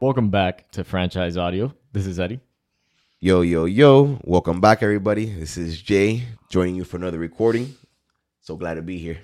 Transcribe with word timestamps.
Welcome 0.00 0.30
back 0.30 0.70
to 0.72 0.84
Franchise 0.84 1.36
Audio. 1.36 1.74
This 1.92 2.06
is 2.06 2.18
Eddie. 2.18 2.40
Yo, 3.20 3.42
yo, 3.42 3.66
yo. 3.66 4.18
Welcome 4.24 4.60
back, 4.60 4.82
everybody. 4.82 5.26
This 5.26 5.56
is 5.58 5.80
Jay 5.80 6.22
joining 6.50 6.74
you 6.74 6.84
for 6.84 6.96
another 6.96 7.18
recording. 7.18 7.74
So 8.40 8.56
glad 8.56 8.74
to 8.74 8.82
be 8.82 8.98
here. 8.98 9.18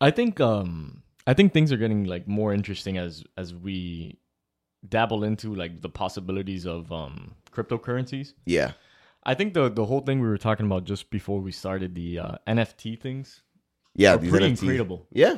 I 0.00 0.10
think 0.10 0.40
um 0.40 1.02
I 1.26 1.34
think 1.34 1.52
things 1.52 1.70
are 1.72 1.76
getting 1.76 2.04
like 2.04 2.26
more 2.26 2.52
interesting 2.52 2.98
as 2.98 3.24
as 3.36 3.54
we 3.54 4.18
dabble 4.88 5.24
into 5.24 5.54
like 5.54 5.80
the 5.80 5.88
possibilities 5.88 6.66
of 6.66 6.90
um 6.92 7.34
cryptocurrencies. 7.52 8.32
Yeah. 8.46 8.72
I 9.24 9.34
think 9.34 9.54
the 9.54 9.68
the 9.68 9.84
whole 9.84 10.00
thing 10.00 10.20
we 10.20 10.28
were 10.28 10.38
talking 10.38 10.66
about 10.66 10.84
just 10.84 11.10
before 11.10 11.40
we 11.40 11.52
started 11.52 11.94
the 11.94 12.18
uh, 12.18 12.32
NFT 12.48 13.00
things 13.00 13.42
Yeah. 13.94 14.14
are 14.14 14.18
pretty 14.18 14.46
NFTs. 14.54 14.62
incredible. 14.62 15.06
Yeah. 15.12 15.36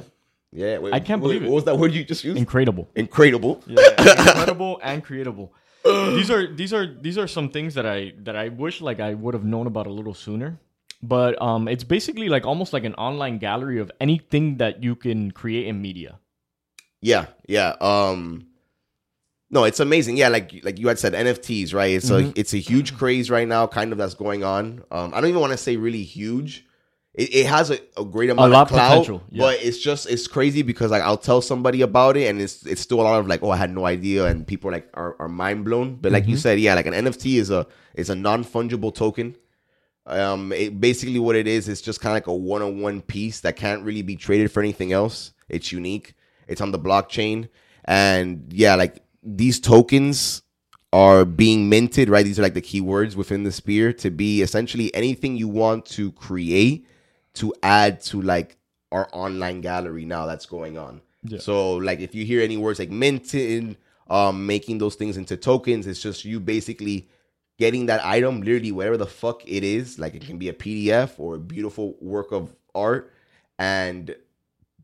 Yeah. 0.53 0.79
Wait, 0.79 0.93
I 0.93 1.01
can't 1.01 1.21
wait, 1.23 1.29
believe 1.29 1.43
it. 1.45 1.47
What 1.49 1.55
was 1.57 1.65
that 1.65 1.79
word 1.79 1.93
you 1.93 2.05
just 2.05 2.25
used? 2.25 2.39
Incredible. 2.39 2.89
Incredible. 2.95 3.63
Yeah, 3.67 3.89
incredible 3.99 4.81
and 4.83 5.05
creatable. 5.05 5.51
these 5.85 6.31
are 6.31 6.47
these 6.47 6.73
are 6.73 6.87
these 6.87 7.17
are 7.19 7.27
some 7.27 7.51
things 7.51 7.75
that 7.75 7.87
I 7.87 8.13
that 8.25 8.37
I 8.37 8.49
wish 8.49 8.81
like 8.81 9.01
I 9.01 9.15
would 9.15 9.35
have 9.35 9.45
known 9.45 9.67
about 9.67 9.87
a 9.87 9.91
little 9.93 10.15
sooner. 10.15 10.59
But 11.03 11.41
um, 11.41 11.67
it's 11.69 11.85
basically 11.85 12.29
like 12.29 12.45
almost 12.45 12.73
like 12.75 12.85
an 12.85 12.95
online 12.97 13.39
gallery 13.39 13.81
of 13.81 13.91
anything 14.01 14.59
that 14.59 14.83
you 14.83 14.95
can 14.95 15.31
create 15.31 15.67
in 15.67 15.81
media. 15.81 16.19
Yeah. 17.01 17.27
Yeah. 17.49 17.77
Um. 17.81 18.47
No, 19.53 19.65
it's 19.65 19.81
amazing. 19.81 20.17
Yeah, 20.17 20.29
like 20.29 20.61
like 20.63 20.79
you 20.79 20.89
had 20.89 20.99
said, 20.99 21.13
NFTs, 21.15 21.73
right? 21.75 21.93
It's 21.93 22.11
Mhm. 22.11 22.37
a 22.37 22.39
it's 22.39 22.53
a 22.55 22.59
huge 22.59 22.97
craze 22.97 23.31
right 23.31 23.49
now, 23.49 23.67
kind 23.67 23.93
of 23.93 23.99
that's 23.99 24.15
going 24.15 24.45
on. 24.45 24.83
Um, 24.91 25.13
I 25.15 25.21
don't 25.21 25.31
even 25.31 25.41
want 25.41 25.53
to 25.53 25.57
say 25.57 25.77
really 25.77 26.03
huge. 26.05 26.67
It, 27.15 27.35
it 27.35 27.47
has 27.47 27.71
a, 27.71 27.79
a 27.97 28.05
great 28.05 28.31
amount 28.31 28.53
lot 28.53 28.63
of 28.63 28.69
clout, 28.69 28.91
potential, 28.91 29.23
yeah. 29.31 29.43
but 29.43 29.63
it's 29.63 29.79
just 29.79 30.09
it's 30.09 30.29
crazy 30.29 30.63
because 30.63 30.93
like 30.93 31.03
I'll 31.03 31.17
tell 31.17 31.41
somebody 31.41 31.83
about 31.83 32.17
it, 32.17 32.29
and 32.29 32.41
it's 32.41 32.65
it's 32.65 32.81
still 32.81 33.01
a 33.01 33.03
lot 33.03 33.19
of 33.19 33.27
like, 33.27 33.43
oh, 33.43 33.51
I 33.51 33.57
had 33.57 33.75
no 33.75 33.85
idea, 33.85 34.27
and 34.27 34.47
people 34.47 34.71
like 34.71 34.89
are, 34.95 35.17
are 35.19 35.29
mind 35.29 35.65
blown. 35.65 35.97
But 35.97 36.13
like 36.13 36.29
you 36.29 36.37
Mhm. 36.37 36.41
said, 36.41 36.61
yeah, 36.61 36.75
like 36.75 36.87
an 36.87 36.95
NFT 36.95 37.39
is 37.39 37.51
a 37.51 37.67
is 37.95 38.11
a 38.11 38.15
non 38.15 38.45
fungible 38.45 38.95
token. 38.95 39.37
Um, 40.07 40.53
it, 40.53 40.81
basically 40.81 41.19
what 41.19 41.37
it 41.37 41.47
is 41.47 41.69
is 41.69 41.83
just 41.83 42.01
kind 42.01 42.13
of 42.13 42.17
like 42.17 42.27
a 42.27 42.35
one 42.35 42.63
on 42.63 42.81
one 42.81 43.01
piece 43.03 43.41
that 43.41 43.57
can't 43.57 43.85
really 43.85 44.03
be 44.03 44.17
traded 44.17 44.51
for 44.51 44.61
anything 44.61 44.93
else. 44.93 45.33
It's 45.49 45.73
unique. 45.73 46.15
It's 46.49 46.61
on 46.61 46.71
the 46.71 46.79
blockchain, 46.79 47.49
and 47.85 48.53
yeah, 48.53 48.77
like 48.77 49.03
these 49.23 49.59
tokens 49.61 50.43
are 50.93 51.25
being 51.25 51.69
minted, 51.69 52.09
right? 52.09 52.25
These 52.25 52.39
are 52.39 52.43
like 52.43 52.55
the 52.55 52.63
keywords 52.63 53.15
within 53.17 53.43
the 53.45 53.53
spear 53.53 53.93
to 53.95 54.11
be 54.11 54.43
essentially 54.43 54.93
anything 54.95 55.37
you 55.37 55.49
want 55.49 55.87
to 55.87 56.13
create 56.13 56.87
to 57.35 57.55
add 57.63 58.01
to 58.03 58.21
like 58.21 58.57
our 58.93 59.09
online 59.13 59.61
gallery 59.61 60.05
now 60.05 60.27
that's 60.27 60.47
going 60.47 60.77
on. 60.79 61.01
Yeah. 61.25 61.39
So 61.39 61.75
like 61.77 62.01
if 62.01 62.15
you 62.15 62.25
hear 62.25 62.43
any 62.43 62.57
words 62.57 62.79
like 62.79 62.91
minting, 62.91 63.77
um, 64.09 64.47
making 64.47 64.79
those 64.79 64.97
things 64.97 65.17
into 65.17 65.37
tokens, 65.37 65.87
it's 65.87 66.03
just 66.03 66.25
you 66.25 66.41
basically 66.41 67.09
getting 67.59 67.87
that 67.87 68.05
item, 68.05 68.41
literally 68.41 68.73
whatever 68.73 68.97
the 68.97 69.07
fuck 69.07 69.47
it 69.47 69.63
is, 69.63 69.99
like 69.99 70.15
it 70.15 70.23
can 70.27 70.39
be 70.39 70.49
a 70.49 70.53
PDF 70.53 71.13
or 71.19 71.37
a 71.37 71.39
beautiful 71.39 71.95
work 72.01 72.33
of 72.33 72.55
art, 72.75 73.13
and 73.59 74.17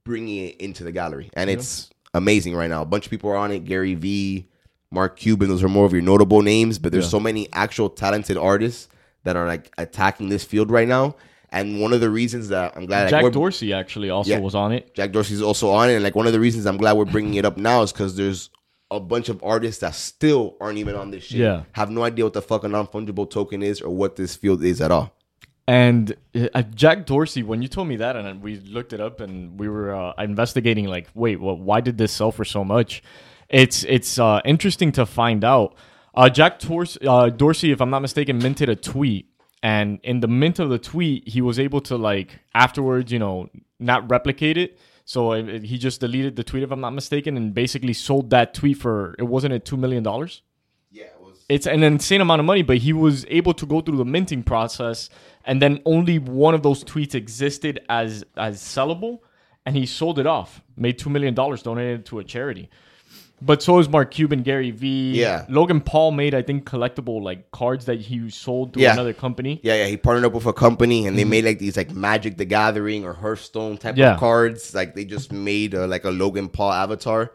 bringing 0.05 0.45
it 0.49 0.57
into 0.61 0.85
the 0.85 0.93
gallery. 0.93 1.31
And 1.35 1.49
Yeah. 1.51 1.57
it's 1.57 1.91
amazing 2.15 2.55
right 2.55 2.69
now. 2.71 2.83
A 2.83 2.87
bunch 2.87 3.07
of 3.07 3.11
people 3.11 3.31
are 3.31 3.37
on 3.37 3.51
it. 3.51 3.65
Gary 3.65 3.95
Vee, 3.95 4.47
Mark 4.93 5.17
Cuban, 5.17 5.49
those 5.49 5.65
are 5.65 5.69
more 5.69 5.87
of 5.87 5.93
your 5.93 6.03
notable 6.03 6.43
names, 6.43 6.79
but 6.79 6.93
there's 6.93 7.07
Yeah. 7.07 7.11
so 7.11 7.21
many 7.21 7.49
actual 7.53 7.89
talented 7.91 8.37
artists 8.37 8.89
that 9.25 9.37
are 9.37 9.47
like 9.47 9.73
attacking 9.79 10.29
this 10.29 10.45
field 10.45 10.71
right 10.71 10.87
now. 10.87 11.17
And 11.59 11.81
one 11.81 11.93
of 11.93 12.01
the 12.01 12.11
reasons 12.11 12.49
that 12.49 12.77
I'm 12.77 12.87
glad 12.87 13.09
Jack 13.11 13.23
we're- 13.23 13.33
Dorsey 13.33 13.73
actually 13.73 14.11
also 14.11 14.31
Yeah. 14.31 14.39
was 14.41 14.55
on 14.55 14.73
it. 14.73 14.95
Jack 14.95 15.13
Dorsey's 15.13 15.41
also 15.43 15.71
on 15.71 15.89
it. 15.91 15.95
And 15.95 16.05
like 16.05 16.15
one 16.15 16.27
of 16.27 16.33
the 16.33 16.41
reasons 16.41 16.67
I'm 16.67 16.77
glad 16.77 16.97
we're 16.97 17.05
bringing 17.07 17.35
it 17.35 17.45
up 17.45 17.57
now 17.57 17.83
is 17.83 17.93
because 17.93 18.17
there's 18.17 18.51
a 18.91 19.01
bunch 19.01 19.29
of 19.29 19.43
artists 19.43 19.81
that 19.81 19.95
still 19.95 20.55
aren't 20.61 20.79
even 20.79 20.95
on 20.95 21.11
this 21.11 21.25
shit. 21.25 21.39
Yeah. 21.41 21.63
Have 21.73 21.91
no 21.91 22.03
idea 22.05 22.25
what 22.25 22.35
the 22.35 22.43
fuck 22.43 22.63
a 22.65 22.69
non 22.69 22.87
fungible 22.87 23.29
token 23.29 23.63
is 23.63 23.81
or 23.81 23.91
what 23.91 24.17
this 24.17 24.37
field 24.37 24.63
is 24.63 24.81
at 24.81 24.91
all. 24.91 25.13
And 25.69 26.15
uh, 26.55 26.63
Jack 26.75 27.07
Dorsey, 27.07 27.43
when 27.43 27.61
you 27.63 27.67
told 27.69 27.89
me 27.89 27.97
that, 27.97 28.15
and 28.15 28.41
we 28.41 28.57
looked 28.61 28.93
it 28.93 29.01
up, 29.01 29.21
and 29.21 29.59
we 29.59 29.69
were 29.69 29.93
uh, 29.93 30.13
investigating, 30.19 30.87
like, 30.87 31.09
wait, 31.15 31.41
well, 31.41 31.57
why 31.57 31.81
did 31.81 31.99
this 31.99 32.13
sell 32.13 32.31
for 32.31 32.45
so 32.45 32.63
much? 32.65 33.03
It's 33.49 33.83
it's 33.85 34.19
uh, 34.19 34.41
interesting 34.45 34.93
to 34.93 35.05
find 35.07 35.43
out. 35.45 35.75
Uh, 36.15 36.29
Jack 36.29 36.61
Tors- 36.61 36.99
uh, 37.05 37.31
Dorsey, 37.31 37.73
if 37.73 37.81
I'm 37.81 37.91
not 37.91 38.01
mistaken, 38.03 38.39
minted 38.39 38.69
a 38.69 38.77
tweet, 38.77 39.27
and 39.73 39.89
in 40.11 40.17
the 40.25 40.29
mint 40.41 40.57
of 40.65 40.69
the 40.75 40.79
tweet, 40.93 41.21
he 41.35 41.41
was 41.49 41.57
able 41.67 41.81
to 41.91 41.95
like 42.11 42.29
afterwards, 42.65 43.09
you 43.15 43.21
know, 43.25 43.35
not 43.91 44.01
replicate 44.17 44.57
it. 44.65 44.71
So 45.05 45.19
uh, 45.33 45.61
he 45.71 45.77
just 45.87 46.01
deleted 46.05 46.33
the 46.37 46.45
tweet, 46.51 46.63
if 46.67 46.71
I'm 46.75 46.81
not 46.87 46.95
mistaken, 47.01 47.37
and 47.39 47.47
basically 47.63 47.95
sold 48.09 48.31
that 48.31 48.55
tweet 48.61 48.79
for 48.85 48.95
it 49.19 49.27
wasn't 49.35 49.53
it 49.59 49.65
two 49.71 49.77
million 49.85 50.03
dollars 50.11 50.33
Yeah, 50.91 51.11
it 51.17 51.21
was. 51.27 51.37
it's 51.55 51.67
an 51.77 51.83
insane 51.83 52.21
amount 52.27 52.41
of 52.43 52.47
money, 52.53 52.63
but 52.71 52.79
he 52.87 52.93
was 53.07 53.25
able 53.41 53.55
to 53.55 53.67
go 53.73 53.79
through 53.83 53.99
the 54.05 54.11
minting 54.17 54.43
process, 54.53 54.99
and 55.49 55.57
then 55.63 55.75
only 55.95 56.17
one 56.19 56.55
of 56.59 56.63
those 56.67 56.81
tweets 56.93 57.15
existed 57.23 57.75
as 58.01 58.25
as 58.37 58.55
sellable, 58.75 59.15
and 59.65 59.73
he 59.81 59.85
sold 59.87 60.17
it 60.23 60.27
off, 60.27 60.51
made 60.77 60.97
two 61.03 61.11
million 61.11 61.35
dollars, 61.41 61.63
donated 61.63 62.01
it 62.01 62.07
to 62.11 62.19
a 62.23 62.25
charity. 62.35 62.67
But 63.43 63.63
so 63.63 63.79
is 63.79 63.89
Mark 63.89 64.13
Cuban, 64.13 64.43
Gary 64.43 64.71
Vee. 64.71 65.13
Yeah. 65.21 65.45
Logan 65.49 65.81
Paul 65.83 66.13
made 66.13 66.35
I 66.35 66.41
think 66.43 66.65
collectible 66.65 67.23
like 67.23 67.51
cards 67.51 67.85
that 67.85 68.01
he 68.01 68.31
sold 68.31 68.75
to 68.75 68.81
Yeah. 68.81 68.95
another 68.95 69.13
company. 69.13 69.61
Yeah, 69.63 69.75
yeah. 69.75 69.87
He 69.87 69.97
partnered 69.99 70.25
up 70.25 70.33
with 70.33 70.47
a 70.47 70.53
company 70.55 71.07
and 71.07 71.19
they 71.19 71.25
made 71.25 71.45
like 71.45 71.59
these 71.59 71.77
like 71.77 71.91
Magic 71.91 72.39
the 72.39 72.47
Gathering 72.47 73.05
or 73.05 73.13
Hearthstone 73.13 73.77
type 73.77 73.93
Mm-hmm. 73.95 74.01
Yeah. 74.01 74.15
of 74.15 74.21
cards. 74.21 74.75
Like 74.75 74.95
they 74.95 75.05
just 75.05 75.33
made 75.33 75.75
uh, 75.75 75.87
like 75.87 76.05
a 76.05 76.11
Logan 76.11 76.49
Paul 76.49 76.73
avatar. 76.73 77.33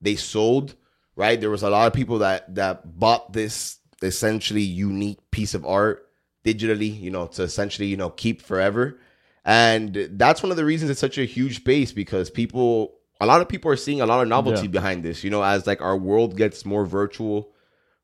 They 0.00 0.14
sold, 0.16 0.74
right? 1.16 1.40
There 1.40 1.50
was 1.50 1.62
a 1.64 1.70
lot 1.70 1.86
of 1.88 1.92
people 1.94 2.18
that 2.18 2.54
that 2.54 2.98
bought 2.98 3.32
this 3.32 3.78
essentially 4.02 4.62
unique 4.62 5.18
piece 5.32 5.54
of 5.54 5.64
art 5.66 6.08
digitally, 6.44 7.00
you 7.00 7.10
know, 7.10 7.26
to 7.26 7.42
essentially, 7.42 7.88
you 7.88 7.96
know, 7.96 8.10
keep 8.10 8.40
forever. 8.42 9.00
And 9.44 10.08
that's 10.12 10.42
one 10.42 10.50
of 10.50 10.56
the 10.56 10.64
reasons 10.64 10.90
it's 10.90 11.00
such 11.00 11.18
a 11.18 11.24
huge 11.24 11.56
space 11.56 11.90
because 11.92 12.30
people 12.30 12.93
a 13.20 13.26
lot 13.26 13.40
of 13.40 13.48
people 13.48 13.70
are 13.70 13.76
seeing 13.76 14.00
a 14.00 14.06
lot 14.06 14.22
of 14.22 14.28
novelty 14.28 14.62
Yeah. 14.62 14.68
behind 14.72 15.02
this, 15.04 15.22
you 15.24 15.30
know, 15.30 15.42
as 15.42 15.66
like 15.66 15.80
our 15.80 15.96
world 15.96 16.36
gets 16.36 16.64
more 16.64 16.84
virtual, 16.86 17.52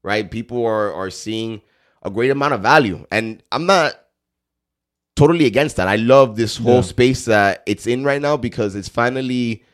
right? 0.02 0.30
People 0.30 0.64
are 0.64 0.92
are 0.92 1.10
seeing 1.10 1.60
a 2.02 2.10
great 2.10 2.30
amount 2.30 2.54
of 2.54 2.60
value. 2.62 3.04
And 3.10 3.42
I'm 3.52 3.66
not 3.66 3.94
totally 5.16 5.44
against 5.46 5.76
that. 5.76 5.88
I 5.88 5.96
love 5.96 6.36
this 6.36 6.56
whole 6.56 6.76
Yeah. 6.76 6.80
space 6.82 7.24
that 7.26 7.62
it's 7.66 7.86
in 7.86 8.04
right 8.04 8.22
now 8.22 8.36
because 8.36 8.74
it's 8.74 8.88
finally 8.88 9.64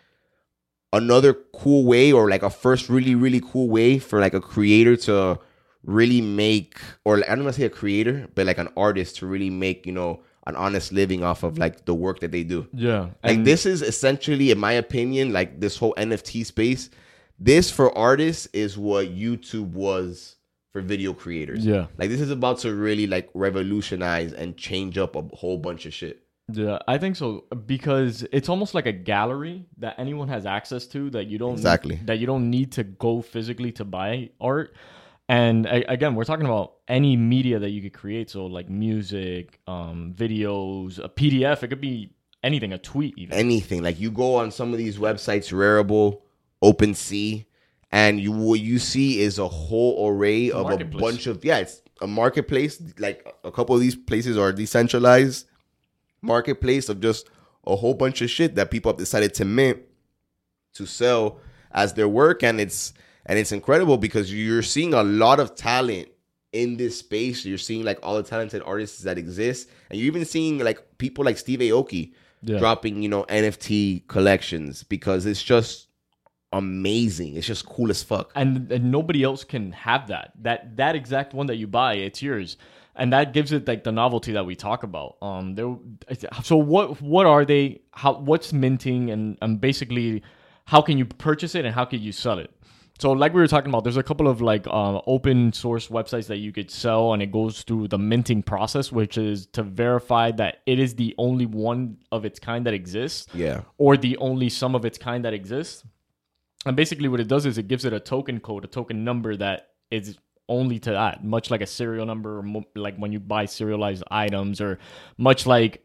another 0.92 1.34
cool 1.54 1.84
way 1.84 2.12
or 2.12 2.30
like 2.30 2.42
a 2.42 2.50
first 2.50 2.88
really 2.88 3.14
really 3.14 3.40
cool 3.40 3.68
way 3.68 3.98
for 3.98 4.20
like 4.20 4.34
a 4.34 4.40
creator 4.40 4.96
to 4.96 5.38
really 5.84 6.20
make 6.20 6.78
or 7.04 7.18
I 7.18 7.34
don't 7.34 7.44
want 7.44 7.54
to 7.54 7.60
say 7.60 7.66
a 7.66 7.70
creator, 7.70 8.28
but 8.34 8.46
like 8.46 8.58
an 8.58 8.68
artist 8.76 9.16
to 9.18 9.26
really 9.26 9.50
make, 9.50 9.86
you 9.86 9.92
know, 9.92 10.22
an 10.46 10.56
honest 10.56 10.92
living 10.92 11.22
off 11.24 11.42
of 11.42 11.58
like 11.58 11.84
the 11.86 11.94
work 11.94 12.20
that 12.20 12.30
they 12.32 12.44
do. 12.44 12.66
Yeah, 12.72 13.08
Like 13.24 13.44
this 13.44 13.66
is 13.66 13.82
essentially, 13.82 14.50
in 14.50 14.58
my 14.58 14.72
opinion, 14.72 15.32
like 15.32 15.60
this 15.60 15.76
whole 15.76 15.94
NFT 15.96 16.44
space. 16.46 16.90
This 17.38 17.70
for 17.70 17.96
artists 17.96 18.46
is 18.52 18.78
what 18.78 19.08
YouTube 19.08 19.72
was 19.72 20.36
for 20.72 20.80
video 20.82 21.12
creators. 21.12 21.66
Yeah, 21.66 21.86
Like 21.98 22.08
this 22.10 22.20
is 22.20 22.30
about 22.30 22.58
to 22.60 22.74
really 22.74 23.06
like 23.06 23.28
revolutionize 23.34 24.32
and 24.32 24.56
change 24.56 24.98
up 24.98 25.16
a 25.16 25.22
whole 25.34 25.58
bunch 25.58 25.84
of 25.86 25.92
shit. 25.94 26.22
yeah, 26.52 26.78
I 26.86 26.96
think 26.98 27.16
so 27.16 27.44
because 27.66 28.24
it's 28.30 28.48
almost 28.48 28.72
like 28.74 28.86
a 28.86 28.92
gallery 28.92 29.66
that 29.78 29.96
anyone 29.98 30.28
has 30.28 30.46
access 30.46 30.86
to 30.88 31.10
that 31.10 31.26
you 31.26 31.38
don't 31.38 31.54
Exactly. 31.54 31.98
that 32.04 32.18
you 32.20 32.26
don't 32.26 32.48
need 32.50 32.70
to 32.72 32.84
go 32.84 33.20
physically 33.20 33.72
to 33.72 33.84
buy 33.84 34.30
art. 34.40 34.74
And 35.28 35.66
a- 35.66 35.90
again, 35.90 36.14
we're 36.14 36.24
talking 36.24 36.46
about 36.46 36.74
any 36.88 37.16
media 37.16 37.58
that 37.58 37.70
you 37.70 37.82
could 37.82 37.92
create. 37.92 38.30
So 38.30 38.46
like 38.46 38.68
music, 38.68 39.60
um, 39.66 40.14
videos, 40.16 40.98
a 41.02 41.08
PDF. 41.08 41.62
It 41.62 41.68
could 41.68 41.80
be 41.80 42.10
anything, 42.42 42.72
a 42.72 42.78
tweet 42.78 43.14
even. 43.18 43.34
Anything 43.36 43.82
like 43.82 43.98
you 43.98 44.10
go 44.10 44.36
on 44.36 44.50
some 44.50 44.72
of 44.72 44.78
these 44.78 44.98
websites, 44.98 45.52
Rarible, 45.52 46.20
OpenSea, 46.62 47.44
and 47.90 48.20
you 48.20 48.32
what 48.32 48.60
you 48.60 48.78
see 48.78 49.20
is 49.20 49.38
a 49.38 49.48
whole 49.48 50.08
array 50.08 50.50
of 50.50 50.70
a 50.70 50.84
bunch 50.84 51.26
of 51.26 51.44
yeah, 51.44 51.58
it's 51.58 51.82
a 52.00 52.06
marketplace. 52.06 52.80
Like 52.98 53.34
a 53.42 53.50
couple 53.50 53.74
of 53.74 53.80
these 53.80 53.96
places 53.96 54.36
are 54.38 54.52
decentralized 54.52 55.46
marketplace 56.22 56.88
of 56.88 57.00
just 57.00 57.28
a 57.66 57.76
whole 57.76 57.94
bunch 57.94 58.20
of 58.22 58.30
shit 58.30 58.54
that 58.56 58.70
people 58.70 58.90
have 58.92 58.98
decided 58.98 59.34
to 59.34 59.44
mint 59.44 59.78
to 60.74 60.86
sell 60.86 61.40
as 61.72 61.94
their 61.94 62.08
work 62.08 62.42
and 62.42 62.60
it's 62.60 62.92
and 63.26 63.38
it's 63.38 63.52
incredible 63.52 63.96
because 63.98 64.32
you're 64.32 64.62
seeing 64.62 64.94
a 64.94 65.02
lot 65.02 65.38
of 65.40 65.54
talent 65.54 66.08
in 66.52 66.76
this 66.76 66.98
space 66.98 67.44
you're 67.44 67.58
seeing 67.58 67.84
like 67.84 67.98
all 68.02 68.16
the 68.16 68.22
talented 68.22 68.62
artists 68.64 69.02
that 69.02 69.18
exist 69.18 69.68
and 69.90 69.98
you're 69.98 70.06
even 70.06 70.24
seeing 70.24 70.58
like 70.58 70.78
people 70.98 71.24
like 71.24 71.36
steve 71.38 71.58
aoki 71.60 72.12
Yeah. 72.42 72.58
dropping 72.58 73.02
you 73.02 73.08
know 73.08 73.24
nft 73.24 74.06
collections 74.08 74.84
because 74.84 75.26
it's 75.26 75.42
just 75.42 75.88
amazing 76.52 77.34
it's 77.36 77.46
just 77.46 77.66
cool 77.66 77.90
as 77.90 78.02
fuck 78.02 78.30
and, 78.34 78.70
and 78.70 78.90
nobody 78.90 79.22
else 79.22 79.44
can 79.44 79.72
have 79.72 80.06
that. 80.08 80.32
That 80.42 80.76
that 80.76 80.94
exact 80.96 81.34
one 81.34 81.46
that 81.48 81.56
you 81.56 81.66
buy, 81.66 81.94
it's 81.94 82.22
yours, 82.22 82.56
and 82.94 83.12
that 83.12 83.32
gives 83.32 83.50
it 83.52 83.66
like 83.66 83.82
the 83.84 83.92
novelty 83.92 84.32
that 84.32 84.46
we 84.46 84.54
talk 84.54 84.82
about. 84.84 85.16
Um, 85.20 85.54
there. 85.56 85.74
So 86.42 86.56
what 86.56 87.02
what 87.02 87.26
are 87.26 87.44
they? 87.44 87.80
How 87.92 88.14
what's 88.18 88.52
minting 88.52 89.10
and 89.10 89.36
and 89.42 89.60
basically 89.60 90.22
how 90.66 90.80
can 90.82 90.96
you 90.98 91.04
purchase 91.04 91.54
it 91.54 91.64
and 91.64 91.74
how 91.74 91.84
can 91.84 92.00
you 92.00 92.12
sell 92.12 92.38
it? 92.38 92.50
So 92.98 93.12
like 93.12 93.34
we 93.34 93.40
were 93.40 93.46
talking 93.46 93.68
about, 93.70 93.84
there's 93.84 93.96
a 93.98 94.02
couple 94.02 94.26
of 94.26 94.40
like 94.40 94.66
uh, 94.66 95.00
open 95.06 95.52
source 95.52 95.88
websites 95.88 96.26
that 96.28 96.38
you 96.38 96.52
could 96.52 96.70
sell, 96.70 97.12
and 97.12 97.22
it 97.22 97.30
goes 97.30 97.62
through 97.62 97.88
the 97.88 97.98
minting 97.98 98.42
process, 98.42 98.90
which 98.90 99.18
is 99.18 99.46
to 99.48 99.62
verify 99.62 100.30
that 100.32 100.58
it 100.66 100.78
is 100.78 100.94
the 100.94 101.14
only 101.18 101.44
one 101.46 101.98
of 102.10 102.24
its 102.24 102.38
kind 102.38 102.64
that 102.66 102.72
exists, 102.74 103.26
Yeah. 103.34 103.62
or 103.78 103.96
the 103.96 104.16
only 104.16 104.48
some 104.48 104.74
of 104.74 104.84
its 104.84 104.96
kind 104.98 105.24
that 105.26 105.34
exists. 105.34 105.84
And 106.64 106.74
basically, 106.76 107.08
what 107.08 107.20
it 107.20 107.28
does 107.28 107.46
is 107.46 107.58
it 107.58 107.68
gives 107.68 107.84
it 107.84 107.92
a 107.92 108.00
token 108.00 108.40
code, 108.40 108.64
a 108.64 108.68
token 108.68 109.04
number 109.04 109.36
that 109.36 109.68
is 109.90 110.16
only 110.48 110.78
to 110.78 110.90
that, 110.92 111.24
much 111.24 111.50
like 111.50 111.60
a 111.60 111.66
serial 111.66 112.06
number, 112.06 112.38
or 112.38 112.42
mo- 112.42 112.64
like 112.74 112.96
when 112.96 113.12
you 113.12 113.20
buy 113.20 113.44
serialized 113.44 114.02
items, 114.10 114.60
or 114.60 114.78
much 115.18 115.46
like 115.46 115.84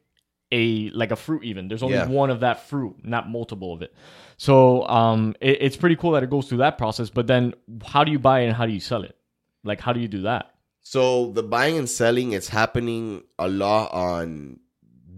a 0.52 0.90
like 0.92 1.12
a 1.12 1.16
fruit. 1.16 1.44
Even 1.44 1.68
there's 1.68 1.84
only 1.84 1.96
Yeah. 1.96 2.08
one 2.08 2.30
of 2.30 2.42
that 2.42 2.68
fruit, 2.68 2.98
not 3.04 3.30
multiple 3.30 3.74
of 3.74 3.82
it. 3.82 3.94
So 4.38 4.88
um, 4.88 5.36
it, 5.40 5.58
it's 5.62 5.78
pretty 5.78 5.96
cool 5.96 6.12
that 6.12 6.24
it 6.24 6.30
goes 6.30 6.48
through 6.48 6.60
that 6.60 6.78
process. 6.78 7.10
But 7.10 7.28
then, 7.28 7.54
how 7.86 8.04
do 8.04 8.12
you 8.12 8.20
buy 8.20 8.42
it 8.42 8.48
and 8.48 8.56
how 8.56 8.66
do 8.66 8.74
you 8.74 8.80
sell 8.80 9.04
it? 9.04 9.16
Like, 9.64 9.80
how 9.80 9.94
do 9.94 10.00
you 10.00 10.08
do 10.08 10.24
that? 10.24 10.54
So 10.82 11.32
the 11.32 11.44
buying 11.44 11.78
and 11.78 11.90
selling 11.90 12.32
is 12.32 12.50
happening 12.50 13.24
a 13.38 13.48
lot 13.48 13.94
on 13.94 14.60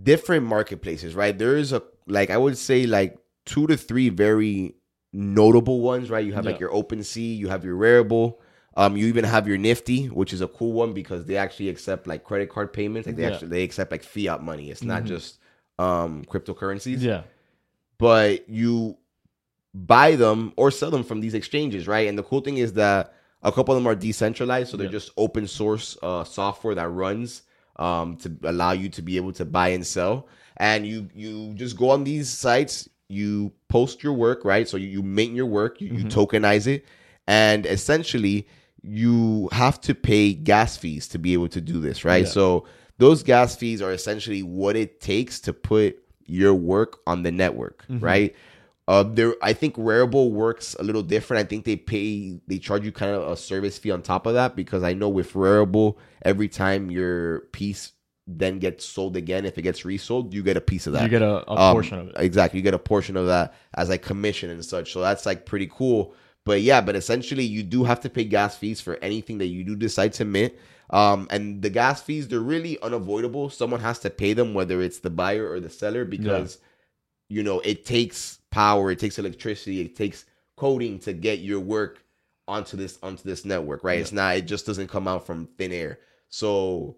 different 0.03 0.45
marketplaces, 0.45 1.15
right? 1.15 1.37
There 1.37 1.55
is 1.55 1.71
a 1.71 1.81
like 2.05 2.29
I 2.29 2.37
would 2.37 2.57
say 2.57 2.85
like 2.85 3.17
two 3.45 3.67
to 3.67 3.77
three 3.77 4.09
very 4.09 4.75
notable 5.13 5.79
ones, 5.81 6.09
right? 6.09 6.25
You 6.25 6.33
have 6.33 6.45
like 6.45 6.59
your 6.59 6.71
OpenSea 6.71 7.37
you 7.37 7.47
have 7.47 7.63
your 7.63 7.77
Rarible, 7.77 8.35
um, 8.75 8.97
you 8.97 9.07
even 9.07 9.23
have 9.25 9.47
your 9.47 9.57
Nifty, 9.57 10.07
which 10.07 10.33
is 10.33 10.41
a 10.41 10.47
cool 10.47 10.73
one 10.73 10.93
because 10.93 11.25
they 11.25 11.37
actually 11.37 11.69
accept 11.69 12.07
like 12.07 12.23
credit 12.23 12.49
card 12.49 12.73
payments. 12.73 13.07
Like 13.07 13.15
they 13.15 13.23
Yeah. 13.23 13.29
actually 13.29 13.49
they 13.49 13.63
accept 13.63 13.91
like 13.91 14.03
fiat 14.03 14.41
money. 14.43 14.71
It's 14.71 14.83
not 14.83 15.03
Mhm. 15.03 15.07
just 15.07 15.39
um 15.79 16.23
cryptocurrencies 16.25 17.01
Yeah, 17.01 17.23
but 17.97 18.47
you 18.49 18.97
buy 19.73 20.15
them 20.15 20.53
or 20.55 20.71
sell 20.71 20.91
them 20.91 21.03
from 21.03 21.19
these 21.21 21.33
exchanges, 21.33 21.87
right? 21.87 22.07
And 22.07 22.17
the 22.17 22.23
cool 22.23 22.41
thing 22.41 22.57
is 22.57 22.73
that 22.73 23.13
a 23.41 23.51
couple 23.51 23.75
of 23.75 23.81
them 23.81 23.87
are 23.87 23.95
decentralized, 23.95 24.69
so 24.69 24.77
they're 24.77 24.85
Yeah. 24.87 24.91
just 24.91 25.11
open 25.17 25.47
source 25.47 25.97
uh, 26.01 26.23
software 26.23 26.75
that 26.75 26.89
runs 26.89 27.43
um, 27.77 28.15
to 28.17 28.31
allow 28.43 28.71
you 28.71 28.87
to 28.89 29.01
be 29.01 29.17
able 29.17 29.33
to 29.33 29.45
buy 29.45 29.69
and 29.69 29.85
sell. 29.85 30.27
And 30.57 30.85
you 30.85 31.09
you 31.15 31.53
just 31.55 31.75
go 31.77 31.89
on 31.89 32.03
these 32.03 32.29
sites, 32.29 32.87
you 33.09 33.51
post 33.67 34.03
your 34.03 34.13
work, 34.13 34.45
right? 34.45 34.67
So 34.67 34.77
you, 34.77 34.87
you 34.87 35.01
mint 35.03 35.33
your 35.33 35.47
work, 35.47 35.81
you, 35.81 35.87
you 35.89 36.05
Mhm. 36.05 36.11
tokenize 36.11 36.67
it, 36.67 36.85
and 37.27 37.65
essentially 37.65 38.47
you 38.83 39.49
have 39.51 39.79
to 39.81 39.95
pay 39.95 40.33
gas 40.33 40.75
fees 40.77 41.07
to 41.09 41.17
be 41.17 41.33
able 41.33 41.47
to 41.49 41.61
do 41.61 41.79
this, 41.79 42.03
right? 42.03 42.25
Yeah. 42.25 42.29
So 42.29 42.65
those 42.97 43.23
gas 43.23 43.55
fees 43.55 43.81
are 43.81 43.91
essentially 43.93 44.43
what 44.43 44.75
it 44.75 44.99
takes 44.99 45.39
to 45.41 45.53
put 45.53 45.99
your 46.25 46.53
work 46.53 46.99
on 47.07 47.23
the 47.23 47.31
network, 47.31 47.85
Mhm. 47.89 48.01
right? 48.01 48.35
Uh, 48.87 49.03
there, 49.03 49.35
I 49.41 49.53
think 49.53 49.75
Rarible 49.77 50.31
works 50.31 50.75
a 50.77 50.83
little 50.83 51.01
different. 51.03 51.45
I 51.45 51.47
think 51.47 51.63
they 51.63 51.77
pay, 51.77 52.39
they 52.47 52.59
charge 52.59 52.83
you 52.83 52.91
kind 52.91 53.11
of 53.15 53.25
a 53.31 53.37
service 53.37 53.77
fee 53.77 53.91
on 53.91 54.01
top 54.01 54.25
of 54.25 54.33
that 54.33 54.55
because 54.57 54.83
I 54.83 54.93
know 54.93 55.07
with 55.07 55.31
Rarible, 55.33 55.95
every 56.23 56.49
time 56.49 56.91
your 56.91 57.41
piece 57.53 57.93
then 58.27 58.59
gets 58.59 58.85
sold 58.85 59.15
again, 59.17 59.45
if 59.45 59.57
it 59.57 59.61
gets 59.63 59.85
resold, 59.85 60.33
you 60.33 60.43
get 60.43 60.55
a 60.57 60.61
piece 60.61 60.87
of 60.87 60.93
that. 60.93 61.03
you 61.03 61.09
get 61.09 61.21
a, 61.21 61.49
a 61.49 61.55
Um, 61.57 61.73
portion 61.73 61.99
of 61.99 62.07
it. 62.09 62.15
Exactly. 62.17 62.59
You 62.59 62.63
get 62.63 62.73
a 62.73 62.79
portion 62.79 63.15
of 63.15 63.27
that 63.27 63.53
as 63.75 63.87
like 63.89 64.01
commission 64.01 64.49
and 64.49 64.63
such. 64.63 64.91
So 64.93 64.99
that's 65.01 65.25
like 65.25 65.45
pretty 65.45 65.69
cool. 65.71 66.13
But 66.45 66.61
yeah, 66.61 66.81
but 66.81 66.95
essentially 66.95 67.43
you 67.43 67.63
do 67.63 67.83
have 67.83 68.01
to 68.01 68.09
pay 68.09 68.25
gas 68.25 68.57
fees 68.57 68.81
for 68.81 68.97
anything 69.01 69.37
that 69.37 69.47
you 69.47 69.63
do 69.63 69.75
decide 69.75 70.13
to 70.13 70.25
mint. 70.25 70.53
Um, 70.89 71.27
and 71.31 71.61
the 71.61 71.69
gas 71.69 72.01
fees, 72.01 72.27
they're 72.27 72.39
really 72.39 72.79
unavoidable. 72.81 73.49
Someone 73.49 73.79
has 73.79 73.99
to 73.99 74.09
pay 74.09 74.33
them, 74.33 74.53
whether 74.53 74.81
it's 74.81 74.99
the 74.99 75.09
buyer 75.09 75.49
or 75.49 75.59
the 75.59 75.69
seller, 75.69 76.05
because 76.05 76.59
you 77.29 77.41
know, 77.41 77.61
it 77.61 77.85
takes 77.85 78.39
power, 78.51 78.91
it 78.91 78.99
takes 78.99 79.17
electricity, 79.17 79.81
it 79.81 79.95
takes 79.95 80.25
coding 80.55 80.99
to 80.99 81.13
get 81.13 81.39
your 81.39 81.59
work 81.59 82.03
onto 82.47 82.77
this 82.77 82.99
onto 83.01 83.23
this 83.23 83.45
network, 83.45 83.83
right? 83.83 83.95
Yeah. 83.95 84.01
It's 84.01 84.11
not 84.11 84.37
it 84.37 84.45
just 84.45 84.65
doesn't 84.65 84.87
come 84.87 85.07
out 85.07 85.25
from 85.25 85.47
thin 85.57 85.71
air. 85.71 85.99
So 86.29 86.97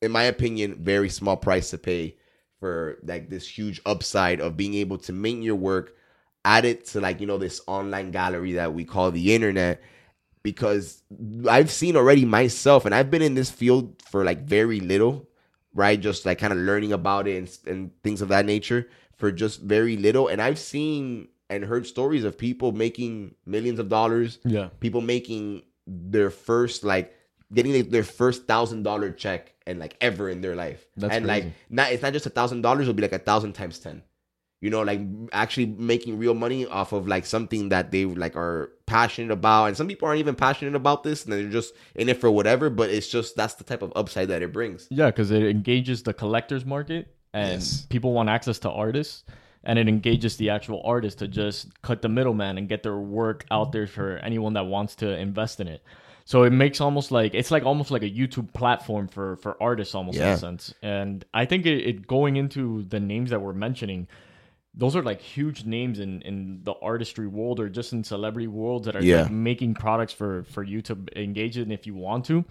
in 0.00 0.12
my 0.12 0.24
opinion, 0.24 0.76
very 0.82 1.08
small 1.08 1.36
price 1.36 1.70
to 1.70 1.78
pay 1.78 2.16
for 2.60 2.98
like 3.02 3.28
this 3.28 3.46
huge 3.46 3.80
upside 3.84 4.40
of 4.40 4.56
being 4.56 4.74
able 4.74 4.98
to 4.98 5.12
mint 5.12 5.42
your 5.42 5.56
work, 5.56 5.94
add 6.44 6.64
it 6.64 6.86
to 6.86 7.00
like, 7.00 7.20
you 7.20 7.26
know, 7.26 7.38
this 7.38 7.60
online 7.66 8.10
gallery 8.10 8.52
that 8.52 8.74
we 8.74 8.84
call 8.84 9.10
the 9.10 9.34
internet. 9.34 9.82
Because 10.42 11.02
I've 11.48 11.70
seen 11.70 11.96
already 11.96 12.26
myself, 12.26 12.84
and 12.84 12.94
I've 12.94 13.10
been 13.10 13.22
in 13.22 13.34
this 13.34 13.50
field 13.50 14.02
for 14.02 14.24
like 14.24 14.42
very 14.42 14.78
little, 14.78 15.26
right? 15.72 15.98
Just 15.98 16.26
like 16.26 16.38
kind 16.38 16.52
of 16.52 16.58
learning 16.58 16.92
about 16.92 17.26
it 17.26 17.38
and, 17.38 17.58
and 17.66 18.02
things 18.02 18.20
of 18.20 18.28
that 18.28 18.44
nature 18.44 18.88
for 19.16 19.32
just 19.32 19.62
very 19.62 19.96
little. 19.96 20.28
And 20.28 20.42
I've 20.42 20.58
seen 20.58 21.28
and 21.48 21.64
heard 21.64 21.86
stories 21.86 22.24
of 22.24 22.36
people 22.36 22.72
making 22.72 23.34
millions 23.46 23.78
of 23.78 23.88
dollars 23.88 24.38
Yeah, 24.44 24.68
people 24.80 25.00
making 25.00 25.62
their 25.86 26.30
first 26.30 26.84
like 26.84 27.14
getting 27.52 27.90
their 27.90 28.04
first 28.04 28.46
thousand 28.46 28.82
dollar 28.82 29.10
check 29.10 29.52
and 29.66 29.78
like 29.78 29.96
ever 30.00 30.28
in 30.28 30.40
their 30.40 30.56
life 30.56 30.86
That's 30.96 31.14
and 31.14 31.26
like 31.26 31.44
not 31.68 31.92
it's 31.92 32.02
not 32.02 32.12
just 32.12 32.26
a 32.26 32.30
thousand 32.30 32.62
dollars 32.62 32.82
it'll 32.82 32.94
be 32.94 33.02
like 33.02 33.12
a 33.12 33.18
thousand 33.18 33.52
times 33.52 33.78
ten 33.78 34.02
you 34.64 34.70
know 34.74 34.82
like 34.90 35.00
actually 35.42 35.66
making 35.92 36.12
real 36.24 36.36
money 36.44 36.60
off 36.78 36.90
of 36.98 37.06
like 37.14 37.24
something 37.26 37.68
that 37.68 37.90
they 37.92 38.04
like 38.24 38.34
are 38.44 38.70
passionate 38.86 39.32
about 39.40 39.66
and 39.66 39.76
some 39.76 39.88
people 39.90 40.08
aren't 40.08 40.20
even 40.20 40.34
passionate 40.34 40.74
about 40.74 41.02
this 41.02 41.24
and 41.24 41.32
they're 41.32 41.50
just 41.60 41.74
in 41.94 42.08
it 42.08 42.18
for 42.22 42.30
whatever 42.38 42.70
but 42.70 42.88
it's 42.96 43.08
just 43.16 43.36
that's 43.36 43.54
the 43.60 43.64
type 43.70 43.82
of 43.82 43.92
upside 43.94 44.28
that 44.28 44.40
it 44.46 44.52
brings 44.52 44.88
yeah, 44.90 45.08
because 45.10 45.30
it 45.30 45.42
engages 45.56 46.02
the 46.02 46.14
collectors 46.14 46.64
market, 46.64 47.02
and 47.32 47.60
Yes. 47.60 47.86
people 47.94 48.12
want 48.12 48.28
access 48.36 48.58
to 48.60 48.70
artists, 48.70 49.24
and 49.64 49.78
it 49.78 49.88
engages 49.88 50.36
the 50.36 50.48
actual 50.56 50.80
artist 50.84 51.18
to 51.18 51.26
just 51.28 51.58
cut 51.82 52.00
the 52.00 52.08
middleman 52.08 52.58
and 52.58 52.68
get 52.68 52.82
their 52.82 52.96
work 53.20 53.44
out 53.50 53.72
there 53.72 53.86
for 53.86 54.18
anyone 54.18 54.52
that 54.54 54.66
wants 54.66 54.94
to 54.96 55.08
invest 55.26 55.60
in 55.60 55.68
it. 55.68 55.82
So 56.26 56.44
it 56.44 56.50
makes 56.64 56.80
almost 56.80 57.10
like 57.10 57.34
it's 57.34 57.50
like 57.50 57.64
almost 57.64 57.90
like 57.90 58.02
a 58.02 58.10
YouTube 58.20 58.48
platform 58.54 59.08
for 59.08 59.36
for 59.36 59.52
artists, 59.60 59.94
almost 59.94 60.16
in 60.18 60.24
a 60.24 60.38
sense. 60.38 60.74
And 60.82 61.24
I 61.34 61.44
think 61.44 61.66
it, 61.66 61.78
it 61.90 62.06
going 62.06 62.36
into 62.36 62.84
the 62.84 63.00
names 63.00 63.30
that 63.30 63.40
we're 63.40 63.52
mentioning. 63.68 64.06
Those 64.76 64.96
are 64.96 65.02
like 65.02 65.20
huge 65.20 65.64
names 65.64 65.98
in, 66.00 66.20
in 66.22 66.60
the 66.64 66.74
artistry 66.82 67.28
world 67.28 67.60
or 67.60 67.68
just 67.68 67.92
in 67.92 68.02
celebrity 68.02 68.48
worlds 68.48 68.86
that 68.86 68.96
are 68.96 69.02
Yeah. 69.02 69.22
like 69.22 69.30
making 69.30 69.74
products 69.74 70.12
for 70.12 70.42
for 70.44 70.62
you 70.64 70.82
to 70.82 70.98
engage 71.16 71.56
in 71.58 71.70
if 71.70 71.86
you 71.86 71.94
want 71.94 72.24
to. 72.26 72.44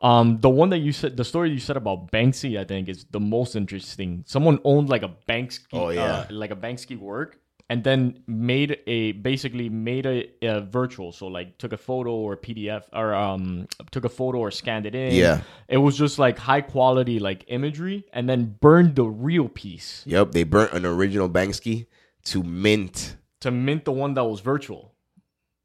Um, 0.00 0.38
the 0.40 0.50
one 0.50 0.68
that 0.70 0.78
you 0.80 0.92
said, 0.92 1.16
the 1.16 1.24
story 1.24 1.50
you 1.50 1.58
said 1.58 1.76
about 1.78 2.10
Banksy, 2.12 2.58
I 2.58 2.64
think 2.64 2.88
is 2.90 3.06
the 3.10 3.20
most 3.20 3.56
interesting. 3.56 4.22
Someone 4.26 4.58
owned 4.64 4.90
like 4.90 5.02
a 5.02 5.12
Banksy, 5.26 5.60
Oh, 5.72 5.88
yeah. 5.88 6.02
uh, 6.04 6.26
like 6.30 6.50
a 6.50 6.56
Banksy 6.56 6.98
work, 6.98 7.38
and 7.70 7.82
then 7.82 8.20
made 8.26 8.78
a 8.86 9.12
basically 9.12 9.68
made 9.70 10.04
a, 10.06 10.28
a 10.42 10.60
virtual. 10.60 11.12
So 11.12 11.26
like 11.28 11.56
took 11.58 11.72
a 11.72 11.76
photo 11.78 12.10
or 12.12 12.36
PDF 12.36 12.82
or 12.92 13.14
um 13.14 13.66
took 13.90 14.04
a 14.04 14.08
photo 14.10 14.38
or 14.38 14.50
scanned 14.50 14.86
it 14.86 14.94
in. 14.94 15.14
Yeah. 15.14 15.40
it 15.68 15.78
was 15.78 15.96
just 15.96 16.18
like 16.18 16.38
high 16.38 16.60
quality 16.60 17.18
like 17.18 17.44
imagery, 17.48 18.04
and 18.12 18.28
then 18.28 18.56
burned 18.60 18.96
the 18.96 19.04
real 19.04 19.48
piece 19.48 20.02
yep 20.06 20.32
they 20.32 20.44
burnt 20.44 20.72
an 20.72 20.84
original 20.84 21.28
banksy 21.28 21.86
to 22.24 22.42
mint 22.42 23.16
to 23.40 23.50
mint 23.50 23.84
the 23.84 23.92
one 23.92 24.14
that 24.14 24.24
was 24.24 24.40
virtual. 24.40 24.94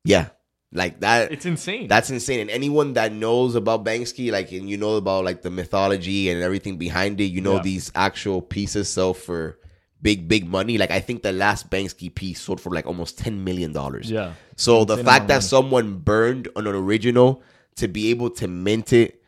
yeah 0.06 0.29
like 0.72 1.00
that 1.00 1.32
It's 1.32 1.46
insane. 1.48 1.88
That's 1.88 2.12
insane. 2.12 2.41
And 2.41 2.50
anyone 2.51 2.94
that 2.94 3.12
knows 3.12 3.56
about 3.56 3.84
Banksy, 3.84 4.32
like, 4.32 4.51
and 4.51 4.70
you 4.70 4.77
know 4.77 4.98
about 4.98 5.25
like 5.25 5.41
the 5.41 5.50
mythology 5.50 6.29
and 6.29 6.44
everything 6.44 6.77
behind 6.77 7.20
it, 7.20 7.32
you 7.34 7.41
know 7.41 7.56
Yeah. 7.56 7.63
these 7.63 7.91
actual 7.96 8.39
pieces 8.44 8.88
sell 8.88 9.15
for 9.15 9.58
big, 10.01 10.27
big 10.27 10.48
money. 10.48 10.77
Like, 10.77 10.91
I 10.91 11.00
think 11.00 11.24
the 11.24 11.32
last 11.32 11.70
Banksy 11.70 12.13
piece 12.13 12.41
sold 12.41 12.62
for 12.62 12.72
like 12.72 12.86
almost 12.86 13.18
ten 13.18 13.44
million 13.44 13.74
dollars. 13.74 14.10
yeah, 14.10 14.34
So 14.56 14.86
the 14.86 14.98
fact 15.03 15.27
that 15.27 15.44
someone 15.44 15.98
burned 15.98 16.48
an 16.56 16.68
original 16.68 17.41
to 17.75 17.88
be 17.88 18.10
able 18.10 18.29
to 18.32 18.48
mint 18.48 18.94
it, 18.94 19.22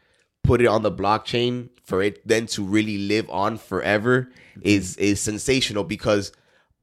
put 0.43 0.61
it 0.61 0.67
on 0.67 0.81
the 0.81 0.91
blockchain 0.91 1.69
for 1.83 2.01
it 2.01 2.25
then 2.27 2.45
to 2.47 2.63
really 2.63 2.97
live 2.97 3.29
on 3.29 3.57
forever 3.57 4.29
mm-hmm. 4.51 4.61
is 4.63 4.95
is 4.97 5.19
sensational 5.19 5.83
because 5.83 6.31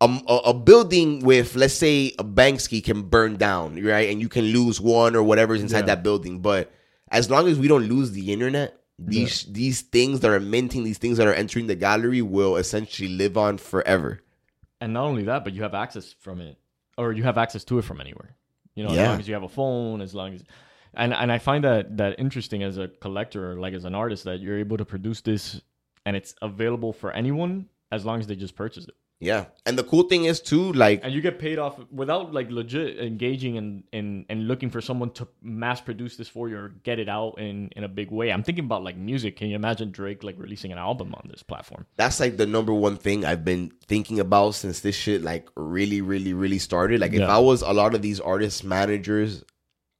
a, 0.01 0.05
a 0.45 0.55
building 0.55 1.21
with 1.25 1.57
let's 1.57 1.75
say 1.75 2.13
a 2.19 2.25
Banksy 2.25 2.85
can 2.85 3.03
burn 3.03 3.37
down, 3.37 3.83
right? 3.83 4.11
And 4.11 4.21
you 4.21 4.29
can 4.29 4.45
lose 4.45 4.81
one 4.81 5.17
or 5.17 5.23
whatever's 5.23 5.61
inside 5.61 5.81
Yeah. 5.81 5.95
that 5.97 6.03
building, 6.03 6.41
but 6.41 6.71
as 7.11 7.31
long 7.31 7.49
as 7.49 7.59
we 7.59 7.69
don't 7.69 7.89
lose 7.89 8.13
the 8.13 8.33
internet, 8.33 8.78
these 8.99 9.45
these 9.45 9.83
things 9.83 10.21
that 10.21 10.31
are 10.31 10.41
minting, 10.41 10.85
these 10.85 10.99
things 10.99 11.19
that 11.19 11.27
are 11.27 11.35
entering 11.35 11.67
the 11.69 11.77
gallery 11.77 12.23
will 12.23 12.57
essentially 12.57 13.09
live 13.09 13.37
on 13.37 13.59
forever. 13.59 14.21
and 14.81 14.93
not 14.93 15.05
only 15.05 15.25
that, 15.25 15.45
but 15.45 15.53
you 15.53 15.63
have 15.63 15.75
access 15.75 16.15
from 16.21 16.41
it, 16.41 16.57
or 16.97 17.13
you 17.13 17.23
have 17.25 17.39
access 17.39 17.65
to 17.65 17.79
it 17.79 17.83
from 17.85 18.01
anywhere. 18.01 18.37
You 18.75 18.85
know, 18.85 18.91
as 18.91 18.97
long 19.09 19.21
as 19.21 19.27
you 19.29 19.35
have 19.35 19.43
a 19.43 19.49
phone, 19.49 20.01
as 20.01 20.15
long 20.15 20.35
as, 20.35 20.45
and 20.95 21.13
and 21.13 21.33
I 21.33 21.39
find 21.39 21.65
that 21.65 21.97
that 21.97 22.19
interesting 22.19 22.63
as 22.63 22.79
a 22.79 22.89
collector, 22.89 23.53
or 23.53 23.55
like 23.61 23.75
as 23.75 23.85
an 23.85 23.95
artist, 23.95 24.25
that 24.25 24.41
you're 24.41 24.59
able 24.59 24.77
to 24.77 24.85
produce 24.85 25.21
this, 25.21 25.61
and 26.07 26.17
it's 26.17 26.35
available 26.43 26.93
for 26.93 27.11
anyone 27.13 27.67
as 27.91 28.05
long 28.05 28.21
as 28.21 28.27
they 28.27 28.37
just 28.37 28.55
purchase 28.55 28.85
it. 28.87 28.95
Yeah, 29.21 29.47
and 29.67 29.77
the 29.77 29.83
cool 29.83 30.05
thing 30.05 30.27
is 30.27 30.41
too, 30.41 30.73
like 30.75 31.01
and 31.03 31.13
you 31.13 31.21
get 31.21 31.41
paid 31.41 31.59
off 31.59 31.77
without 31.91 32.33
like 32.33 32.53
legit 32.53 33.01
engaging 33.01 33.59
and 33.59 33.83
and 33.93 34.25
and 34.29 34.47
looking 34.47 34.71
for 34.71 34.81
someone 34.81 35.11
to 35.15 35.27
mass 35.43 35.81
produce 35.81 36.17
this 36.17 36.29
for 36.29 36.49
you 36.49 36.57
or 36.57 36.69
get 36.85 37.01
it 37.01 37.09
out 37.09 37.35
in 37.37 37.69
in 37.75 37.83
a 37.83 37.89
big 37.89 38.13
way. 38.13 38.31
I'm 38.31 38.45
thinking 38.45 38.65
about 38.65 38.85
like 38.85 38.97
music. 38.97 39.37
Can 39.37 39.49
you 39.49 39.57
imagine 39.57 39.91
Drake 39.91 40.23
like 40.23 40.37
releasing 40.39 40.71
an 40.71 40.79
album 40.79 41.15
on 41.17 41.27
this 41.29 41.43
platform? 41.43 41.85
that's 41.97 42.21
like 42.21 42.37
the 42.37 42.47
number 42.47 42.73
one 42.73 42.97
thing 42.97 43.25
I've 43.25 43.45
been 43.45 43.73
thinking 43.89 44.21
about 44.21 44.53
since 44.55 44.81
this 44.81 44.95
shit 44.95 45.23
like 45.23 45.49
really, 45.57 46.01
really, 46.01 46.33
really 46.33 46.61
started. 46.61 47.01
Like 47.01 47.13
if 47.13 47.19
Yeah. 47.21 47.35
I 47.35 47.39
was 47.39 47.63
a 47.63 47.73
lot 47.73 47.97
of 47.97 48.03
these 48.03 48.21
artists 48.21 48.63
managers, 48.63 49.43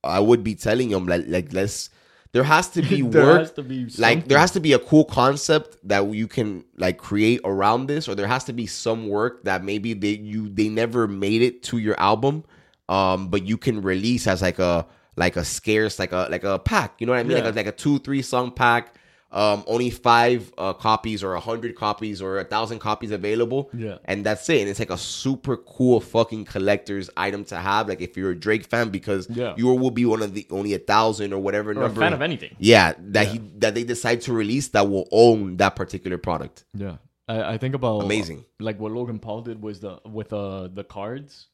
I 0.05 0.21
would 0.21 0.45
be 0.45 0.55
telling 0.55 0.91
them 0.91 1.07
like 1.09 1.25
like 1.27 1.53
let's 1.53 1.91
there 2.33 2.43
has 2.43 2.69
to 2.69 2.83
be 2.95 3.03
work 3.03 3.55
to 3.55 3.63
be 3.63 3.87
like 3.99 4.29
there 4.29 4.39
has 4.39 4.51
to 4.53 4.61
be 4.61 4.73
a 4.73 4.79
cool 4.79 5.05
concept 5.05 5.77
that 5.85 6.07
you 6.13 6.27
can 6.29 6.65
like 6.77 6.99
create 6.99 7.41
around 7.45 7.87
this 7.87 8.09
or 8.09 8.15
there 8.15 8.27
has 8.27 8.45
to 8.45 8.53
be 8.53 8.67
some 8.67 9.09
work 9.09 9.45
that 9.45 9.65
maybe 9.65 9.95
they 9.95 10.11
you 10.11 10.49
they 10.49 10.69
never 10.69 11.09
made 11.09 11.43
it 11.43 11.63
to 11.63 11.79
your 11.79 11.99
album 11.99 12.45
um 12.89 13.29
but 13.29 13.45
you 13.47 13.57
can 13.57 13.81
release 13.83 14.27
as 14.27 14.43
like 14.43 14.59
a 14.59 14.87
like 15.17 15.37
a 15.37 15.45
scarce 15.45 15.99
like 15.99 16.13
a 16.13 16.29
like 16.31 16.45
a 16.45 16.59
pack 16.59 16.95
you 17.01 17.07
know 17.07 17.13
what 17.13 17.19
i 17.19 17.23
mean 17.23 17.37
Yeah. 17.37 17.45
like, 17.45 17.53
a, 17.55 17.57
like 17.57 17.67
a 17.67 17.73
two 17.73 17.99
three 17.99 18.23
song 18.23 18.51
pack 18.53 18.95
um 19.31 19.63
only 19.67 19.91
five 19.91 20.51
uh 20.57 20.73
copies 20.73 21.23
or 21.23 21.35
a 21.35 21.41
hundred 21.41 21.77
copies 21.77 22.23
or 22.23 22.39
a 22.39 22.45
thousand 22.45 22.79
copies 22.79 23.11
available 23.11 23.69
Yeah. 23.75 23.99
and 24.07 24.25
that's 24.25 24.49
it 24.49 24.61
and 24.63 24.71
it's 24.71 24.79
like 24.79 24.89
a 24.89 24.97
super 24.97 25.59
cool 25.59 26.01
fucking 26.01 26.47
collector's 26.47 27.11
item 27.15 27.45
to 27.47 27.57
have 27.59 27.89
like 27.89 28.01
if 28.01 28.17
you're 28.17 28.31
a 28.31 28.35
drake 28.39 28.65
fan 28.67 28.89
because 28.89 29.29
Yeah. 29.29 29.53
you 29.59 29.67
will 29.67 29.91
be 29.91 30.07
one 30.07 30.23
of 30.23 30.33
the 30.33 30.47
only 30.51 30.73
a 30.73 30.79
thousand 30.79 31.35
or 31.35 31.41
whatever 31.43 31.71
or 31.71 31.73
a 31.73 31.77
number 31.77 32.01
fan 32.01 32.15
of 32.15 32.23
anything. 32.23 32.57
yeah, 32.59 32.95
that 32.99 33.27
he 33.27 33.39
that 33.59 33.75
they 33.75 33.85
decide 33.85 34.23
to 34.23 34.33
release 34.33 34.69
that 34.69 34.89
will 34.89 35.07
own 35.13 35.59
that 35.59 35.77
particular 35.77 36.17
product. 36.17 36.65
Yeah, 36.73 36.97
I, 37.29 37.55
I 37.55 37.59
think 37.59 37.75
about 37.75 38.05
Amazing. 38.05 38.47
Like 38.59 38.81
what 38.81 38.93
Logan 38.93 39.19
Paul 39.19 39.43
did 39.43 39.61
was 39.63 39.81
the 39.81 39.99
with 40.07 40.33
uh 40.33 40.69
the 40.69 40.85
cards. 40.85 41.49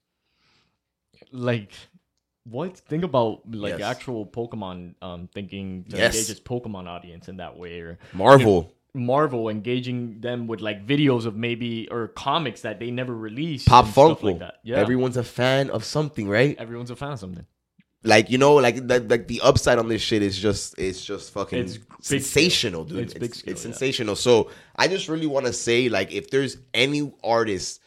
Like, 1.33 1.73
what? 2.45 2.77
Think 2.79 3.05
about 3.05 3.41
like 3.51 3.79
Yes. 3.79 3.83
actual 3.97 4.27
Pokemon 4.27 4.95
um 5.03 5.29
thinking 5.33 5.85
to 5.91 5.97
Yes. 5.97 6.15
engage 6.15 6.31
its 6.31 6.41
Pokemon 6.41 6.87
audience 6.87 7.29
in 7.29 7.37
that 7.39 7.57
way, 7.59 7.81
or 7.81 7.99
Marvel, 8.13 8.71
Marvel 8.93 9.49
engaging 9.49 10.21
them 10.21 10.47
with 10.47 10.61
like 10.61 10.87
videos 10.87 11.27
of 11.27 11.35
maybe 11.37 11.89
or 11.91 12.09
comics 12.09 12.61
that 12.63 12.79
they 12.79 12.91
never 12.91 13.15
released. 13.15 13.67
Pop 13.67 13.85
and 13.87 13.93
stuff 13.93 14.23
like 14.23 14.39
that. 14.39 14.59
Yeah, 14.63 14.77
Everyone's 14.77 15.17
a 15.17 15.25
fan 15.25 15.71
of 15.71 15.85
something, 15.85 16.29
right? 16.29 16.57
everyone's 16.59 16.91
a 16.91 16.97
fan 16.97 17.13
of 17.13 17.19
something. 17.19 17.47
Like 18.07 18.29
you 18.31 18.37
know, 18.37 18.57
like 18.57 18.87
that. 18.89 19.09
Like 19.09 19.29
the 19.29 19.41
upside 19.41 19.79
on 19.79 19.89
this 19.89 20.03
shit 20.03 20.21
is 20.23 20.39
just 20.39 20.79
it's 20.79 21.03
just 21.03 21.31
fucking 21.33 21.59
It's 21.59 21.79
big 21.79 21.87
sensational, 22.03 22.85
dude. 22.85 22.99
It's 22.99 23.13
It's, 23.15 23.21
big 23.21 23.31
it's, 23.31 23.39
scale, 23.39 23.55
yeah. 23.55 23.61
sensational. 23.61 24.15
So 24.17 24.51
I 24.77 24.89
just 24.89 25.09
really 25.09 25.27
want 25.27 25.47
to 25.47 25.55
say, 25.55 25.89
like, 25.89 26.13
if 26.13 26.29
there's 26.29 26.59
any 26.75 27.11
artist 27.25 27.81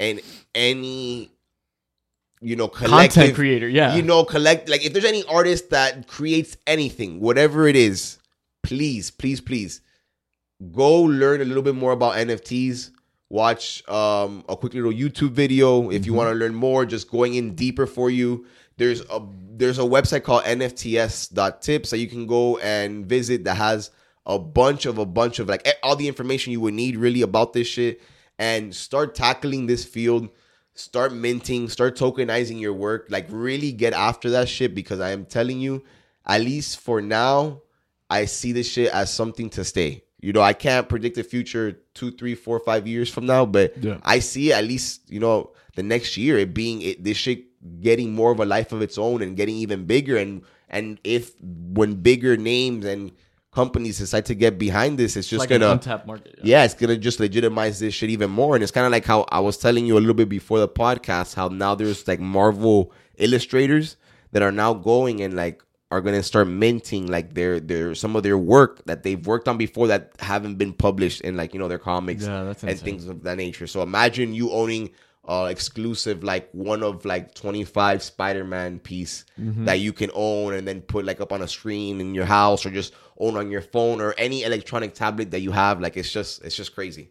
and 0.00 0.22
any 0.54 1.30
you 2.40 2.56
know 2.56 2.68
collective 2.68 3.14
Content 3.14 3.34
creator, 3.34 3.68
yeah. 3.68 3.94
you 3.96 4.02
know 4.02 4.24
collect 4.24 4.68
like 4.68 4.84
if 4.84 4.92
there's 4.92 5.04
any 5.04 5.24
artist 5.24 5.70
that 5.70 6.06
creates 6.06 6.56
anything 6.66 7.20
whatever 7.20 7.66
it 7.66 7.76
is 7.76 8.18
please 8.62 9.10
please 9.10 9.40
please 9.40 9.80
go 10.72 11.02
learn 11.02 11.40
a 11.40 11.44
little 11.44 11.62
bit 11.62 11.74
more 11.74 11.92
about 11.92 12.14
nfts 12.14 12.90
watch 13.30 13.86
um 13.88 14.44
a 14.48 14.56
quick 14.56 14.74
little 14.74 14.92
youtube 14.92 15.30
video. 15.30 15.90
If 15.90 16.06
you 16.06 16.14
want 16.14 16.30
to 16.30 16.34
learn 16.34 16.54
more 16.54 16.84
just 16.86 17.10
going 17.10 17.34
in 17.34 17.54
deeper 17.54 17.86
for 17.86 18.10
you. 18.10 18.46
There's 18.76 19.02
a 19.10 19.20
there's 19.50 19.78
a 19.78 19.82
website 19.82 20.22
called 20.22 20.44
nfts.tips 20.44 21.90
that 21.90 21.98
you 21.98 22.06
can 22.06 22.26
go 22.26 22.58
and 22.58 23.06
visit 23.06 23.44
that 23.44 23.56
has 23.56 23.90
a 24.24 24.38
bunch 24.38 24.86
of 24.86 24.98
a 24.98 25.06
bunch 25.06 25.38
of 25.38 25.48
like 25.48 25.66
all 25.82 25.96
the 25.96 26.08
information 26.08 26.52
you 26.52 26.60
would 26.60 26.74
need 26.74 26.96
really 26.96 27.22
about 27.22 27.52
this 27.52 27.66
shit. 27.66 28.00
And 28.38 28.74
start 28.74 29.16
tackling 29.16 29.66
this 29.66 29.84
field 29.84 30.28
start 30.78 31.12
minting, 31.12 31.68
start 31.68 31.96
tokenizing 31.96 32.60
your 32.60 32.72
work, 32.72 33.06
like 33.10 33.26
really 33.30 33.72
get 33.72 33.92
after 33.92 34.30
that 34.30 34.48
shit 34.48 34.74
because 34.74 35.00
I 35.00 35.10
am 35.10 35.24
telling 35.24 35.60
you, 35.60 35.82
at 36.24 36.40
least 36.40 36.80
for 36.80 37.02
now, 37.02 37.62
I 38.08 38.26
see 38.26 38.52
this 38.52 38.70
shit 38.70 38.92
as 38.92 39.12
something 39.12 39.50
to 39.50 39.64
stay. 39.64 40.04
You 40.20 40.32
know, 40.32 40.40
I 40.40 40.52
can't 40.52 40.88
predict 40.88 41.16
the 41.16 41.24
future 41.24 41.80
two, 41.94 42.12
three, 42.12 42.34
four, 42.34 42.60
five 42.60 42.86
years 42.86 43.10
from 43.10 43.26
now, 43.26 43.44
but 43.44 43.76
Yeah. 43.82 43.98
I 44.02 44.20
see 44.20 44.52
at 44.52 44.64
least, 44.64 45.10
you 45.10 45.20
know, 45.20 45.50
the 45.74 45.82
next 45.82 46.16
year 46.16 46.38
it 46.38 46.54
being 46.54 46.82
it 46.82 47.04
this 47.04 47.16
shit 47.16 47.44
getting 47.80 48.12
more 48.14 48.32
of 48.32 48.40
a 48.40 48.44
life 48.44 48.72
of 48.72 48.82
its 48.82 48.98
own 48.98 49.22
and 49.22 49.36
getting 49.36 49.56
even 49.56 49.84
bigger 49.84 50.16
and 50.16 50.42
and 50.68 50.98
if 51.04 51.34
when 51.40 51.94
bigger 51.94 52.36
names 52.36 52.84
and 52.84 53.12
companies 53.52 53.98
decide 53.98 54.26
to 54.26 54.34
get 54.34 54.58
behind 54.58 54.98
this, 54.98 55.16
it's 55.16 55.28
just 55.28 55.40
like 55.40 55.48
gonna 55.48 55.80
market. 56.06 56.38
yeah, 56.42 56.64
it's 56.64 56.74
gonna 56.74 56.96
just 56.96 57.18
legitimize 57.20 57.78
this 57.80 57.94
shit 57.94 58.10
even 58.10 58.30
more. 58.30 58.54
And 58.54 58.62
it's 58.62 58.72
kind 58.72 58.86
of 58.86 58.92
like 58.92 59.04
how 59.04 59.26
I 59.30 59.40
was 59.40 59.56
telling 59.56 59.86
you 59.86 59.96
a 59.96 60.00
little 60.00 60.14
bit 60.14 60.28
before 60.28 60.58
the 60.58 60.68
podcast, 60.68 61.34
how 61.34 61.48
now 61.48 61.74
there's 61.74 62.06
like 62.06 62.20
Marvel 62.20 62.92
illustrators 63.16 63.96
that 64.32 64.42
are 64.42 64.52
now 64.52 64.74
going 64.74 65.22
and 65.22 65.34
like 65.34 65.62
are 65.90 66.02
gonna 66.02 66.22
start 66.22 66.46
minting 66.46 67.06
like 67.06 67.32
their 67.32 67.58
their 67.58 67.94
some 67.94 68.14
of 68.14 68.22
their 68.22 68.36
work 68.36 68.84
that 68.84 69.02
they've 69.02 69.26
worked 69.26 69.48
on 69.48 69.56
before 69.56 69.86
that 69.86 70.12
haven't 70.18 70.56
been 70.56 70.72
published 70.74 71.22
in 71.22 71.34
like 71.36 71.54
you 71.54 71.58
know 71.58 71.68
their 71.68 71.78
comics 71.78 72.24
Yeah, 72.26 72.52
and 72.62 72.78
things 72.78 73.08
of 73.08 73.22
that 73.22 73.38
nature. 73.38 73.66
So 73.66 73.80
imagine 73.82 74.34
you 74.34 74.50
owning 74.52 74.90
uh 75.28 75.46
exclusive 75.50 76.24
like 76.24 76.48
one 76.52 76.82
of 76.82 77.04
like 77.04 77.34
25 77.34 78.02
Spider-Man 78.02 78.78
piece 78.80 79.24
Mm-hmm. 79.38 79.66
that 79.66 79.78
you 79.78 79.92
can 79.92 80.10
own 80.14 80.54
and 80.54 80.66
then 80.66 80.80
put 80.80 81.04
like 81.04 81.20
up 81.20 81.32
on 81.32 81.42
a 81.42 81.48
screen 81.48 82.00
in 82.00 82.14
your 82.14 82.24
house 82.24 82.66
or 82.66 82.70
just 82.70 82.92
own 83.18 83.36
on 83.36 83.50
your 83.50 83.60
phone 83.62 84.00
or 84.00 84.14
any 84.18 84.42
electronic 84.42 84.94
tablet 84.94 85.30
that 85.30 85.40
you 85.40 85.52
have 85.52 85.80
like 85.80 85.96
it's 85.96 86.10
just 86.10 86.42
it's 86.44 86.56
just 86.56 86.74
crazy. 86.74 87.10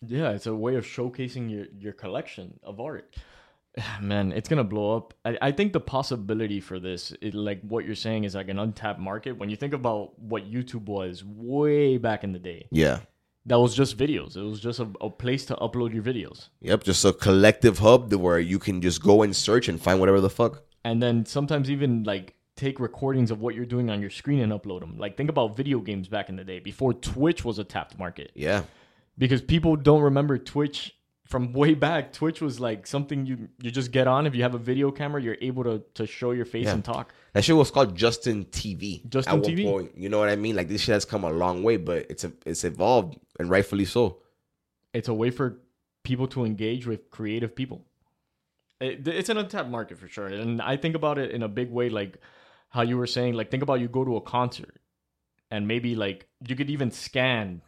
Yeah, 0.00 0.30
it's 0.30 0.46
a 0.46 0.54
way 0.54 0.76
of 0.76 0.84
showcasing 0.84 1.50
your, 1.50 1.66
your 1.76 1.92
collection 1.92 2.60
of 2.62 2.78
art. 2.78 3.16
Man, 4.00 4.30
it's 4.32 4.48
gonna 4.48 4.62
blow 4.64 4.96
up. 4.96 5.14
I, 5.24 5.38
I 5.42 5.52
think 5.52 5.72
the 5.72 5.80
possibility 5.80 6.60
for 6.60 6.78
this, 6.78 7.12
it, 7.20 7.34
like 7.34 7.60
what 7.62 7.84
you're 7.84 7.94
saying, 7.96 8.22
is 8.24 8.34
like 8.36 8.48
an 8.48 8.58
untapped 8.58 9.00
market. 9.00 9.32
When 9.38 9.50
you 9.50 9.56
think 9.56 9.74
about 9.74 10.16
what 10.18 10.48
YouTube 10.50 10.84
was 10.86 11.24
way 11.24 11.96
back 11.98 12.22
in 12.24 12.32
the 12.32 12.38
day, 12.38 12.68
Yeah. 12.70 13.00
That 13.48 13.58
was 13.58 13.74
just 13.74 13.96
videos. 13.96 14.36
It 14.36 14.42
was 14.42 14.60
just 14.60 14.78
a, 14.80 14.88
a 15.00 15.10
place 15.10 15.44
to 15.46 15.56
upload 15.56 15.92
your 15.92 16.02
videos. 16.02 16.48
Yep, 16.60 16.84
just 16.84 17.04
a 17.04 17.12
collective 17.12 17.78
hub 17.78 18.12
where 18.14 18.38
you 18.38 18.58
can 18.58 18.80
just 18.80 19.02
go 19.02 19.22
and 19.22 19.34
search 19.34 19.68
and 19.68 19.80
find 19.80 20.00
whatever 20.00 20.20
the 20.20 20.30
fuck. 20.30 20.62
and 20.84 21.02
then 21.02 21.24
sometimes 21.26 21.70
even 21.70 22.04
like 22.04 22.34
take 22.56 22.80
recordings 22.80 23.30
of 23.30 23.40
what 23.40 23.54
you're 23.54 23.64
doing 23.76 23.88
on 23.90 24.00
your 24.00 24.10
screen 24.10 24.40
and 24.40 24.52
upload 24.52 24.80
them. 24.80 24.98
Like 24.98 25.16
think 25.16 25.30
about 25.30 25.56
video 25.56 25.78
games 25.80 26.08
back 26.08 26.28
in 26.28 26.36
the 26.36 26.44
day 26.44 26.58
before 26.58 26.92
Twitch 26.92 27.44
was 27.44 27.58
a 27.58 27.64
tapped 27.64 27.98
market 27.98 28.32
Yeah. 28.34 28.62
because 29.16 29.40
people 29.42 29.76
don't 29.76 30.02
remember 30.02 30.38
Twitch 30.38 30.94
from 31.28 31.52
way 31.52 31.74
back. 31.74 32.12
Twitch 32.12 32.40
was 32.40 32.58
like 32.58 32.86
something 32.86 33.26
you 33.26 33.48
you 33.62 33.70
just 33.70 33.92
get 33.92 34.06
on 34.06 34.26
if 34.26 34.34
you 34.34 34.42
have 34.42 34.54
a 34.54 34.58
video 34.58 34.90
camera, 34.90 35.22
you're 35.22 35.36
able 35.40 35.62
to 35.64 35.82
to 35.94 36.06
show 36.06 36.32
your 36.32 36.44
face 36.46 36.64
Yeah. 36.66 36.72
and 36.74 36.84
talk. 36.84 37.14
That 37.34 37.44
shit 37.44 37.54
was 37.54 37.70
called 37.70 37.94
Justin 37.94 38.46
TV. 38.46 39.08
Justin 39.08 39.34
at 39.34 39.42
one 39.42 39.50
TV? 39.50 39.64
Point. 39.64 39.92
You 39.96 40.08
know 40.08 40.18
what 40.18 40.30
I 40.30 40.36
mean? 40.36 40.56
Like 40.56 40.68
this 40.68 40.80
shit 40.80 40.94
has 40.94 41.04
come 41.04 41.24
a 41.24 41.30
long 41.30 41.62
way, 41.62 41.76
but 41.76 42.06
it's 42.10 42.24
a, 42.24 42.32
it's 42.46 42.64
evolved 42.64 43.18
and 43.38 43.48
rightfully 43.50 43.84
so. 43.84 44.18
It's 44.94 45.08
a 45.08 45.14
way 45.14 45.30
for 45.30 45.58
people 46.02 46.26
to 46.28 46.44
engage 46.44 46.86
with 46.86 47.10
creative 47.10 47.54
people. 47.54 47.84
It, 48.80 49.06
it's 49.06 49.28
an 49.28 49.36
untapped 49.36 49.68
market 49.68 49.98
for 49.98 50.08
sure, 50.08 50.26
and 50.28 50.62
I 50.62 50.76
think 50.76 50.94
about 50.94 51.18
it 51.18 51.32
in 51.32 51.42
a 51.42 51.48
big 51.48 51.70
way, 51.70 51.88
like 51.90 52.18
how 52.70 52.82
you 52.82 52.96
were 52.96 53.06
saying. 53.08 53.34
Like 53.34 53.50
think 53.50 53.62
about 53.62 53.80
you 53.80 53.88
go 53.88 54.04
to 54.04 54.16
a 54.16 54.20
concert, 54.20 54.80
and 55.50 55.68
maybe 55.68 55.94
like 55.94 56.26
you 56.48 56.56
could 56.56 56.70
even 56.70 56.90
scan, 56.90 57.60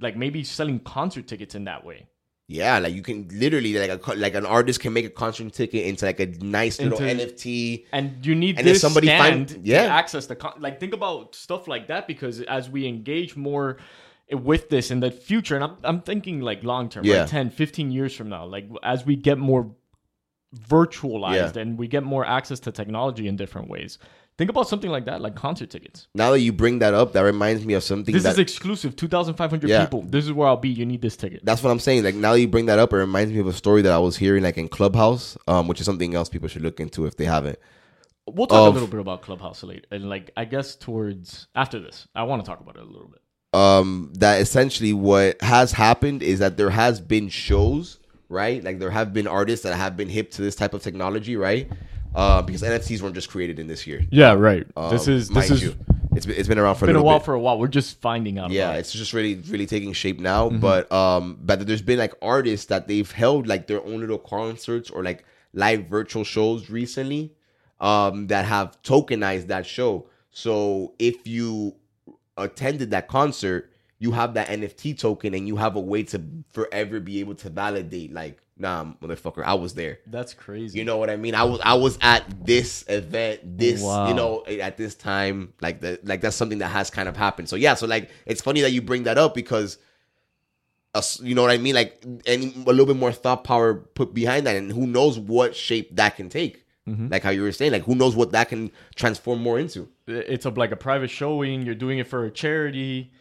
like 0.00 0.16
maybe 0.16 0.44
selling 0.44 0.80
concert 0.80 1.26
tickets 1.28 1.54
in 1.54 1.64
that 1.64 1.84
way. 1.86 2.08
Yeah, 2.48 2.78
like 2.80 2.92
you 2.94 3.02
can 3.02 3.28
literally 3.32 3.72
like 3.78 4.06
a 4.06 4.14
like 4.14 4.34
an 4.34 4.44
artist 4.44 4.80
can 4.80 4.92
make 4.92 5.06
a 5.06 5.10
concert 5.10 5.52
ticket 5.52 5.86
into 5.86 6.04
like 6.04 6.20
a 6.20 6.26
nice 6.26 6.78
little 6.80 6.98
Into- 7.02 7.24
NFT. 7.26 7.86
and 7.92 8.24
you 8.26 8.34
need 8.34 8.58
And 8.58 8.66
if 8.66 8.74
this 8.74 8.82
somebody 8.82 9.06
stand 9.06 9.50
find- 9.52 9.66
yeah. 9.66 9.84
access 9.84 10.26
the 10.26 10.36
con- 10.36 10.60
like 10.60 10.78
think 10.78 10.92
about 10.92 11.34
stuff 11.34 11.66
like 11.68 11.86
that 11.86 12.06
because 12.06 12.40
as 12.42 12.68
we 12.68 12.86
engage 12.86 13.36
more 13.36 13.78
with 14.30 14.68
this 14.70 14.90
in 14.90 15.00
the 15.00 15.10
future 15.10 15.54
and 15.54 15.64
I'm, 15.64 15.76
I'm 15.84 16.00
thinking 16.02 16.40
like 16.40 16.62
long 16.64 16.88
term 16.90 17.04
Yeah. 17.04 17.20
like 17.22 17.30
10 17.30 17.50
15 17.50 17.90
years 17.90 18.14
from 18.14 18.28
now 18.28 18.44
like 18.44 18.66
as 18.82 19.06
we 19.06 19.16
get 19.16 19.38
more 19.38 19.70
virtualized 20.68 21.56
and 21.56 21.78
we 21.78 21.88
get 21.88 22.02
more 22.02 22.24
access 22.26 22.60
to 22.60 22.72
technology 22.72 23.26
in 23.28 23.36
different 23.36 23.68
ways 23.68 23.98
think 24.38 24.50
about 24.50 24.68
something 24.68 24.90
like 24.90 25.04
that 25.06 25.20
like 25.20 25.34
concert 25.34 25.70
tickets. 25.70 26.08
Now 26.14 26.30
that 26.32 26.40
you 26.40 26.52
bring 26.52 26.78
that 26.80 26.94
up, 26.94 27.12
that 27.12 27.20
reminds 27.22 27.64
me 27.64 27.74
of 27.74 27.82
something 27.84 28.12
this 28.12 28.22
that 28.24 28.32
is 28.32 28.38
exclusive. 28.38 28.96
2500 28.96 29.68
Yeah. 29.70 29.84
people. 29.84 30.02
This 30.02 30.24
is 30.24 30.32
where 30.32 30.48
I'll 30.48 30.56
be. 30.56 30.70
You 30.70 30.86
need 30.86 31.02
this 31.02 31.16
ticket. 31.16 31.44
That's 31.44 31.62
what 31.62 31.70
I'm 31.70 31.78
saying. 31.78 32.04
Like 32.04 32.14
now 32.14 32.32
that 32.32 32.40
you 32.40 32.48
bring 32.48 32.66
that 32.66 32.78
up, 32.78 32.92
it 32.92 32.96
reminds 32.96 33.32
me 33.32 33.38
of 33.40 33.46
a 33.46 33.52
story 33.52 33.82
that 33.82 33.92
I 33.92 33.98
was 33.98 34.16
hearing 34.16 34.42
like 34.42 34.58
in 34.58 34.68
Clubhouse, 34.68 35.36
um, 35.48 35.68
which 35.68 35.80
is 35.80 35.86
something 35.86 36.14
else 36.14 36.28
people 36.28 36.48
should 36.48 36.62
look 36.62 36.80
into 36.80 37.06
if 37.06 37.16
they 37.16 37.24
haven't. 37.26 37.58
we'll 38.26 38.46
talk 38.46 38.68
Of- 38.68 38.74
a 38.74 38.78
little 38.78 38.88
bit 38.88 39.00
about 39.00 39.20
clubhouse 39.22 39.62
later 39.64 39.82
and 39.90 40.08
like 40.08 40.30
I 40.36 40.44
guess 40.44 40.76
towards 40.76 41.48
after 41.56 41.80
this 41.80 42.06
I 42.14 42.22
want 42.22 42.44
to 42.44 42.48
talk 42.48 42.60
about 42.60 42.76
it 42.76 42.82
a 42.82 42.86
little 42.86 43.08
bit. 43.08 43.20
Um 43.52 44.12
that 44.18 44.40
essentially 44.40 44.92
what 44.92 45.42
has 45.42 45.72
happened 45.72 46.22
is 46.22 46.38
that 46.38 46.56
there 46.56 46.70
has 46.70 47.00
been 47.00 47.28
shows 47.28 47.98
right? 48.28 48.62
Like 48.64 48.78
there 48.78 48.90
have 48.90 49.12
been 49.12 49.26
artists 49.26 49.64
that 49.64 49.74
have 49.76 49.96
been 49.96 50.08
hip 50.08 50.30
to 50.32 50.42
this 50.42 50.54
type 50.54 50.72
of 50.72 50.82
technology 50.82 51.36
right 51.36 51.70
uh 52.14 52.42
because 52.42 52.62
nfts 52.62 53.00
weren't 53.00 53.14
just 53.14 53.30
created 53.30 53.58
in 53.58 53.66
this 53.66 53.86
year 53.86 54.02
Yeah, 54.10 54.32
right. 54.32 54.66
Um, 54.76 54.90
this 54.90 55.08
is 55.08 55.28
this 55.28 55.50
is 55.50 55.62
you. 55.62 55.74
It's 56.14 56.26
been, 56.26 56.36
it's 56.36 56.48
been 56.48 56.58
around 56.58 56.74
for 56.74 56.84
Been 56.84 56.96
a 56.96 56.98
a 56.98 57.00
little 57.00 57.06
while 57.06 57.18
bit. 57.20 57.24
for 57.24 57.34
a 57.34 57.40
while. 57.40 57.58
We're 57.58 57.68
just 57.68 57.98
finding 58.02 58.38
out. 58.38 58.50
yeah, 58.50 58.64
about 58.64 58.76
it. 58.76 58.80
it's 58.80 58.92
just 58.92 59.14
really 59.14 59.36
really 59.48 59.64
taking 59.64 59.94
shape 59.94 60.20
now. 60.20 60.50
Mm-hmm. 60.50 60.60
But 60.60 60.92
um, 60.92 61.38
but 61.42 61.66
there's 61.66 61.80
been 61.80 61.98
like 61.98 62.12
artists 62.20 62.66
that 62.66 62.86
they've 62.86 63.10
held 63.10 63.46
like 63.46 63.66
their 63.66 63.82
own 63.82 64.00
little 64.00 64.18
concerts 64.18 64.90
or 64.90 65.02
like 65.02 65.24
live 65.54 65.86
virtual 65.86 66.22
shows 66.24 66.68
recently, 66.68 67.34
um, 67.80 68.26
that 68.26 68.44
have 68.44 68.76
tokenized 68.82 69.46
that 69.46 69.64
show. 69.64 70.06
So 70.30 70.92
if 70.98 71.26
you 71.26 71.76
attended 72.36 72.90
that 72.90 73.08
concert, 73.08 73.70
you 73.98 74.12
have 74.12 74.34
that 74.34 74.48
NFT 74.48 74.98
token 74.98 75.32
and 75.34 75.46
you 75.48 75.56
have 75.56 75.76
a 75.76 75.80
way 75.80 76.02
to 76.04 76.22
forever 76.50 77.00
be 77.00 77.20
able 77.20 77.36
to 77.36 77.48
validate 77.48 78.12
like, 78.12 78.41
nah, 78.56 78.84
motherfucker, 79.02 79.42
I 79.44 79.54
was 79.54 79.74
there. 79.74 79.98
that's 80.06 80.34
crazy. 80.34 80.78
You 80.78 80.84
know 80.84 80.96
what 80.98 81.10
I 81.10 81.16
mean? 81.16 81.34
I 81.34 81.44
was 81.44 81.60
I 81.64 81.74
was 81.74 81.98
at 82.00 82.24
this 82.44 82.84
event, 82.88 83.58
this 83.58 83.82
Wow. 83.82 84.08
you 84.08 84.14
know 84.14 84.44
at 84.46 84.76
this 84.76 84.94
time, 84.94 85.52
like 85.60 85.80
the 85.80 85.98
like 86.04 86.20
that's 86.20 86.36
something 86.36 86.58
that 86.58 86.68
has 86.68 86.90
kind 86.90 87.08
of 87.08 87.16
happened. 87.16 87.48
So 87.48 87.56
yeah, 87.56 87.74
so 87.74 87.86
like 87.86 88.10
it's 88.26 88.40
funny 88.42 88.60
that 88.62 88.72
you 88.72 88.82
bring 88.82 89.04
that 89.04 89.18
up 89.18 89.34
because, 89.34 89.78
us, 90.94 91.20
you 91.20 91.34
know 91.34 91.42
what 91.42 91.50
I 91.50 91.58
mean? 91.58 91.74
Like 91.74 92.04
any 92.26 92.52
a 92.54 92.70
little 92.70 92.86
bit 92.86 92.96
more 92.96 93.12
thought 93.12 93.44
power 93.44 93.74
put 93.74 94.12
behind 94.14 94.46
that, 94.46 94.56
and 94.56 94.70
who 94.70 94.86
knows 94.86 95.18
what 95.18 95.56
shape 95.56 95.96
that 95.96 96.16
can 96.16 96.28
take? 96.28 96.64
Mm-hmm. 96.88 97.08
Like 97.08 97.22
how 97.22 97.30
you 97.30 97.42
were 97.42 97.52
saying, 97.52 97.72
like 97.72 97.84
who 97.84 97.94
knows 97.94 98.16
what 98.16 98.32
that 98.32 98.48
can 98.48 98.70
transform 98.96 99.40
more 99.42 99.58
into? 99.58 99.88
it's 100.08 100.44
a 100.44 100.50
like 100.50 100.72
a 100.72 100.76
private 100.76 101.10
showing. 101.10 101.62
You're 101.62 101.74
doing 101.76 101.98
it 101.98 102.08
for 102.08 102.24
a 102.24 102.30
charity, 102.30 103.12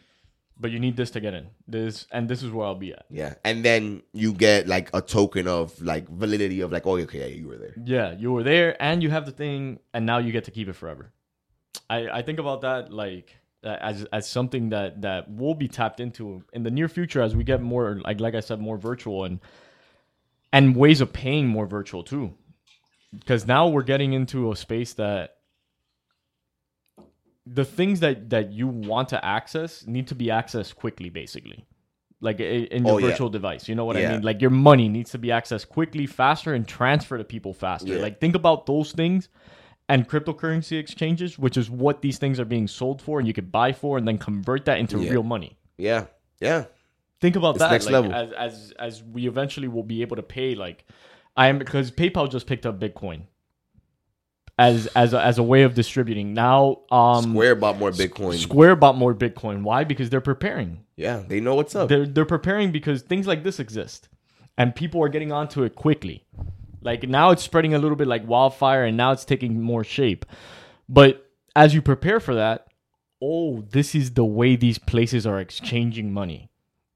but 0.62 0.70
you 0.72 0.80
need 0.80 0.96
this 0.96 1.12
to 1.12 1.20
get 1.20 1.34
in. 1.34 1.48
This 1.68 2.06
and 2.12 2.30
this 2.30 2.44
is 2.44 2.52
where 2.52 2.68
I'll 2.68 2.76
be 2.76 2.94
at. 2.94 3.06
Yeah, 3.10 3.34
and 3.44 3.66
then 3.66 4.04
you 4.14 4.32
get 4.34 4.68
like 4.68 4.90
a 4.94 5.02
token 5.02 5.48
of 5.48 5.82
like 5.82 6.08
validity 6.08 6.62
of 6.62 6.72
like, 6.72 6.86
oh, 6.86 6.98
okay, 7.00 7.20
yeah, 7.20 7.36
you 7.36 7.48
were 7.48 7.58
there. 7.58 7.76
Yeah, 7.84 8.14
you 8.14 8.32
were 8.32 8.44
there 8.44 8.82
and 8.82 9.02
you 9.02 9.10
have 9.10 9.26
the 9.26 9.32
thing, 9.32 9.80
and 9.94 10.06
now 10.06 10.20
you 10.20 10.32
get 10.32 10.46
to 10.46 10.52
keep 10.52 10.70
it 10.70 10.74
forever. 10.74 11.12
I 11.90 12.20
I 12.20 12.22
think 12.22 12.40
about 12.40 12.62
that 12.62 12.94
like 12.94 13.36
as 13.64 14.06
as 14.14 14.30
something 14.30 14.70
that 14.70 15.02
that 15.02 15.30
will 15.30 15.56
be 15.56 15.68
tapped 15.68 16.00
into 16.00 16.44
in 16.54 16.64
the 16.64 16.72
near 16.72 16.88
future 16.88 17.22
as 17.22 17.36
we 17.36 17.44
get 17.44 17.62
more 17.62 18.00
like 18.04 18.20
like 18.20 18.36
I 18.36 18.40
said 18.40 18.60
more 18.60 18.78
virtual 18.78 19.26
and 19.26 19.40
and 20.54 20.76
ways 20.76 21.02
of 21.02 21.12
paying 21.14 21.48
more 21.48 21.66
virtual 21.66 22.04
too, 22.04 22.34
because 23.18 23.48
now 23.48 23.68
we're 23.68 23.84
getting 23.84 24.14
into 24.14 24.52
a 24.52 24.56
space 24.56 24.94
that 24.94 25.38
the 27.46 27.66
things 27.66 28.00
that 28.02 28.30
that 28.30 28.52
you 28.52 28.68
want 28.68 29.10
to 29.10 29.24
access 29.26 29.86
need 29.88 30.08
to 30.08 30.16
be 30.16 30.28
accessed 30.28 30.76
quickly 30.76 31.10
basically 31.10 31.66
like 32.20 32.40
in 32.40 32.86
your 32.86 32.96
Oh, 32.96 32.98
yeah. 33.00 33.08
virtual 33.08 33.30
device 33.30 33.68
you 33.68 33.74
know 33.76 33.84
what 33.86 33.98
i 33.98 34.08
mean 34.08 34.22
like 34.22 34.42
your 34.42 34.52
money 34.52 34.88
needs 34.88 35.10
to 35.12 35.18
be 35.18 35.30
accessed 35.30 35.68
quickly 35.70 36.06
faster 36.06 36.54
and 36.54 36.68
transfer 36.68 37.18
to 37.18 37.24
people 37.24 37.54
faster 37.54 37.94
Yeah. 37.96 38.02
like 38.02 38.20
think 38.20 38.36
about 38.36 38.68
those 38.68 38.92
things 38.92 39.28
and 39.90 40.08
cryptocurrency 40.08 40.78
exchanges 40.78 41.40
which 41.40 41.58
is 41.58 41.70
what 41.70 42.02
these 42.04 42.20
things 42.20 42.40
are 42.40 42.46
being 42.46 42.68
sold 42.68 43.02
for 43.02 43.18
and 43.20 43.28
you 43.28 43.34
could 43.34 43.52
buy 43.52 43.74
for 43.74 43.98
and 43.98 44.08
then 44.08 44.20
convert 44.20 44.66
that 44.66 44.78
into 44.78 45.00
Yeah. 45.00 45.12
real 45.12 45.24
money 45.24 45.58
Yeah, 45.78 46.06
yeah, 46.40 46.66
think 47.22 47.36
about 47.36 47.56
It's 47.56 47.60
that 47.64 47.72
next 47.72 47.86
like, 47.86 47.94
level. 47.94 48.14
as 48.14 48.32
as 48.34 48.74
as 48.78 49.04
we 49.04 49.28
eventually 49.28 49.68
will 49.68 49.84
be 49.84 50.04
able 50.04 50.16
to 50.18 50.24
pay 50.24 50.54
like 50.54 50.86
i 51.36 51.48
am 51.48 51.58
because 51.58 51.90
paypal 51.92 52.30
just 52.30 52.46
picked 52.46 52.68
up 52.68 52.80
bitcoin 52.80 53.22
as 54.58 54.88
as 54.88 55.14
a, 55.14 55.22
as 55.22 55.38
a 55.38 55.44
way 55.44 55.64
of 55.64 55.74
distributing 55.74 56.34
now 56.34 56.82
um 56.92 57.32
Square 57.32 57.56
bought 57.56 57.78
more 57.78 57.92
Bitcoin. 57.92 58.38
Square 58.38 58.76
bought 58.78 58.96
more 58.98 59.14
Bitcoin. 59.14 59.64
Why? 59.64 59.84
Because 59.84 60.10
they're 60.10 60.22
preparing. 60.22 60.86
yeah, 60.96 61.24
they 61.28 61.40
know 61.40 61.56
what's 61.56 61.76
up. 61.76 61.90
They're 61.90 62.06
they're 62.06 62.26
preparing 62.26 62.72
because 62.72 63.02
things 63.02 63.28
like 63.28 63.44
this 63.44 63.60
exist, 63.60 64.10
and 64.58 64.76
people 64.76 65.02
are 65.04 65.10
getting 65.10 65.32
onto 65.32 65.64
it 65.64 65.76
quickly. 65.76 66.26
Like 66.84 67.04
now, 67.08 67.30
it's 67.30 67.44
spreading 67.44 67.74
a 67.76 67.80
little 67.80 67.96
bit 67.96 68.08
like 68.08 68.28
wildfire, 68.28 68.86
and 68.86 68.98
now 68.98 69.12
it's 69.12 69.24
taking 69.26 69.62
more 69.62 69.84
shape. 69.84 70.26
But 70.90 71.26
as 71.56 71.74
you 71.76 71.82
prepare 71.82 72.20
for 72.20 72.36
that, 72.36 72.68
oh, 73.22 73.62
this 73.70 73.94
is 73.94 74.16
the 74.16 74.26
way 74.26 74.56
these 74.56 74.80
places 74.80 75.28
are 75.28 75.40
exchanging 75.40 76.12
money. 76.12 76.50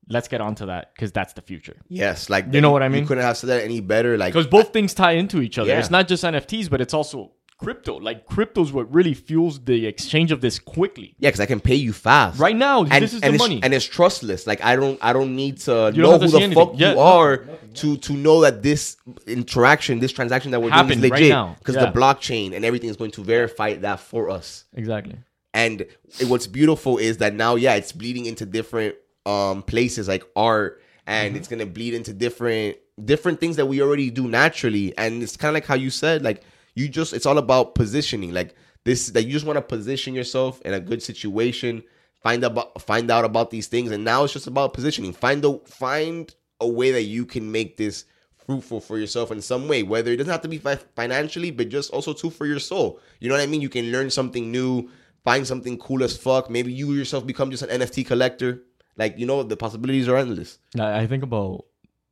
Let's 0.09 0.27
get 0.27 0.41
onto 0.41 0.65
that 0.67 0.93
because 0.95 1.11
that's 1.11 1.33
the 1.33 1.41
future. 1.41 1.77
Yes, 1.87 2.29
like 2.29 2.45
You 2.51 2.61
know 2.61 2.71
what 2.71 2.83
I 2.83 2.89
mean? 2.89 3.01
You 3.03 3.07
couldn't 3.07 3.23
have 3.23 3.37
said 3.37 3.49
that 3.49 3.63
any 3.63 3.79
better. 3.79 4.17
Like 4.17 4.33
Because 4.33 4.47
both 4.47 4.71
things 4.73 4.93
tie 4.93 5.13
into 5.13 5.41
each 5.41 5.57
other. 5.57 5.69
Yeah. 5.69 5.79
It's 5.79 5.89
not 5.89 6.07
just 6.07 6.23
NFTs, 6.23 6.69
but 6.69 6.79
it's 6.81 6.93
also 6.93 7.31
crypto. 7.57 7.97
Like 7.97 8.25
crypto's 8.25 8.71
what 8.73 8.93
really 8.93 9.13
fuels 9.13 9.63
the 9.63 9.85
exchange 9.85 10.31
of 10.31 10.41
this 10.41 10.59
quickly. 10.59 11.15
yeah, 11.19 11.29
because 11.29 11.39
I 11.39 11.45
can 11.45 11.59
pay 11.59 11.75
you 11.75 11.93
fast 11.93 12.39
Right 12.39 12.55
now, 12.55 12.81
And, 12.83 13.03
this 13.03 13.13
is 13.13 13.21
and 13.21 13.31
the 13.31 13.35
it's, 13.35 13.43
money. 13.43 13.59
and 13.63 13.73
it's 13.73 13.85
trustless. 13.85 14.45
Like 14.47 14.63
I 14.63 14.75
don't, 14.75 14.99
I 15.01 15.13
don't 15.13 15.35
need 15.35 15.57
to 15.61 15.91
You 15.93 16.01
know 16.03 16.17
to 16.17 16.25
who 16.25 16.31
the 16.31 16.37
anything. 16.39 16.53
fuck 16.65 16.73
Yeah, 16.79 16.89
you 16.89 16.95
no, 16.95 17.01
are 17.01 17.37
to 17.75 17.97
to 17.97 18.13
know 18.13 18.41
that 18.41 18.61
this 18.63 18.97
interaction, 19.27 19.99
this 19.99 20.11
transaction 20.11 20.51
that 20.51 20.61
we're 20.61 20.69
doing 20.71 20.89
is 20.91 20.99
legit. 20.99 21.57
Because 21.59 21.75
Yeah. 21.75 21.85
the 21.85 21.91
blockchain 21.99 22.53
and 22.55 22.63
everything 22.65 22.89
is 22.89 22.97
going 22.97 23.11
to 23.11 23.23
verify 23.23 23.73
that 23.75 23.99
for 23.99 24.29
us. 24.29 24.65
exactly. 24.73 25.15
And 25.53 25.85
what's 26.27 26.47
beautiful 26.47 26.97
is 26.97 27.17
that 27.17 27.33
now, 27.33 27.55
yeah, 27.55 27.75
it's 27.75 27.91
bleeding 27.93 28.25
into 28.25 28.45
different 28.45 28.95
um 29.25 29.63
places 29.63 30.07
like 30.07 30.23
art, 30.35 30.81
and 31.07 31.29
Mm-hmm. 31.29 31.37
it's 31.37 31.47
gonna 31.47 31.65
bleed 31.65 31.93
into 31.93 32.13
different 32.13 32.77
different 33.03 33.39
things 33.39 33.55
that 33.57 33.65
we 33.65 33.81
already 33.81 34.09
do 34.09 34.27
naturally. 34.27 34.97
And 34.97 35.21
it's 35.23 35.35
kind 35.37 35.49
of 35.49 35.53
like 35.55 35.65
how 35.65 35.75
you 35.75 35.89
said, 35.89 36.23
like 36.23 36.41
you 36.75 36.87
just 36.87 37.13
it's 37.13 37.25
all 37.25 37.37
about 37.37 37.73
positioning. 37.75 38.33
Like 38.33 38.55
this, 38.83 39.09
that 39.09 39.23
you 39.23 39.31
just 39.31 39.45
want 39.45 39.57
to 39.57 39.61
position 39.61 40.13
yourself 40.13 40.61
in 40.61 40.73
a 40.73 40.79
good 40.79 41.01
situation. 41.01 41.83
Find 42.21 42.43
about 42.43 42.81
find 42.81 43.09
out 43.09 43.25
about 43.25 43.49
these 43.49 43.67
things, 43.67 43.91
and 43.91 44.03
now 44.03 44.23
it's 44.23 44.33
just 44.33 44.47
about 44.47 44.73
positioning. 44.73 45.13
Find 45.13 45.43
a 45.43 45.57
find 45.65 46.33
a 46.59 46.67
way 46.67 46.91
that 46.91 47.03
you 47.03 47.25
can 47.25 47.51
make 47.51 47.77
this 47.77 48.05
fruitful 48.45 48.79
for 48.79 48.97
yourself 48.97 49.31
in 49.31 49.41
some 49.41 49.67
way. 49.67 49.83
Whether 49.83 50.11
it 50.11 50.17
doesn't 50.17 50.31
have 50.31 50.41
to 50.41 50.47
be 50.47 50.57
fi- 50.57 50.75
financially, 50.95 51.51
but 51.51 51.69
just 51.69 51.91
also 51.91 52.13
too 52.13 52.29
for 52.29 52.45
your 52.45 52.59
soul. 52.59 52.99
You 53.19 53.29
know 53.29 53.35
what 53.35 53.41
I 53.41 53.47
mean? 53.47 53.61
You 53.61 53.69
can 53.69 53.91
learn 53.91 54.09
something 54.09 54.51
new, 54.51 54.89
find 55.23 55.45
something 55.45 55.77
cool 55.77 56.03
as 56.03 56.17
fuck. 56.17 56.49
Maybe 56.49 56.71
you 56.71 56.93
yourself 56.93 57.25
become 57.25 57.51
just 57.51 57.63
an 57.63 57.81
NFT 57.81 58.05
collector. 58.05 58.63
Like 58.97 59.17
you 59.17 59.25
know, 59.25 59.43
the 59.43 59.57
possibilities 59.57 60.07
are 60.07 60.17
endless. 60.17 60.59
I 60.79 61.05
think 61.07 61.23
about 61.23 61.65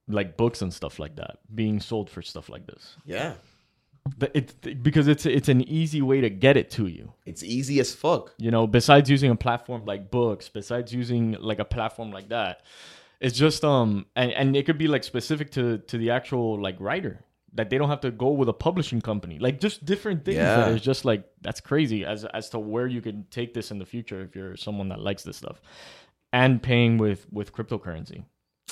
like 0.08 0.38
books 0.38 0.62
and 0.62 0.74
stuff 0.74 1.00
like 1.00 1.16
that 1.16 1.38
being 1.54 1.80
sold 1.80 2.10
for 2.10 2.22
stuff 2.22 2.50
like 2.50 2.68
this. 2.68 2.98
Yeah, 3.06 3.34
It, 4.34 4.84
because 4.84 5.08
it's 5.08 5.26
it's 5.26 5.48
an 5.48 5.62
easy 5.62 6.02
way 6.02 6.20
to 6.22 6.30
get 6.30 6.58
it 6.58 6.70
to 6.72 6.88
you. 6.88 7.14
it's 7.26 7.42
easy 7.42 7.80
as 7.80 7.96
fuck. 7.96 8.34
You 8.38 8.52
know, 8.52 8.68
besides 8.68 9.10
using 9.10 9.32
a 9.32 9.36
platform 9.36 9.86
like 9.86 10.12
books, 10.12 10.50
besides 10.50 10.94
using 10.94 11.38
like 11.40 11.60
a 11.60 11.66
platform 11.66 12.12
like 12.12 12.30
that, 12.30 12.62
it's 13.22 13.38
just 13.38 13.64
um 13.64 14.06
and 14.16 14.32
and 14.34 14.56
it 14.58 14.66
could 14.66 14.78
be 14.78 14.88
like 14.88 15.04
specific 15.06 15.52
to 15.52 15.78
to 15.78 15.98
the 15.98 16.10
actual 16.12 16.62
like 16.62 16.76
writer 16.80 17.22
that 17.54 17.70
they 17.70 17.78
don't 17.78 17.88
have 17.90 18.02
to 18.02 18.12
go 18.12 18.30
with 18.32 18.50
a 18.50 18.54
publishing 18.54 19.00
company. 19.00 19.40
Like 19.40 19.60
just 19.62 19.86
different 19.86 20.26
things 20.26 20.38
that 20.38 20.68
Yeah. 20.68 20.74
is 20.76 20.82
just 20.82 21.06
like 21.06 21.24
that's 21.42 21.62
crazy 21.62 22.04
as 22.04 22.26
as 22.26 22.50
to 22.50 22.60
where 22.60 22.88
you 22.88 23.02
can 23.02 23.26
take 23.32 23.54
this 23.54 23.72
in 23.72 23.80
the 23.80 23.86
future 23.86 24.22
if 24.22 24.36
you're 24.36 24.58
someone 24.58 24.90
that 24.90 25.00
likes 25.00 25.24
this 25.24 25.38
stuff. 25.38 25.62
And 26.34 26.62
paying 26.62 26.98
with 26.98 27.26
with 27.32 27.54
cryptocurrency. 27.54 28.26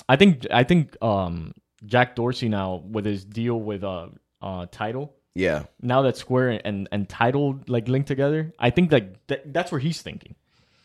I 0.09 0.17
think 0.17 0.45
I 0.51 0.63
think 0.65 0.97
um 1.01 1.53
Jack 1.85 2.15
Dorsey 2.15 2.49
now 2.49 2.83
with 2.85 3.05
his 3.05 3.23
deal 3.23 3.59
with 3.61 3.83
uh 3.85 4.07
uh 4.41 4.65
Tidal 4.71 5.13
Yeah, 5.33 5.63
now 5.81 6.01
that 6.01 6.17
Square 6.17 6.61
and 6.65 6.89
and 6.91 7.07
Tidal 7.07 7.59
like 7.67 7.87
linked 7.87 8.07
together, 8.07 8.53
I 8.59 8.69
think 8.69 8.91
like 8.91 9.27
th- 9.27 9.43
that's 9.45 9.71
where 9.71 9.79
he's 9.79 10.01
thinking. 10.01 10.35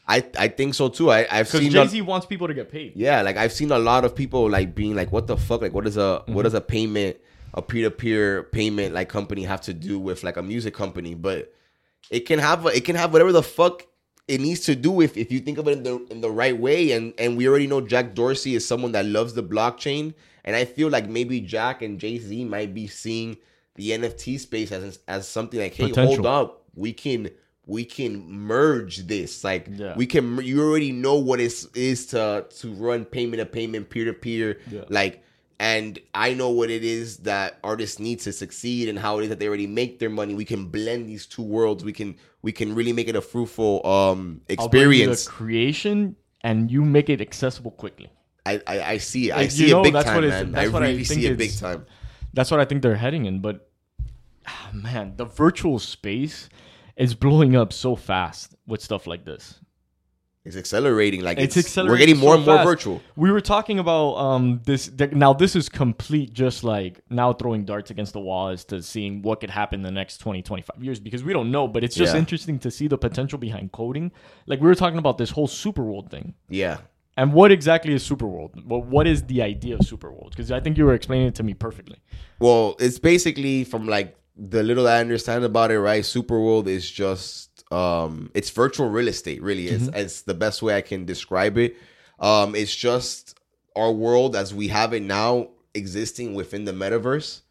I 0.09 0.25
I 0.39 0.49
think 0.49 0.75
so 0.75 0.89
too. 0.89 1.11
I 1.11 1.27
I've 1.31 1.47
Because 1.47 1.61
seen 1.61 1.73
Jay 1.73 1.83
a- 1.83 1.89
Z 1.89 2.01
wants 2.03 2.27
people 2.27 2.47
to 2.47 2.55
get 2.55 2.71
paid. 2.71 2.93
Yeah, 2.95 3.23
like 3.23 3.37
I've 3.37 3.53
seen 3.53 3.73
a 3.73 3.79
lot 3.79 4.05
of 4.05 4.15
people 4.15 4.49
like 4.49 4.75
being 4.75 4.95
like, 4.95 5.11
"What 5.11 5.27
the 5.27 5.37
fuck? 5.37 5.63
Like, 5.63 5.73
what 5.75 5.87
is 5.87 5.97
a 5.97 6.01
mm-hmm. 6.01 6.35
what 6.35 6.43
does 6.43 6.55
a 6.55 6.61
payment, 6.61 7.17
a 7.55 7.63
peer 7.63 7.89
to 7.89 7.91
peer 7.91 8.45
payment 8.45 8.95
like 8.95 9.09
company 9.09 9.43
have 9.43 9.63
to 9.63 9.75
do 9.75 9.99
with 9.99 10.23
like 10.23 10.37
a 10.37 10.43
music 10.43 10.75
company?" 10.75 11.15
But 11.15 11.53
it 12.11 12.21
can 12.21 12.39
have 12.39 12.67
it 12.67 12.85
can 12.85 12.95
have 12.95 13.13
whatever 13.13 13.33
the 13.33 13.43
fuck 13.43 13.85
it 14.29 14.41
needs 14.41 14.61
to 14.61 14.77
do 14.77 15.01
if 15.01 15.17
if 15.17 15.33
you 15.33 15.41
think 15.41 15.59
of 15.59 15.67
it 15.67 15.73
in 15.73 15.83
the 15.83 16.07
in 16.11 16.21
the 16.21 16.31
right 16.31 16.57
way. 16.57 16.93
And 16.93 17.13
and 17.19 17.37
we 17.37 17.49
already 17.49 17.67
know 17.67 17.81
Jack 17.81 18.15
Dorsey 18.15 18.55
is 18.55 18.65
someone 18.65 18.93
that 18.93 19.07
loves 19.07 19.35
the 19.35 19.43
blockchain, 19.43 20.15
and 20.45 20.55
I 20.55 20.67
feel 20.67 20.89
like 20.89 21.09
maybe 21.09 21.41
Jack 21.41 21.83
and 21.83 21.99
Jay 21.99 22.19
Z 22.19 22.45
might 22.45 22.73
be 22.73 22.87
seeing 22.87 23.39
the 23.77 23.91
NFT 23.91 24.39
space 24.41 24.73
as 24.73 24.99
as 25.09 25.29
something 25.29 25.61
like, 25.61 25.75
"Hey, 25.75 25.91
hold 25.91 26.27
up, 26.27 26.65
we 26.75 26.93
can." 26.93 27.31
We 27.69 27.85
can 27.85 28.31
merge 28.31 29.09
this, 29.09 29.43
like 29.43 29.67
Yeah. 29.75 29.97
we 29.97 30.07
can. 30.07 30.39
You 30.41 30.62
already 30.62 30.93
know 30.93 31.17
what 31.17 31.41
it 31.41 31.53
is 31.75 32.07
to 32.15 32.47
to 32.61 32.73
run 32.75 33.05
payment 33.05 33.41
to 33.41 33.45
payment, 33.47 33.91
peer 33.91 34.05
to 34.05 34.12
peer, 34.12 34.61
like. 34.89 35.25
And 35.59 35.99
I 36.15 36.33
know 36.35 36.51
what 36.51 36.71
it 36.71 36.85
is 36.85 37.17
that 37.31 37.59
artists 37.65 37.99
need 37.99 38.21
to 38.21 38.31
succeed, 38.33 38.89
and 38.89 38.97
how 38.97 39.19
it 39.19 39.25
is 39.25 39.31
that 39.31 39.41
they 39.41 39.49
already 39.49 39.67
make 39.67 39.99
their 39.99 40.11
money. 40.11 40.33
We 40.35 40.45
can 40.45 40.67
blend 40.67 41.09
these 41.09 41.27
two 41.27 41.43
worlds. 41.43 41.83
We 41.83 41.93
can 41.93 42.15
we 42.41 42.53
can 42.53 42.73
really 42.73 42.93
make 42.93 43.09
it 43.09 43.17
a 43.17 43.21
fruitful 43.21 43.85
um 43.85 44.43
experience. 44.49 45.27
creation, 45.27 46.15
and 46.43 46.71
you 46.71 46.85
make 46.85 47.09
it 47.09 47.21
accessible 47.21 47.73
quickly. 47.73 48.11
I, 48.45 48.61
I 48.65 48.81
I 48.93 48.99
see 48.99 49.33
I 49.33 49.49
see 49.49 49.65
you 49.67 49.71
know, 49.73 49.81
it 49.81 49.85
big 49.85 49.93
that's 49.95 50.07
time, 50.07 50.15
what 50.15 50.25
man. 50.29 50.53
that's 50.53 50.69
I 50.69 50.73
what 50.73 50.83
I 50.85 50.91
really 50.91 51.03
think 51.03 51.21
see 51.21 51.27
it 51.27 51.37
big 51.37 51.57
time. 51.59 51.85
That's 52.33 52.51
what 52.53 52.61
I 52.61 52.65
think 52.65 52.83
they're 52.83 52.95
heading 52.95 53.25
in. 53.25 53.41
But 53.41 53.65
ah, 54.47 54.71
man, 54.73 55.15
the 55.17 55.25
virtual 55.25 55.79
space 55.79 56.49
is 56.97 57.15
blowing 57.15 57.55
up 57.57 57.73
so 57.73 57.97
fast 57.97 58.55
with 58.67 58.81
stuff 58.83 59.07
like 59.07 59.25
this. 59.25 59.61
It's 60.45 60.57
accelerating. 60.57 61.23
Like 61.23 61.39
It's 61.39 61.57
it's, 61.57 61.67
accelerating 61.67 61.91
We're 61.93 61.99
getting 62.07 62.19
more 62.21 62.35
so 62.35 62.37
and 62.37 62.47
more 62.47 62.57
fast. 62.59 62.69
virtual. 62.69 63.03
We 63.17 63.33
were 63.33 63.41
talking 63.41 63.81
about 63.81 64.15
um 64.15 64.61
this 64.65 64.87
th- 64.89 65.11
now 65.11 65.33
this 65.33 65.57
is 65.57 65.69
complete 65.69 66.33
just 66.33 66.63
like 66.63 67.01
now 67.11 67.33
throwing 67.33 67.65
darts 67.65 67.91
against 67.91 68.13
the 68.13 68.21
wall 68.21 68.49
as 68.51 68.65
to 68.67 68.81
seeing 68.81 69.23
what 69.23 69.41
could 69.41 69.51
happen 69.51 69.81
in 69.81 69.83
the 69.83 69.91
next 69.91 70.19
20 70.19 70.43
25 70.43 70.85
years 70.85 71.01
because 71.01 71.25
we 71.25 71.33
don't 71.33 71.51
know 71.51 71.67
but 71.67 71.83
it's 71.83 71.97
just 71.97 72.15
Yeah. 72.15 72.21
interesting 72.21 72.61
to 72.61 72.71
see 72.71 72.87
the 72.87 72.97
potential 72.97 73.41
behind 73.41 73.73
coding. 73.73 74.13
Like 74.47 74.61
we 74.61 74.69
were 74.69 74.77
talking 74.77 74.99
about 74.99 75.19
this 75.19 75.31
whole 75.31 75.49
super 75.49 75.83
world 75.83 76.13
thing. 76.13 76.35
Yeah. 76.49 76.79
And 77.17 77.33
what 77.33 77.51
exactly 77.51 77.93
is 77.95 78.05
super 78.05 78.27
world? 78.29 78.53
Well, 78.65 78.83
what 78.83 79.07
is 79.09 79.25
the 79.25 79.43
idea 79.43 79.75
of 79.77 79.85
super 79.85 80.13
world? 80.13 80.31
Because 80.31 80.53
I 80.53 80.61
think 80.61 80.79
you 80.79 80.85
were 80.85 80.95
explaining 80.95 81.27
it 81.29 81.35
to 81.37 81.43
me 81.43 81.55
perfectly. 81.55 81.97
Well, 82.39 82.77
it's 82.79 82.99
basically 83.01 83.65
from 83.65 83.89
like 83.89 84.15
the 84.37 84.62
little 84.62 84.87
I 84.87 84.99
understand 85.01 85.44
about 85.44 85.70
it, 85.70 85.81
right? 85.81 86.03
Superworld 86.03 86.66
is 86.66 86.90
just 86.90 87.64
um 87.72 88.31
it's 88.35 88.51
virtual 88.51 88.88
real 88.88 89.09
estate, 89.09 89.42
really. 89.42 89.68
It's 89.68 89.88
it's 89.94 90.22
the 90.22 90.35
best 90.35 90.62
way 90.62 90.77
I 90.77 90.81
can 90.83 91.05
describe 91.05 91.59
it. 91.59 91.77
Um 92.20 92.55
it's 92.55 92.75
just 92.75 93.38
our 93.75 93.92
world 93.92 94.37
as 94.37 94.55
we 94.55 94.68
have 94.68 94.92
it 94.92 95.03
now 95.03 95.49
existing 95.75 96.35
within 96.35 96.64
the 96.64 96.72
metaverse, 96.72 97.42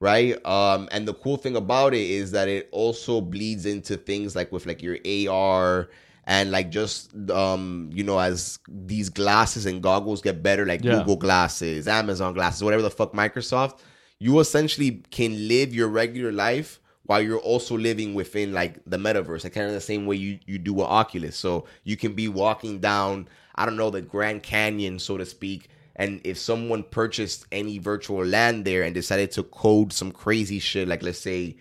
right? 0.00 0.44
Um 0.46 0.88
and 0.92 1.06
the 1.06 1.14
cool 1.14 1.36
thing 1.36 1.56
about 1.56 1.94
it 1.94 2.00
is 2.10 2.32
that 2.32 2.48
it 2.48 2.68
also 2.72 3.20
bleeds 3.20 3.66
into 3.66 3.96
things 3.96 4.34
like 4.34 4.50
with 4.50 4.66
like 4.66 4.82
your 4.82 4.98
AR 5.30 5.88
and 6.24 6.50
like 6.50 6.70
just 6.70 7.14
um 7.30 7.90
you 7.92 8.02
know 8.04 8.18
as 8.18 8.58
these 8.68 9.08
glasses 9.08 9.66
and 9.66 9.82
goggles 9.82 10.20
get 10.22 10.42
better 10.42 10.64
like 10.66 10.82
Yeah. 10.82 10.98
Google 10.98 11.16
glasses, 11.16 11.86
Amazon 11.86 12.34
glasses, 12.34 12.62
whatever 12.64 12.82
the 12.82 12.90
fuck 12.90 13.12
Microsoft, 13.12 13.78
you 14.20 14.38
essentially 14.38 15.02
can 15.10 15.48
live 15.48 15.74
your 15.74 15.88
regular 15.88 16.30
life 16.30 16.78
while 17.04 17.20
you're 17.20 17.38
also 17.38 17.76
living 17.76 18.14
within 18.14 18.52
like 18.52 18.78
the 18.86 18.98
metaverse, 18.98 19.42
like 19.42 19.54
kind 19.54 19.66
of 19.66 19.72
the 19.72 19.80
same 19.80 20.06
way 20.06 20.14
you 20.14 20.38
you 20.46 20.58
do 20.58 20.74
with 20.74 20.86
Oculus. 20.86 21.36
So 21.36 21.64
you 21.82 21.96
can 21.96 22.12
be 22.12 22.28
walking 22.28 22.78
down, 22.78 23.28
I 23.56 23.66
don't 23.66 23.76
know, 23.76 23.90
the 23.90 24.02
Grand 24.02 24.44
Canyon, 24.44 25.00
so 25.00 25.16
to 25.16 25.26
speak. 25.26 25.70
And 25.96 26.20
if 26.22 26.38
someone 26.38 26.84
purchased 26.84 27.46
any 27.50 27.78
virtual 27.78 28.24
land 28.24 28.64
there 28.64 28.82
and 28.84 28.94
decided 28.94 29.32
to 29.32 29.42
code 29.42 29.92
some 29.92 30.12
crazy 30.12 30.60
shit, 30.60 30.86
like 30.86 31.02
let's 31.02 31.18
say 31.18 31.56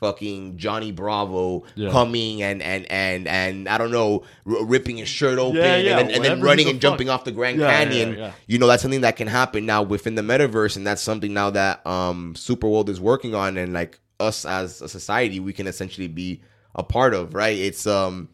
fucking 0.00 0.58
Johnny 0.58 0.92
Bravo 0.92 1.64
Yeah. 1.74 1.90
coming 1.90 2.42
and 2.42 2.62
and 2.62 2.90
and 2.90 3.26
and 3.26 3.68
I 3.68 3.78
don't 3.78 3.90
know, 3.90 4.24
r- 4.46 4.64
ripping 4.64 4.98
his 4.98 5.08
shirt 5.08 5.38
open 5.38 5.56
Yeah, 5.56 5.76
yeah, 5.76 5.98
and 5.98 6.08
then, 6.08 6.14
and 6.16 6.24
then 6.24 6.40
running 6.40 6.68
and 6.68 6.80
jumping 6.80 7.08
off 7.08 7.24
the 7.24 7.32
Grand 7.32 7.58
Canyon. 7.58 8.32
You 8.46 8.58
know, 8.58 8.66
that's 8.66 8.82
something 8.82 9.00
that 9.02 9.16
can 9.16 9.26
happen 9.28 9.66
now 9.66 9.82
within 9.82 10.14
the 10.14 10.22
metaverse, 10.22 10.76
and 10.76 10.86
that's 10.86 11.02
something 11.02 11.32
now 11.32 11.50
that 11.50 11.86
um 11.86 12.34
Superworld 12.34 12.88
is 12.88 13.00
working 13.00 13.34
on, 13.34 13.56
and 13.56 13.72
like 13.72 13.98
us 14.20 14.44
as 14.44 14.80
a 14.82 14.88
society, 14.88 15.40
we 15.40 15.52
can 15.52 15.66
essentially 15.66 16.08
be 16.08 16.42
a 16.74 16.82
part 16.82 17.14
of. 17.14 17.34
Right? 17.34 17.56
It's 17.58 17.86
um, 17.86 18.28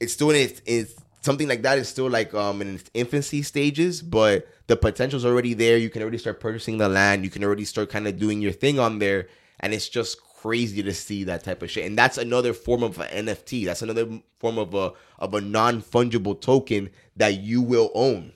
it's 0.00 0.12
still 0.12 0.30
in 0.30 0.36
its, 0.36 0.60
it's 0.66 0.94
something 1.22 1.48
like 1.48 1.62
that 1.62 1.78
is 1.78 1.88
still 1.88 2.10
like 2.10 2.34
um 2.34 2.60
in 2.60 2.74
its 2.74 2.90
infancy 2.94 3.40
stages, 3.42 4.02
but 4.02 4.46
the 4.66 4.76
potential's 4.76 5.24
already 5.24 5.54
there. 5.54 5.76
You 5.78 5.88
can 5.90 6.02
already 6.02 6.18
start 6.18 6.40
purchasing 6.40 6.78
the 6.78 6.88
land. 6.88 7.24
You 7.24 7.30
can 7.30 7.42
already 7.44 7.64
start 7.64 7.88
kind 7.90 8.06
of 8.06 8.18
doing 8.18 8.42
your 8.42 8.52
thing 8.52 8.78
on 8.78 8.98
there, 8.98 9.28
and 9.60 9.72
it's 9.72 9.88
just 9.88 10.18
crazy 10.44 10.82
to 10.82 10.92
see 10.92 11.24
that 11.24 11.42
type 11.42 11.62
of 11.62 11.70
shit. 11.70 11.86
And 11.86 11.96
that's 11.96 12.18
another 12.18 12.52
form 12.52 12.82
of 12.82 12.98
an 13.00 13.26
NFT. 13.26 13.64
That's 13.64 13.80
another 13.80 14.06
form 14.38 14.58
of 14.58 14.74
a 14.74 14.92
of 15.18 15.32
a 15.32 15.40
non 15.40 15.80
fungible 15.80 16.38
token 16.38 16.90
that 17.16 17.40
you 17.40 17.62
will 17.62 17.90
own. 17.94 18.32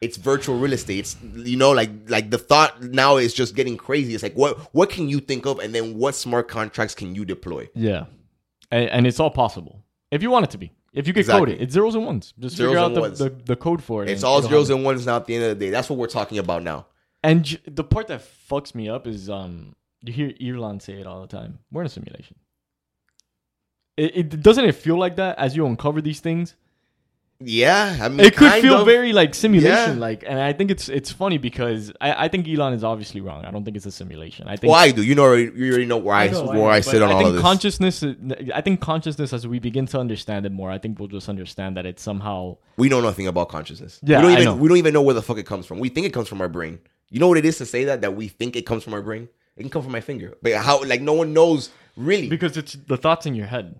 It's 0.00 0.16
virtual 0.16 0.58
real 0.58 0.72
estate. 0.72 1.00
It's 1.00 1.16
you 1.34 1.56
know 1.58 1.72
like 1.72 1.90
like 2.08 2.30
the 2.30 2.38
thought 2.38 2.82
now 2.82 3.16
is 3.18 3.34
just 3.34 3.54
getting 3.54 3.76
crazy. 3.76 4.14
It's 4.14 4.22
like 4.22 4.34
what 4.34 4.58
what 4.74 4.88
can 4.88 5.08
you 5.08 5.20
think 5.20 5.46
of, 5.46 5.58
and 5.58 5.74
then 5.74 5.98
what 5.98 6.14
smart 6.14 6.48
contracts 6.48 6.94
can 6.94 7.14
you 7.14 7.24
deploy? 7.26 7.68
Yeah. 7.74 8.06
And, 8.70 8.88
and 8.90 9.06
it's 9.06 9.20
all 9.20 9.30
possible. 9.30 9.82
If 10.10 10.22
you 10.22 10.30
want 10.30 10.44
it 10.44 10.50
to 10.52 10.58
be. 10.58 10.72
If 10.94 11.06
you 11.08 11.12
could 11.12 11.20
Exactly. 11.20 11.52
code 11.52 11.60
it. 11.60 11.62
It's 11.62 11.74
zeros 11.74 11.96
and 11.96 12.06
ones. 12.06 12.32
Just 12.38 12.56
Zeros 12.56 12.70
figure 12.72 12.78
out 12.84 12.94
the, 12.94 13.24
the, 13.24 13.30
the 13.46 13.56
code 13.56 13.82
for 13.82 14.04
it. 14.04 14.10
It's 14.10 14.22
all 14.22 14.40
zeros 14.40 14.70
and 14.70 14.84
ones 14.84 15.04
now. 15.04 15.16
At 15.16 15.26
the 15.26 15.34
end 15.34 15.44
of 15.44 15.58
the 15.58 15.66
day, 15.66 15.70
that's 15.70 15.90
what 15.90 15.98
we're 15.98 16.06
talking 16.06 16.38
about 16.38 16.62
now. 16.62 16.86
And 17.24 17.44
j- 17.44 17.58
the 17.66 17.82
part 17.82 18.06
that 18.08 18.22
fucks 18.48 18.74
me 18.76 18.88
up 18.88 19.06
is 19.08 19.28
um 19.28 19.74
you 20.04 20.12
hear 20.12 20.56
Elon 20.56 20.80
say 20.80 20.94
it 20.94 21.06
all 21.06 21.20
the 21.20 21.26
time. 21.26 21.58
We're 21.72 21.82
in 21.82 21.86
a 21.86 21.90
simulation. 21.90 22.36
It, 23.96 24.16
it 24.16 24.42
doesn't 24.42 24.64
it 24.64 24.74
feel 24.74 24.98
like 24.98 25.16
that 25.16 25.38
as 25.38 25.54
you 25.56 25.66
uncover 25.66 26.00
these 26.00 26.20
things. 26.20 26.56
Yeah, 27.40 27.98
I 28.00 28.08
mean, 28.08 28.20
It 28.20 28.36
could 28.36 28.52
feel 28.62 28.80
of. 28.80 28.86
very 28.86 29.12
like 29.12 29.34
simulation, 29.34 29.94
Yeah. 29.96 30.00
like, 30.00 30.24
and 30.26 30.40
I 30.40 30.52
think 30.52 30.70
it's 30.70 30.88
it's 30.88 31.10
funny 31.10 31.36
because 31.36 31.92
I, 32.00 32.24
I 32.24 32.28
think 32.28 32.48
Elon 32.48 32.72
is 32.72 32.84
obviously 32.84 33.20
wrong. 33.20 33.44
I 33.44 33.50
don't 33.50 33.64
think 33.64 33.76
it's 33.76 33.84
a 33.86 33.90
simulation. 33.90 34.46
I 34.46 34.56
think 34.56 34.70
Well, 34.70 34.80
I 34.80 34.92
do. 34.92 35.02
You 35.02 35.14
know, 35.16 35.34
you 35.34 35.68
already 35.70 35.84
know 35.84 35.96
where 35.98 36.14
I, 36.14 36.28
know, 36.28 36.44
where 36.46 36.70
I 36.70 36.80
sit 36.80 37.02
on 37.02 37.10
I 37.10 37.12
all 37.12 37.18
think 37.18 37.28
of 37.28 37.34
this. 37.34 37.42
consciousness. 37.42 38.04
I 38.54 38.60
think 38.60 38.80
consciousness, 38.80 39.32
as 39.32 39.46
we 39.48 39.58
begin 39.58 39.84
to 39.86 39.98
understand 39.98 40.46
it 40.46 40.52
more, 40.52 40.70
I 40.70 40.78
think 40.78 40.98
we'll 40.98 41.08
just 41.08 41.28
understand 41.28 41.76
that 41.76 41.86
it's 41.86 42.02
somehow. 42.02 42.56
we 42.76 42.88
know 42.88 43.00
nothing 43.00 43.26
about 43.26 43.48
consciousness. 43.48 44.00
Yeah, 44.02 44.18
we 44.18 44.22
don't 44.22 44.32
even 44.32 44.44
know. 44.44 44.54
we 44.56 44.68
don't 44.68 44.78
even 44.78 44.94
know 44.94 45.02
where 45.02 45.14
the 45.14 45.22
fuck 45.22 45.38
it 45.38 45.46
comes 45.46 45.66
from. 45.66 45.80
We 45.80 45.88
think 45.88 46.06
it 46.06 46.12
comes 46.12 46.28
from 46.28 46.40
our 46.40 46.48
brain. 46.48 46.78
You 47.10 47.18
know 47.20 47.28
what 47.28 47.36
it 47.38 47.44
is 47.44 47.58
to 47.58 47.66
say 47.66 47.84
that 47.84 48.00
that 48.02 48.14
we 48.16 48.28
think 48.28 48.54
it 48.56 48.62
comes 48.64 48.84
from 48.84 48.94
our 48.94 49.02
brain? 49.02 49.28
It 49.56 49.62
can 49.62 49.70
come 49.70 49.82
from 49.82 49.92
my 49.92 50.00
finger, 50.00 50.34
but 50.42 50.52
how? 50.54 50.82
Like 50.84 51.00
no 51.00 51.12
one 51.12 51.32
knows 51.32 51.70
really. 51.96 52.28
Because 52.28 52.56
it's 52.56 52.72
the 52.74 52.96
thoughts 52.96 53.24
in 53.26 53.34
your 53.34 53.46
head. 53.46 53.76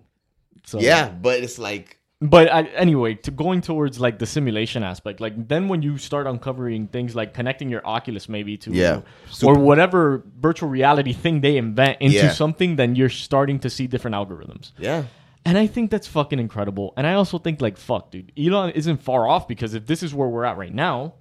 So 0.65 0.79
yeah, 0.79 1.09
but 1.09 1.43
it's 1.43 1.59
like 1.59 1.99
But 2.21 2.51
I, 2.51 2.61
anyway, 2.75 3.15
to 3.15 3.31
going 3.31 3.59
towards 3.61 3.99
like 3.99 4.17
the 4.19 4.25
simulation 4.25 4.83
aspect, 4.83 5.19
like 5.19 5.47
then 5.49 5.67
when 5.67 5.81
you 5.81 5.97
start 5.97 6.27
uncovering 6.27 6.87
things 6.87 7.13
like 7.13 7.33
connecting 7.33 7.69
your 7.69 7.85
Oculus 7.85 8.29
maybe 8.29 8.55
to 8.59 8.71
Yeah. 8.71 9.01
or 9.43 9.59
whatever 9.59 10.23
virtual 10.39 10.69
reality 10.69 11.11
thing 11.13 11.41
they 11.41 11.57
invent 11.57 11.97
into 11.99 12.15
Yeah. 12.17 12.31
something, 12.31 12.77
then 12.77 12.95
you're 12.95 13.09
starting 13.09 13.59
to 13.59 13.69
see 13.69 13.85
different 13.85 14.15
algorithms. 14.15 14.71
yeah, 14.79 15.03
And 15.45 15.57
I 15.57 15.67
think 15.67 15.91
that's 15.91 16.07
fucking 16.07 16.39
incredible. 16.39 16.93
And 16.95 17.05
I 17.05 17.13
also 17.15 17.37
think 17.37 17.59
like 17.61 17.75
fuck, 17.77 18.11
dude, 18.11 18.31
Elon 18.39 18.69
isn't 18.71 18.97
far 19.03 19.27
off 19.27 19.45
because 19.47 19.73
if 19.73 19.85
this 19.85 20.01
is 20.01 20.13
where 20.15 20.29
we're 20.29 20.45
at 20.45 20.57
right 20.57 20.73
now, 20.73 21.15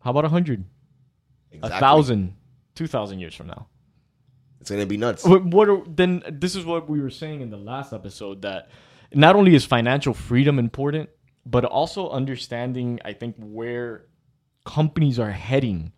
how 0.00 0.10
about 0.10 0.24
a 0.24 0.28
hundred, 0.28 0.64
exactly. 1.50 1.76
a 1.76 1.80
thousand, 1.80 2.34
two 2.74 2.86
thousand 2.86 3.18
years 3.20 3.34
from 3.34 3.48
now? 3.48 3.68
It's 4.60 4.70
gonna 4.70 4.86
be 4.86 4.96
nuts. 4.96 5.24
What, 5.24 5.44
what 5.44 5.68
are, 5.68 5.82
then 5.86 6.22
this 6.30 6.54
is 6.54 6.64
what 6.64 6.88
we 6.88 7.00
were 7.00 7.10
saying 7.10 7.40
in 7.40 7.50
the 7.50 7.56
last 7.56 7.92
episode 7.92 8.42
that 8.42 8.68
not 9.12 9.34
only 9.34 9.54
is 9.54 9.64
financial 9.64 10.14
freedom 10.14 10.58
important, 10.58 11.10
but 11.44 11.64
also 11.64 12.08
understanding 12.10 13.00
I 13.04 13.12
think 13.12 13.34
where 13.38 14.06
companies 14.64 15.18
are 15.18 15.32
heading 15.32 15.92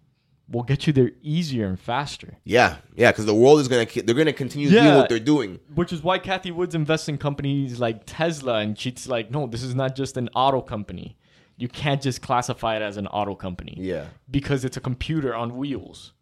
will 0.49 0.63
get 0.63 0.87
you 0.87 0.93
there 0.93 1.11
easier 1.23 1.67
and 1.67 1.79
faster. 1.79 2.39
Yeah, 2.45 2.77
yeah, 2.95 3.11
because 3.11 3.27
the 3.27 3.35
world 3.35 3.61
is 3.61 3.69
gonna 3.69 3.87
they're 3.87 4.15
gonna 4.15 4.33
continue 4.33 4.71
doing 4.71 4.85
Yeah. 4.85 4.97
what 4.97 5.09
they're 5.09 5.19
doing. 5.19 5.61
Which 5.75 5.93
is 5.93 6.03
why 6.03 6.19
Cathie 6.19 6.51
Woods 6.51 6.75
invests 6.75 7.09
in 7.09 7.19
companies 7.19 7.81
like 7.81 8.03
Tesla 8.07 8.59
and 8.61 8.79
she's 8.79 9.07
like, 9.09 9.31
no, 9.31 9.47
this 9.47 9.63
is 9.63 9.75
not 9.75 9.95
just 9.97 10.17
an 10.17 10.29
auto 10.35 10.61
company. 10.61 11.17
You 11.57 11.69
can't 11.69 12.03
just 12.03 12.21
classify 12.21 12.77
it 12.77 12.83
as 12.83 12.97
an 12.97 13.07
auto 13.09 13.35
company 13.35 13.77
Yeah, 13.79 14.07
because 14.31 14.65
it's 14.65 14.77
a 14.77 14.81
computer 14.81 15.35
on 15.35 15.57
wheels. 15.57 16.13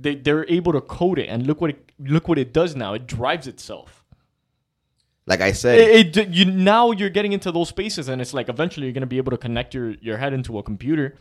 They 0.00 0.14
they're 0.14 0.48
able 0.48 0.72
to 0.72 0.80
code 0.80 1.18
it 1.18 1.26
and 1.26 1.46
look 1.46 1.60
what 1.60 1.70
it 1.70 1.92
look 1.98 2.28
what 2.28 2.38
it 2.38 2.52
does 2.52 2.76
now. 2.76 2.94
It 2.94 3.06
drives 3.06 3.46
itself. 3.46 4.04
like 5.26 5.40
I 5.40 5.52
said, 5.52 5.78
It, 5.78 6.16
it 6.16 6.28
you 6.28 6.44
now 6.44 6.90
you're 6.92 7.10
getting 7.10 7.32
into 7.32 7.50
those 7.52 7.68
spaces 7.68 8.08
and 8.08 8.20
it's 8.20 8.32
like 8.32 8.48
eventually 8.48 8.86
you're 8.86 8.94
gonna 8.94 9.06
be 9.06 9.18
able 9.18 9.32
to 9.32 9.38
connect 9.38 9.74
your 9.74 9.90
your 10.00 10.16
head 10.16 10.32
into 10.32 10.58
a 10.58 10.62
computer. 10.62 11.16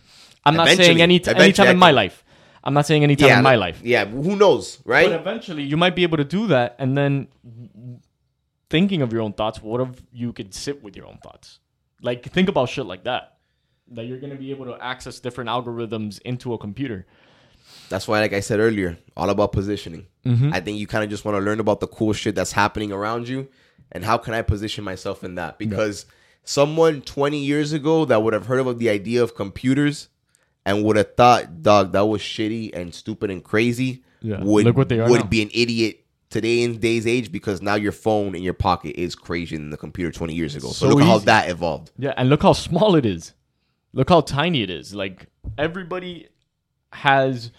I'm 0.46 0.56
not 0.56 0.70
saying 0.70 1.02
any 1.02 1.22
anytime 1.26 1.68
in 1.68 1.80
my 1.80 1.92
life. 1.92 2.24
I'm 2.64 2.74
not 2.74 2.86
saying 2.86 3.04
anytime 3.04 3.30
yeah, 3.30 3.38
in 3.38 3.44
my 3.44 3.56
life. 3.56 3.80
Yeah, 3.84 4.06
who 4.06 4.36
knows, 4.36 4.80
right? 4.86 5.10
But 5.10 5.22
eventually 5.22 5.64
you 5.64 5.78
might 5.78 5.96
be 5.96 6.04
able 6.04 6.18
to 6.18 6.26
do 6.26 6.48
that 6.48 6.76
and 6.80 6.98
then 6.98 7.28
thinking 8.70 9.02
of 9.02 9.14
your 9.14 9.22
own 9.22 9.34
thoughts, 9.34 9.62
what 9.62 9.82
if 9.82 10.02
you 10.12 10.34
could 10.34 10.54
sit 10.54 10.84
with 10.84 10.96
your 10.96 11.06
own 11.08 11.18
thoughts? 11.24 11.60
Like 12.02 12.24
think 12.32 12.50
about 12.50 12.70
shit 12.70 12.86
like 12.86 13.04
that. 13.06 13.38
That 13.92 14.06
you're 14.06 14.20
gonna 14.20 14.36
be 14.36 14.52
able 14.52 14.66
to 14.66 14.78
access 14.84 15.20
different 15.20 15.50
algorithms 15.50 16.22
into 16.22 16.54
a 16.54 16.58
computer. 16.58 17.06
That's 17.90 18.08
why, 18.08 18.20
like 18.20 18.34
I 18.34 18.40
said 18.42 18.60
earlier, 18.60 18.98
all 19.16 19.30
about 19.30 19.52
positioning. 19.52 20.08
Mm-hmm. 20.26 20.54
I 20.54 20.60
think 20.60 20.78
you 20.78 20.88
kind 20.88 21.04
of 21.04 21.10
just 21.10 21.24
want 21.26 21.38
to 21.38 21.42
learn 21.42 21.60
about 21.60 21.80
the 21.80 21.88
cool 21.88 22.14
shit 22.14 22.36
that's 22.36 22.52
happening 22.52 22.92
around 22.92 23.28
you 23.28 23.48
and 23.92 24.04
how 24.04 24.18
can 24.18 24.34
I 24.34 24.42
position 24.42 24.84
myself 24.84 25.24
in 25.24 25.36
that? 25.36 25.58
Because 25.58 26.06
someone 26.44 27.02
20 27.02 27.38
years 27.40 27.74
ago 27.74 28.06
that 28.06 28.22
would 28.22 28.34
have 28.34 28.46
heard 28.48 28.60
about 28.60 28.78
the 28.80 28.90
idea 28.90 29.24
of 29.24 29.36
computers 29.36 30.10
and 30.66 30.84
would 30.84 30.98
have 30.98 31.16
thought, 31.16 31.62
dog, 31.64 31.94
that 31.94 32.06
was 32.06 32.22
shitty 32.22 32.76
and 32.76 32.94
stupid 32.94 33.32
and 33.32 33.44
crazy, 33.44 34.04
Yeah, 34.22 34.44
would, 34.44 34.66
look 34.66 34.76
what 34.76 34.90
they 34.90 35.00
are 35.00 35.10
would 35.10 35.22
now. 35.22 35.28
be 35.28 35.42
an 35.42 35.50
idiot 35.54 36.04
today 36.30 36.64
in 36.64 36.74
today's 36.74 37.08
age 37.08 37.32
because 37.32 37.62
now 37.62 37.76
your 37.76 37.94
phone 37.94 38.36
in 38.36 38.44
your 38.44 38.54
pocket 38.54 39.00
is 39.00 39.16
crazier 39.16 39.58
than 39.58 39.70
the 39.70 39.78
computer 39.78 40.12
20 40.12 40.34
years 40.34 40.56
ago. 40.56 40.68
So, 40.68 40.90
So 40.90 40.96
look 40.96 41.04
how 41.04 41.20
that 41.20 41.50
evolved. 41.50 41.92
Yeah, 41.98 42.14
and 42.18 42.30
look 42.30 42.44
how 42.44 42.52
small 42.52 42.96
it 42.96 43.06
is. 43.06 43.34
Look 43.94 44.10
how 44.10 44.20
tiny 44.20 44.62
it 44.62 44.70
is. 44.70 44.94
Like 44.94 45.28
everybody 45.58 46.28
has 46.92 47.52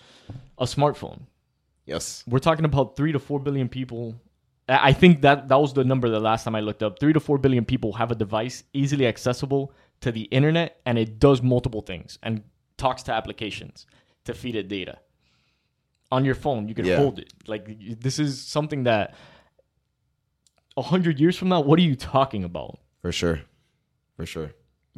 a 0.58 0.64
smartphone. 0.64 1.20
Yes. 1.86 2.24
We're 2.26 2.38
talking 2.38 2.64
about 2.64 2.96
three 2.96 3.12
to 3.12 3.18
four 3.18 3.40
billion 3.40 3.68
people. 3.68 4.14
I 4.68 4.92
think 4.92 5.22
that 5.22 5.48
that 5.48 5.56
was 5.58 5.72
the 5.72 5.84
number 5.84 6.10
the 6.10 6.20
last 6.20 6.44
time 6.44 6.54
I 6.54 6.60
looked 6.60 6.82
up. 6.82 6.98
Three 6.98 7.14
to 7.14 7.20
four 7.20 7.38
billion 7.38 7.64
people 7.64 7.94
have 7.94 8.10
a 8.10 8.14
device 8.14 8.64
easily 8.74 9.06
accessible 9.06 9.72
to 10.02 10.12
the 10.12 10.22
internet, 10.24 10.80
and 10.84 10.98
it 10.98 11.18
does 11.18 11.40
multiple 11.42 11.80
things 11.80 12.18
and 12.22 12.42
talks 12.76 13.02
to 13.04 13.12
applications 13.12 13.86
to 14.24 14.34
feed 14.34 14.54
it 14.56 14.68
data. 14.68 14.98
On 16.12 16.24
your 16.24 16.34
phone, 16.34 16.68
you 16.68 16.74
can 16.74 16.84
Yeah. 16.84 16.96
hold 16.98 17.18
it. 17.18 17.32
Like 17.46 17.66
this 18.00 18.18
is 18.18 18.40
something 18.42 18.82
that 18.84 19.14
a 20.76 20.82
hundred 20.82 21.18
years 21.18 21.36
from 21.36 21.48
now, 21.48 21.60
what 21.60 21.78
are 21.78 21.82
you 21.82 21.96
talking 21.96 22.44
about? 22.44 22.78
For 23.00 23.10
sure. 23.12 23.40
For 24.16 24.26
sure. 24.26 24.52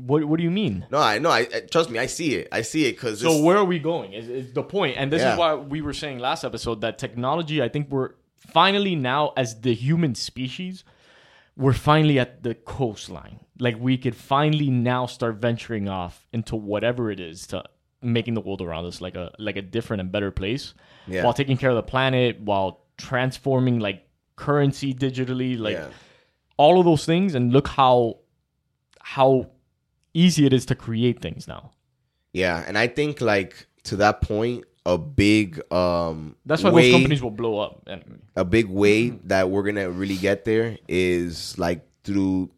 What 0.06 0.24
What 0.24 0.36
do 0.38 0.44
you 0.44 0.50
mean? 0.50 0.86
No, 0.90 0.98
I 0.98 1.18
know. 1.18 1.30
I, 1.30 1.40
I 1.54 1.60
trust 1.70 1.90
me. 1.90 1.98
I 1.98 2.06
see 2.06 2.34
it. 2.36 2.48
I 2.52 2.62
see 2.62 2.86
it 2.86 2.92
because 2.92 3.20
So 3.20 3.42
where 3.42 3.56
are 3.56 3.64
we 3.64 3.78
going? 3.78 4.12
Is, 4.12 4.28
is 4.28 4.52
the 4.52 4.62
point? 4.62 4.96
And 4.98 5.12
this 5.12 5.22
Yeah. 5.22 5.32
is 5.32 5.38
why 5.38 5.54
we 5.54 5.80
were 5.82 5.92
saying 5.92 6.18
last 6.18 6.44
episode 6.44 6.80
that 6.82 6.98
technology. 6.98 7.62
I 7.62 7.68
think 7.68 7.90
we're 7.90 8.10
finally 8.36 8.96
now, 8.96 9.32
as 9.36 9.60
the 9.60 9.74
human 9.74 10.14
species, 10.14 10.84
we're 11.56 11.72
finally 11.74 12.18
at 12.18 12.42
the 12.42 12.54
coastline. 12.54 13.40
Like 13.58 13.76
we 13.78 13.98
could 13.98 14.16
finally 14.16 14.70
now 14.70 15.06
start 15.06 15.36
venturing 15.36 15.88
off 15.88 16.26
into 16.32 16.56
whatever 16.56 17.10
it 17.10 17.20
is 17.20 17.46
to 17.48 17.64
making 18.02 18.32
the 18.34 18.40
world 18.40 18.62
around 18.62 18.86
us 18.86 19.00
like 19.02 19.14
a 19.14 19.30
like 19.38 19.56
a 19.56 19.62
different 19.62 20.00
and 20.00 20.10
better 20.10 20.30
place, 20.30 20.72
Yeah. 21.06 21.22
while 21.24 21.34
taking 21.34 21.58
care 21.58 21.68
of 21.70 21.76
the 21.76 21.82
planet, 21.82 22.40
while 22.40 22.86
transforming 22.96 23.78
like 23.78 24.06
currency 24.36 24.94
digitally, 24.94 25.58
like 25.58 25.74
yeah. 25.76 25.88
all 26.56 26.78
of 26.78 26.86
those 26.86 27.04
things. 27.04 27.34
And 27.34 27.52
look 27.52 27.68
how 27.68 28.20
how 29.00 29.50
easy 30.14 30.46
it 30.46 30.52
is 30.52 30.66
to 30.66 30.74
create 30.74 31.20
things 31.20 31.48
now. 31.48 31.72
Yeah, 32.32 32.64
and 32.66 32.78
I 32.78 32.86
think 32.86 33.20
like 33.20 33.66
to 33.84 33.96
that 33.96 34.20
point, 34.22 34.64
a 34.86 34.96
big 34.98 35.60
um 35.72 36.36
That's 36.46 36.62
why 36.62 36.70
way, 36.70 36.82
those 36.84 36.92
companies 36.92 37.22
will 37.22 37.30
blow 37.30 37.58
up. 37.58 37.82
And 37.86 38.22
a 38.36 38.44
big 38.44 38.66
way 38.66 39.10
that 39.24 39.50
we're 39.50 39.62
gonna 39.62 39.90
really 39.90 40.16
get 40.16 40.44
there 40.44 40.78
is 40.88 41.58
like 41.58 41.86
through 42.04 42.50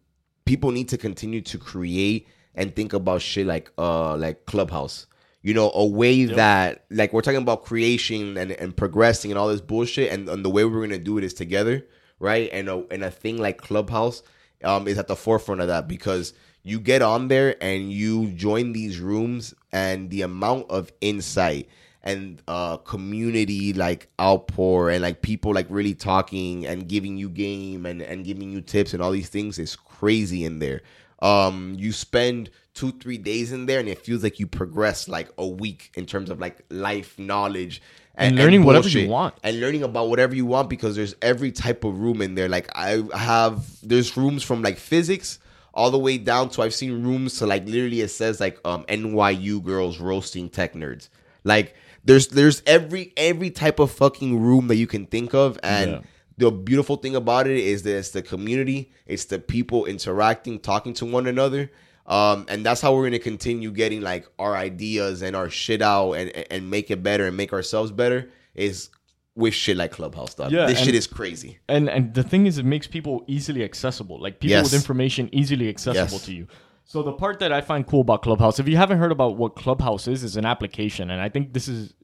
people 0.45 0.71
need 0.71 0.89
to 0.91 0.99
continue 0.99 1.41
to 1.43 1.59
create 1.59 2.29
and 2.55 2.75
think 2.75 2.93
about 2.93 3.23
shit 3.23 3.47
like 3.47 3.71
uh 3.79 4.17
like 4.17 4.47
Clubhouse. 4.47 5.07
You 5.43 5.55
know, 5.55 5.73
a 5.75 5.85
way 5.85 6.27
that 6.27 6.85
like 6.91 7.13
we're 7.13 7.23
talking 7.23 7.43
about 7.43 7.65
creation 7.65 8.37
and, 8.37 8.53
and 8.53 8.77
progressing 8.77 9.33
and 9.33 9.39
all 9.39 9.49
this 9.49 9.61
bullshit 9.61 10.13
and, 10.13 10.29
and 10.29 10.45
the 10.45 10.51
way 10.51 10.65
we're 10.65 10.81
gonna 10.83 10.99
do 10.99 11.19
it 11.19 11.25
is 11.25 11.35
together, 11.35 11.85
right? 12.21 12.49
And 12.53 12.69
a 12.69 12.85
and 12.93 13.03
a 13.03 13.11
thing 13.11 13.39
like 13.39 13.59
Clubhouse 13.59 14.23
um 14.63 14.87
is 14.87 14.99
at 14.99 15.09
the 15.09 15.17
forefront 15.17 15.61
of 15.61 15.67
that 15.67 15.89
because 15.89 16.35
you 16.65 16.79
get 16.81 17.03
on 17.03 17.29
there 17.29 17.57
and 17.63 17.93
you 17.93 18.29
join 18.29 18.73
these 18.73 19.01
rooms 19.01 19.55
and 19.73 20.11
the 20.11 20.23
amount 20.23 20.71
of 20.71 20.93
insight 21.01 21.69
and 22.05 22.43
uh 22.49 22.77
community 22.79 23.73
like 23.73 24.09
outpour 24.21 24.91
and 24.91 25.03
like 25.03 25.23
people 25.23 25.53
like 25.55 25.67
really 25.71 25.95
talking 25.95 26.67
and 26.67 26.89
giving 26.89 27.17
you 27.17 27.29
game 27.29 27.87
and 27.87 28.03
and 28.03 28.25
giving 28.25 28.51
you 28.51 28.61
tips 28.61 28.93
and 28.93 29.03
all 29.03 29.13
these 29.13 29.29
things 29.29 29.59
is 29.59 29.77
crazy 29.77 30.45
in 30.45 30.59
there 30.59 30.81
um 31.21 31.75
you 31.79 31.93
spend 31.93 32.51
two 32.75 32.91
three 32.93 33.19
days 33.19 33.53
in 33.53 33.67
there 33.67 33.79
and 33.79 33.89
it 33.89 33.99
feels 33.99 34.23
like 34.25 34.41
you 34.41 34.47
progress 34.47 35.07
like 35.07 35.31
a 35.39 35.47
week 35.47 35.93
in 35.95 36.05
terms 36.07 36.29
of 36.31 36.41
like 36.41 36.65
life 36.71 37.17
knowledge 37.19 37.81
And 38.17 38.35
learning 38.37 38.65
whatever 38.65 38.89
you 38.89 39.09
want. 39.09 39.35
and 39.45 39.61
learning 39.61 39.85
about 39.85 40.09
whatever 40.09 40.35
you 40.35 40.45
want 40.47 40.69
because 40.71 40.97
there's 40.97 41.15
every 41.23 41.53
type 41.53 41.85
of 41.85 42.01
room 42.01 42.21
in 42.21 42.35
there 42.35 42.49
like 42.49 42.69
i 42.75 43.01
have 43.17 43.65
there's 43.83 44.17
rooms 44.17 44.43
from 44.43 44.63
like 44.63 44.77
physics 44.79 45.39
all 45.75 45.91
the 45.91 45.99
way 45.99 46.19
down 46.19 46.49
to 46.51 46.63
I've 46.63 46.75
seen 46.75 47.03
rooms 47.03 47.39
to 47.39 47.47
like 47.47 47.67
literally 47.67 48.01
it 48.01 48.09
says 48.09 48.41
like 48.41 48.59
um 48.65 48.85
NYU 48.89 49.63
girls 49.63 49.99
roasting 49.99 50.49
tech 50.49 50.75
nerds. 50.75 51.09
Like 51.45 51.75
there's 52.05 52.29
there's 52.29 52.63
every 52.67 53.13
every 53.17 53.51
type 53.51 53.79
of 53.79 53.91
fucking 53.91 54.41
room 54.41 54.69
that 54.69 54.77
you 54.77 54.87
can 54.87 55.07
think 55.07 55.35
of 55.35 55.59
and 55.63 55.91
Yeah. 55.91 56.01
the 56.39 56.51
beautiful 56.51 56.97
thing 56.97 57.15
about 57.17 57.47
it 57.47 57.59
is 57.59 57.83
that 57.85 57.97
it's 57.97 58.11
the 58.11 58.23
community, 58.23 58.93
it's 59.07 59.27
the 59.27 59.39
people 59.39 59.85
interacting, 59.87 60.59
talking 60.59 60.93
to 60.95 61.07
one 61.07 61.27
another. 61.27 61.71
Um, 62.07 62.47
and 62.49 62.67
that's 62.67 62.81
how 62.81 62.95
we're 62.95 63.05
gonna 63.05 63.21
continue 63.21 63.71
getting 63.71 64.01
like 64.01 64.27
our 64.39 64.57
ideas 64.57 65.23
and 65.23 65.37
our 65.37 65.49
shit 65.49 65.81
out 65.81 66.13
and 66.15 66.31
and 66.51 66.69
make 66.69 66.91
it 66.91 67.03
better 67.03 67.27
and 67.29 67.37
make 67.37 67.53
ourselves 67.53 67.93
better 67.93 68.29
is 68.55 68.91
with 69.35 69.55
shit 69.55 69.77
like 69.77 69.93
Clubhouse 69.93 70.33
stuff. 70.33 70.51
Yeah, 70.53 70.67
this 70.67 70.79
and- 70.79 70.87
shit 70.87 70.95
is 70.95 71.07
crazy. 71.07 71.59
and 71.69 71.89
and 71.89 72.13
the 72.15 72.23
thing 72.23 72.47
is 72.47 72.59
it 72.59 72.65
makes 72.67 72.87
people 72.87 73.25
easily 73.27 73.65
accessible 73.65 74.21
like 74.21 74.41
people 74.41 74.51
Yes. 74.57 74.65
with 74.67 74.75
information 74.75 75.29
easily 75.33 75.69
accessible 75.69 76.19
Yes. 76.19 76.25
to 76.27 76.35
you 76.35 76.47
so 76.85 77.03
the 77.03 77.13
part 77.13 77.39
that 77.39 77.53
i 77.53 77.61
find 77.63 77.87
cool 77.87 78.01
about 78.03 78.21
clubhouse 78.23 78.59
if 78.59 78.69
you 78.69 78.77
haven't 78.77 78.99
heard 78.99 79.13
about 79.13 79.37
what 79.39 79.55
clubhouse 79.57 80.07
is 80.09 80.23
is 80.25 80.37
an 80.37 80.45
application 80.45 81.11
and 81.11 81.21
i 81.23 81.29
think 81.31 81.55
this 81.55 81.67
is 81.69 81.95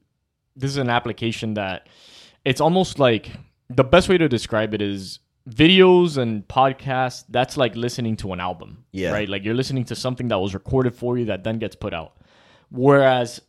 this 0.55 0.71
is 0.71 0.77
an 0.77 0.89
application 0.89 1.53
that 1.53 1.87
it's 2.45 2.61
almost 2.61 2.97
like 2.97 3.29
the 3.69 3.83
best 3.83 4.09
way 4.09 4.17
to 4.17 4.27
describe 4.27 4.73
it 4.73 4.81
is 4.81 5.19
videos 5.49 6.17
and 6.17 6.47
podcasts 6.47 7.25
that's 7.29 7.57
like 7.57 7.75
listening 7.75 8.15
to 8.15 8.33
an 8.33 8.39
album 8.39 8.83
Yeah. 8.91 9.11
right 9.11 9.29
like 9.29 9.43
you're 9.43 9.53
listening 9.63 9.85
to 9.85 9.95
something 9.95 10.29
that 10.29 10.39
was 10.39 10.53
recorded 10.55 10.95
for 10.95 11.17
you 11.19 11.25
that 11.25 11.43
then 11.43 11.59
gets 11.59 11.75
put 11.75 11.93
out 11.93 12.13
whereas 12.71 13.39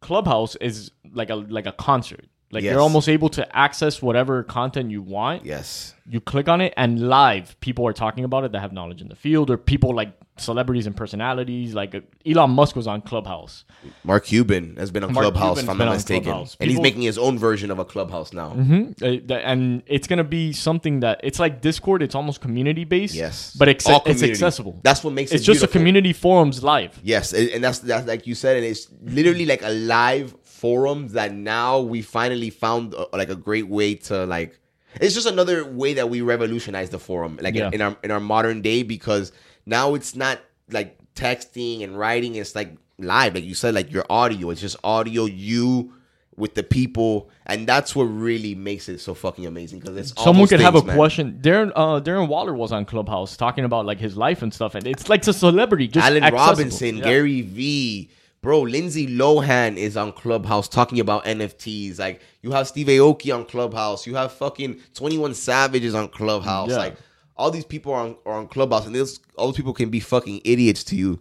clubhouse 0.00 0.56
is 0.56 0.90
like 1.12 1.30
a 1.30 1.36
like 1.36 1.66
a 1.66 1.72
concert 1.72 2.24
like 2.50 2.62
Yes. 2.64 2.72
you're 2.72 2.80
almost 2.80 3.08
able 3.08 3.28
to 3.30 3.56
access 3.56 4.00
whatever 4.00 4.42
content 4.42 4.90
you 4.90 5.02
want 5.02 5.44
Yes. 5.44 5.94
you 6.08 6.20
click 6.20 6.48
on 6.48 6.60
it 6.60 6.72
and 6.76 7.08
live 7.08 7.58
people 7.60 7.86
are 7.86 7.92
talking 7.92 8.24
about 8.24 8.44
it 8.44 8.52
that 8.52 8.60
have 8.60 8.72
knowledge 8.72 9.00
in 9.02 9.08
the 9.08 9.16
field 9.16 9.50
or 9.50 9.56
people 9.58 9.94
like 9.94 10.12
celebrities 10.38 10.86
and 10.86 10.96
personalities 10.96 11.74
like 11.74 11.94
uh, 11.96 12.00
elon 12.24 12.50
musk 12.50 12.76
was 12.76 12.86
on 12.86 13.00
clubhouse 13.02 13.64
Mark 14.04 14.24
Cuban 14.24 14.76
has 14.76 14.90
been 14.90 15.02
on 15.04 15.12
Mark 15.12 15.24
Clubhouse, 15.24 15.58
Cuban's 15.58 15.64
if 15.64 15.68
I'm 15.70 15.78
not 15.78 15.92
mistaken. 15.94 16.24
Clubhouse. 16.24 16.56
And 16.60 16.70
he's 16.70 16.80
making 16.80 17.02
his 17.02 17.16
own 17.18 17.38
version 17.38 17.70
of 17.70 17.78
a 17.78 17.84
Clubhouse 17.84 18.32
now. 18.32 18.50
hmm 18.50 18.92
and 19.02 19.82
it's 19.86 20.06
gonna 20.06 20.24
be 20.24 20.52
something 20.52 21.00
that 21.00 21.20
it's 21.22 21.38
like 21.38 21.60
discord 21.60 22.02
it's 22.02 22.14
almost 22.14 22.40
community 22.40 22.84
based 22.84 23.14
Yes. 23.14 23.54
but 23.58 23.68
it's, 23.68 23.86
All 23.88 24.02
it's 24.06 24.22
accessible 24.22 24.80
That's 24.82 25.02
what 25.04 25.12
makes 25.12 25.32
it. 25.32 25.36
it's 25.36 25.44
it 25.44 25.52
just 25.52 25.62
a 25.64 25.68
community 25.68 26.12
forums 26.12 26.62
live 26.62 26.98
Yes, 27.02 27.32
and 27.32 27.48
and 27.50 27.62
that's 27.64 27.80
that's 27.80 28.06
like 28.06 28.26
you 28.26 28.34
said, 28.34 28.56
and 28.56 28.64
it's 28.66 28.88
literally 29.02 29.46
like 29.46 29.62
a 29.62 29.70
live 29.70 30.34
forum 30.58 31.08
that 31.08 31.32
now 31.32 31.80
we 31.80 32.02
finally 32.02 32.50
found 32.50 32.94
uh, 32.94 33.06
like 33.12 33.30
a 33.30 33.36
great 33.36 33.68
way 33.68 33.94
to 34.08 34.24
like. 34.26 34.58
It's 35.00 35.14
just 35.14 35.26
another 35.28 35.64
way 35.64 35.94
that 35.94 36.08
we 36.10 36.22
revolutionize 36.22 36.90
the 36.90 36.98
forum, 36.98 37.38
like 37.40 37.54
in- 37.54 37.60
Yeah. 37.60 37.70
in, 37.72 37.80
our 37.82 37.96
in 38.02 38.10
our 38.10 38.20
modern 38.20 38.62
day, 38.62 38.82
because 38.82 39.32
now 39.66 39.94
it's 39.94 40.16
not 40.16 40.40
like 40.70 40.96
texting 41.14 41.84
and 41.84 41.96
writing; 41.98 42.34
it's 42.34 42.54
like 42.54 42.70
live, 42.98 43.34
like 43.34 43.44
you 43.44 43.54
said, 43.54 43.74
like 43.74 43.92
your 43.92 44.06
audio. 44.10 44.50
It's 44.50 44.60
just 44.60 44.76
audio, 44.82 45.26
you 45.26 45.92
with 46.36 46.54
the 46.54 46.62
people, 46.62 47.28
and 47.46 47.66
that's 47.66 47.94
what 47.96 48.04
really 48.04 48.54
makes 48.54 48.88
it 48.88 48.98
so 49.00 49.12
fucking 49.12 49.44
amazing. 49.46 49.80
Because 49.80 49.96
it's 49.96 50.22
someone 50.22 50.48
could 50.48 50.60
have 50.60 50.76
a 50.76 50.84
man. 50.84 50.96
question 50.96 51.38
darren 51.42 51.70
uh 51.76 52.00
darren 52.00 52.28
waller 52.28 52.54
was 52.54 52.70
on 52.72 52.84
clubhouse 52.84 53.36
talking 53.36 53.64
about 53.64 53.84
like 53.90 53.98
his 53.98 54.16
life 54.16 54.40
and 54.42 54.54
stuff 54.54 54.74
and 54.76 54.86
it's 54.86 55.08
like 55.08 55.26
a 55.26 55.32
celebrity 55.32 55.88
just 55.88 56.06
Allen 56.06 56.22
accessible. 56.22 56.46
Robinson, 56.46 56.96
Yeah. 56.98 57.04
Gary 57.04 57.40
Vee, 57.42 58.10
bro, 58.40 58.60
Lindsay 58.62 59.06
Lohan 59.06 59.76
is 59.76 59.96
on 59.96 60.12
Clubhouse 60.12 60.68
talking 60.68 61.00
about 61.00 61.24
NFTs. 61.24 61.98
Like 61.98 62.20
you 62.42 62.52
have 62.52 62.68
Steve 62.68 62.86
Aoki 62.88 63.34
on 63.34 63.44
Clubhouse, 63.44 64.06
you 64.06 64.14
have 64.14 64.32
fucking 64.32 64.80
Twenty 64.94 65.18
One 65.18 65.34
Savage 65.34 65.84
is 65.84 65.94
on 65.94 66.08
Clubhouse. 66.08 66.70
Yeah. 66.70 66.76
Like 66.78 66.96
all 67.36 67.50
these 67.50 67.64
people 67.64 67.92
are 67.92 68.02
on, 68.02 68.16
are 68.26 68.34
on 68.34 68.48
Clubhouse, 68.48 68.86
and 68.86 68.94
this 68.94 69.20
all 69.36 69.46
those 69.48 69.56
people 69.56 69.72
can 69.74 69.90
be 69.90 70.00
fucking 70.00 70.40
idiots 70.44 70.84
to 70.84 70.96
you. 70.96 71.20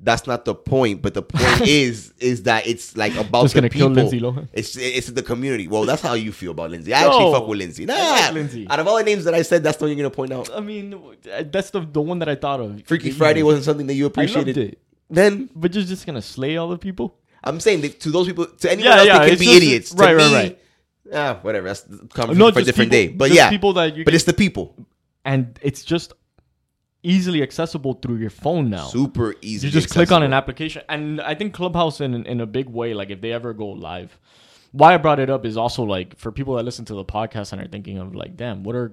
That's 0.00 0.28
not 0.28 0.44
the 0.44 0.54
point, 0.54 1.02
but 1.02 1.14
the 1.14 1.22
point 1.22 1.60
is 1.66 2.14
is 2.20 2.44
that 2.44 2.68
it's 2.68 2.96
like 2.96 3.16
about 3.16 3.42
Just 3.42 3.54
the 3.54 3.62
gonna 3.62 3.68
kill 3.68 3.88
people. 3.88 4.02
Lindsay 4.04 4.20
Lohan? 4.20 4.48
It's 4.52 4.76
it's 4.76 5.08
the 5.08 5.24
community. 5.24 5.66
Well, 5.66 5.84
that's 5.86 6.02
how 6.02 6.14
you 6.14 6.30
feel 6.30 6.52
about 6.52 6.70
Lindsay. 6.70 6.94
I 6.94 7.00
actually 7.04 7.32
fuck 7.32 7.48
with 7.48 7.58
Lindsay. 7.58 7.84
Nah, 7.84 7.94
like 7.94 8.32
Lindsay. 8.32 8.68
out 8.70 8.78
of 8.78 8.86
all 8.86 8.96
the 8.98 9.02
names 9.02 9.24
that 9.24 9.34
I 9.34 9.42
said, 9.42 9.64
that's 9.64 9.76
the 9.78 9.86
one 9.86 9.90
you're 9.96 9.96
gonna 10.08 10.14
point 10.14 10.32
out. 10.32 10.50
i 10.54 10.60
mean 10.60 10.94
that's 11.46 11.70
the 11.70 11.80
the 11.80 12.00
one 12.00 12.20
that 12.20 12.28
i 12.28 12.36
thought 12.36 12.60
of 12.60 12.80
Freaky 12.84 13.10
Friday 13.10 13.42
wasn't 13.42 13.64
something 13.64 13.88
that 13.88 13.94
you 13.94 14.04
I 14.04 14.06
loved 14.06 14.18
appreciated. 14.18 14.76
Then 15.10 15.48
but 15.54 15.74
you're 15.74 15.84
just 15.84 16.06
gonna 16.06 16.22
slay 16.22 16.56
all 16.56 16.68
the 16.68 16.78
people 16.78 17.16
I'm 17.44 17.60
saying 17.60 17.82
that 17.82 18.00
to 18.00 18.10
those 18.10 18.26
people, 18.26 18.46
to 18.46 18.70
anyone 18.70 18.92
Yeah, 18.92 18.96
else, 18.98 19.06
yeah, 19.06 19.18
they 19.20 19.30
can 19.30 19.38
be 19.38 19.44
just- 19.44 19.56
idiots. 19.56 19.90
To 19.90 19.96
right, 20.02 20.16
right, 20.16 20.26
me, 20.30 20.34
right. 20.34 20.58
Ah, 21.14 21.38
whatever. 21.42 21.68
That's 21.68 21.82
conversation 22.12 22.38
No, 22.38 22.50
for 22.52 22.58
a 22.58 22.64
different 22.64 22.90
people- 22.90 23.12
day. 23.12 23.16
But 23.16 23.30
yeah, 23.30 23.48
people 23.48 23.72
that 23.74 23.96
you 23.96 24.04
but 24.04 24.10
can- 24.10 24.16
it's 24.16 24.24
the 24.24 24.32
people. 24.34 24.74
and 25.24 25.58
it's 25.62 25.84
just 25.84 26.12
easily 27.02 27.42
accessible 27.42 27.94
through 27.94 28.16
your 28.16 28.28
phone 28.30 28.68
now. 28.70 28.86
Super 28.88 29.34
easy. 29.40 29.68
you 29.68 29.72
just 29.72 29.88
click 29.90 30.10
on 30.10 30.22
an 30.22 30.32
application, 30.32 30.82
and 30.88 31.20
I 31.20 31.34
think 31.34 31.54
Clubhouse 31.54 32.00
in 32.00 32.26
in 32.26 32.40
a 32.40 32.46
big 32.46 32.68
way, 32.68 32.92
like 32.92 33.10
if 33.10 33.20
they 33.20 33.32
ever 33.32 33.54
go 33.54 33.68
live. 33.68 34.18
Why 34.72 34.92
I 34.94 34.96
brought 34.98 35.18
it 35.18 35.30
up 35.30 35.46
is 35.46 35.56
also 35.56 35.82
like 35.84 36.18
for 36.18 36.30
people 36.32 36.56
that 36.56 36.64
listen 36.64 36.84
to 36.86 36.94
the 36.94 37.04
podcast 37.04 37.52
and 37.52 37.62
are 37.62 37.68
thinking 37.68 37.98
of 37.98 38.14
like, 38.14 38.36
damn, 38.36 38.64
what 38.64 38.74
are 38.74 38.92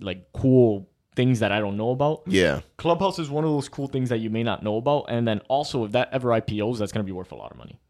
like 0.00 0.28
cool 0.32 0.88
things 1.16 1.40
that 1.40 1.52
I 1.52 1.60
don't 1.60 1.76
know 1.76 1.90
about? 1.90 2.22
Yeah, 2.26 2.60
Clubhouse 2.76 3.18
is 3.18 3.30
one 3.30 3.44
of 3.44 3.50
those 3.50 3.68
cool 3.68 3.86
things 3.88 4.08
that 4.10 4.18
you 4.18 4.30
may 4.30 4.42
not 4.42 4.62
know 4.62 4.76
about, 4.76 5.06
and 5.08 5.26
then 5.26 5.40
also 5.48 5.84
if 5.84 5.92
that 5.92 6.08
ever 6.12 6.28
IPOs, 6.30 6.78
that's 6.78 6.92
gonna 6.92 7.04
be 7.04 7.12
worth 7.12 7.32
a 7.32 7.36
lot 7.36 7.50
of 7.50 7.56
money. 7.58 7.80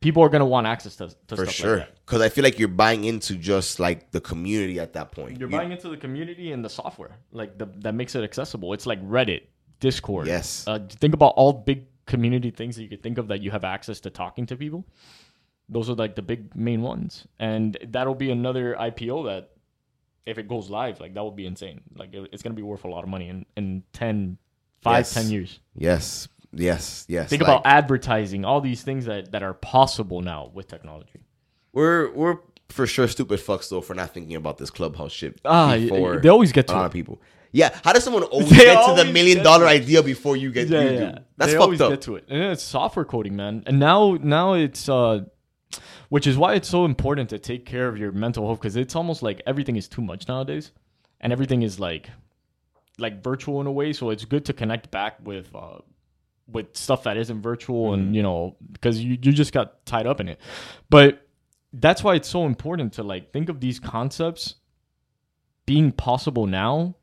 People 0.00 0.22
are 0.22 0.28
gonna 0.28 0.46
want 0.46 0.66
access 0.66 0.94
to, 0.96 1.08
to 1.26 1.36
for 1.36 1.46
sure. 1.46 1.78
Like. 1.78 1.94
Because 2.06 2.20
I 2.22 2.28
feel 2.28 2.44
like 2.44 2.58
you're 2.58 2.68
buying 2.68 3.04
into 3.04 3.34
just 3.34 3.80
like 3.80 4.12
the 4.12 4.20
community 4.20 4.78
at 4.78 4.92
that 4.92 5.10
point. 5.10 5.40
You're 5.40 5.50
You- 5.50 5.56
buying 5.56 5.72
into 5.72 5.88
the 5.88 5.96
community 5.96 6.52
and 6.52 6.64
the 6.64 6.70
software, 6.70 7.16
like 7.32 7.58
the, 7.58 7.66
that 7.78 7.94
makes 7.94 8.14
it 8.14 8.22
accessible. 8.22 8.72
It's 8.74 8.86
like 8.86 9.02
Reddit, 9.04 9.42
Discord. 9.80 10.28
Yes. 10.28 10.64
Uh, 10.68 10.78
think 10.88 11.14
about 11.14 11.34
all 11.36 11.52
big 11.52 11.86
community 12.06 12.50
things 12.50 12.76
that 12.76 12.82
you 12.84 12.88
could 12.88 13.02
think 13.02 13.18
of 13.18 13.28
that 13.28 13.42
you 13.42 13.50
have 13.50 13.64
access 13.64 13.98
to 14.00 14.08
talking 14.10 14.46
to 14.46 14.56
people. 14.56 14.84
Those 15.68 15.90
are 15.90 15.94
like 15.94 16.14
the 16.14 16.22
big 16.22 16.54
main 16.56 16.80
ones, 16.80 17.26
and 17.38 17.76
that'll 17.88 18.14
be 18.14 18.30
another 18.30 18.74
IPO 18.80 19.26
that, 19.26 19.50
if 20.28 20.38
it 20.38 20.46
goes 20.48 20.68
live, 20.70 21.00
like 21.00 21.14
that 21.14 21.24
would 21.24 21.36
be 21.36 21.46
insane. 21.46 21.80
Like 21.96 22.10
it- 22.14 22.28
it's 22.32 22.42
gonna 22.42 22.54
be 22.62 22.62
worth 22.72 22.84
a 22.84 22.88
lot 22.88 23.02
of 23.04 23.08
money 23.10 23.28
in 23.28 23.46
in 23.56 23.82
10, 23.92 24.38
5, 24.82 24.98
Yes. 25.00 25.14
10 25.14 25.30
years. 25.30 25.60
Yes, 25.74 26.28
yes, 26.52 27.04
yes. 27.08 27.28
Think 27.30 27.42
Like, 27.42 27.48
about 27.48 27.62
advertising, 27.64 28.44
all 28.44 28.60
these 28.60 28.82
things 28.82 29.04
that 29.06 29.32
that 29.32 29.42
are 29.42 29.54
possible 29.54 30.20
now 30.20 30.50
with 30.54 30.66
technology. 30.68 31.20
we're 31.72 32.10
we're 32.12 32.36
for 32.68 32.86
sure 32.86 33.08
stupid 33.08 33.40
fucks 33.40 33.68
though 33.70 33.80
for 33.80 33.94
not 33.94 34.12
thinking 34.14 34.36
about 34.36 34.58
this 34.58 34.70
clubhouse 34.70 35.12
shit 35.12 35.40
Ah, 35.44 35.68
y- 35.70 36.18
they 36.22 36.28
always 36.28 36.52
get 36.52 36.64
a 36.64 36.68
to 36.68 36.74
lot 36.74 36.82
it. 36.82 36.86
of 36.86 36.92
people. 36.92 37.16
Yeah, 37.50 37.70
how 37.82 37.92
does 37.94 38.04
someone 38.04 38.24
always 38.24 38.50
They 38.58 38.64
get 38.66 38.86
to 38.88 38.94
the 39.02 39.10
million 39.10 39.42
dollar 39.42 39.66
idea 39.66 40.02
before 40.02 40.36
you 40.36 40.50
get 40.52 40.68
yeah, 40.68 40.82
you 40.82 40.90
yeah. 40.90 41.12
do? 41.12 41.18
That's 41.38 41.52
they 41.52 41.56
fucked 41.58 41.62
always 41.62 41.80
up. 41.80 41.90
get 41.90 42.02
to 42.02 42.16
it. 42.16 42.24
And 42.28 42.42
it's 42.52 42.62
software 42.62 43.06
coding, 43.06 43.36
man. 43.36 43.62
And 43.66 43.78
now, 43.78 44.18
now 44.20 44.52
it's, 44.52 44.86
uh, 44.86 45.20
which 46.08 46.26
is 46.26 46.36
why 46.36 46.54
it's 46.54 46.68
so 46.68 46.84
important 46.84 47.30
to 47.30 47.38
take 47.38 47.66
care 47.66 47.88
of 47.88 47.98
your 47.98 48.12
mental 48.12 48.46
health 48.46 48.60
because 48.60 48.76
it's 48.76 48.96
almost 48.96 49.22
like 49.22 49.42
everything 49.46 49.76
is 49.76 49.88
too 49.88 50.02
much 50.02 50.28
nowadays, 50.28 50.72
and 51.20 51.32
everything 51.32 51.62
is 51.62 51.78
like, 51.78 52.10
like 52.98 53.22
virtual 53.22 53.60
in 53.60 53.66
a 53.66 53.72
way. 53.72 53.92
So 53.92 54.10
it's 54.10 54.24
good 54.24 54.44
to 54.46 54.52
connect 54.52 54.90
back 54.90 55.16
with, 55.22 55.54
uh, 55.54 55.78
with 56.50 56.76
stuff 56.76 57.02
that 57.04 57.16
isn't 57.16 57.42
virtual, 57.42 57.92
and 57.92 58.16
you 58.16 58.22
know, 58.22 58.56
because 58.72 59.02
you 59.02 59.18
you 59.20 59.32
just 59.32 59.52
got 59.52 59.84
tied 59.84 60.06
up 60.06 60.20
in 60.20 60.28
it. 60.28 60.40
But 60.88 61.26
that's 61.72 62.02
why 62.02 62.14
it's 62.14 62.28
so 62.28 62.46
important 62.46 62.94
to 62.94 63.02
like 63.02 63.32
think 63.32 63.48
of 63.48 63.60
these 63.60 63.78
concepts 63.78 64.54
being 65.66 65.92
possible 65.92 66.46
now 66.46 66.96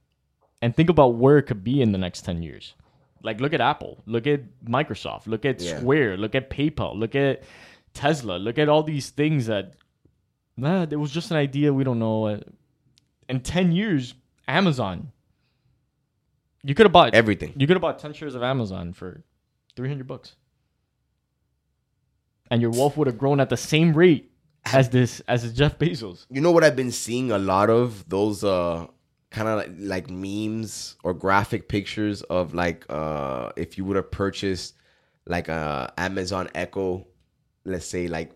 and 0.61 0.75
think 0.75 0.89
about 0.89 1.15
where 1.15 1.37
it 1.37 1.43
could 1.43 1.63
be 1.63 1.81
in 1.81 1.91
the 1.91 1.97
next 1.99 2.23
10 2.25 2.41
years. 2.41 2.73
Like 3.21 3.39
look 3.39 3.53
at 3.53 3.61
Apple, 3.61 4.01
look 4.07 4.25
at 4.25 4.41
Microsoft, 4.65 5.27
look 5.27 5.45
at 5.45 5.61
Yeah. 5.61 5.77
Square, 5.77 6.17
look 6.17 6.33
at 6.33 6.49
PayPal, 6.49 6.97
look 6.97 7.13
at 7.13 7.43
Tesla, 7.95 8.37
look 8.37 8.59
at 8.59 8.69
all 8.69 8.83
these 8.83 9.09
things 9.09 9.47
that 9.47 9.73
nah, 10.55 10.83
it 10.83 10.95
was 10.99 11.11
just 11.11 11.31
an 11.31 11.37
idea 11.37 11.73
we 11.73 11.83
don't 11.83 11.99
know. 11.99 12.27
Uh, 12.27 12.39
In 13.27 13.39
10 13.39 13.71
years, 13.71 14.13
Amazon 14.47 15.11
you 16.63 16.73
could 16.75 16.85
have 16.85 16.93
bought 16.93 17.13
Everything. 17.13 17.53
you 17.57 17.65
could 17.67 17.75
have 17.75 17.81
bought 17.81 17.99
10 17.99 18.13
shares 18.13 18.33
of 18.35 18.41
Amazon 18.43 18.91
for 18.93 19.23
300 19.75 20.07
bucks. 20.07 20.35
And 22.51 22.61
your 22.61 22.71
wealth 22.71 22.97
would 22.97 23.07
have 23.07 23.17
grown 23.17 23.39
at 23.39 23.49
the 23.49 23.57
same 23.57 23.93
rate 23.93 24.31
as 24.65 24.89
this 24.89 25.19
as 25.27 25.51
Jeff 25.53 25.77
Bezos. 25.77 26.25
You 26.29 26.41
know 26.41 26.51
what 26.51 26.63
I've 26.63 26.75
been 26.75 26.91
seeing 26.91 27.31
a 27.31 27.37
lot 27.37 27.69
of 27.69 28.07
those 28.09 28.43
uh 28.43 28.87
kind 29.31 29.47
of 29.47 29.57
like, 29.57 29.71
like 29.77 30.09
memes 30.09 30.95
or 31.03 31.13
graphic 31.13 31.67
pictures 31.69 32.21
of 32.23 32.53
like 32.53 32.85
uh 32.89 33.51
if 33.55 33.77
you 33.77 33.85
would 33.85 33.95
have 33.95 34.09
purchased 34.11 34.75
like 35.27 35.47
a 35.49 35.93
Amazon 35.97 36.49
Echo, 36.55 37.05
let's 37.65 37.85
say 37.85 38.07
like 38.07 38.31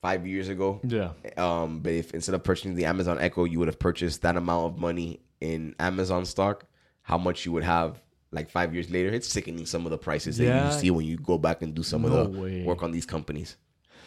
five 0.00 0.26
years 0.26 0.48
ago. 0.48 0.80
Yeah. 0.82 1.10
Um, 1.36 1.80
but 1.80 1.92
if 1.92 2.12
instead 2.14 2.34
of 2.34 2.42
purchasing 2.42 2.74
the 2.74 2.86
Amazon 2.86 3.18
Echo, 3.20 3.44
you 3.44 3.58
would 3.58 3.68
have 3.68 3.78
purchased 3.78 4.22
that 4.22 4.36
amount 4.36 4.72
of 4.72 4.78
money 4.80 5.20
in 5.40 5.74
Amazon 5.78 6.24
stock, 6.24 6.64
how 7.02 7.18
much 7.18 7.46
you 7.46 7.52
would 7.52 7.64
have 7.64 8.00
like 8.32 8.50
five 8.50 8.74
years 8.74 8.90
later. 8.90 9.10
It's 9.10 9.28
sickening 9.28 9.66
some 9.66 9.84
of 9.84 9.90
the 9.90 9.98
prices 9.98 10.38
that 10.38 10.44
you 10.74 10.80
see 10.80 10.90
when 10.90 11.04
you 11.04 11.16
go 11.18 11.38
back 11.38 11.62
and 11.62 11.74
do 11.74 11.82
some 11.82 12.02
No 12.02 12.08
of 12.08 12.32
the 12.32 12.40
way. 12.40 12.62
work 12.64 12.82
on 12.82 12.90
these 12.90 13.06
companies. 13.06 13.56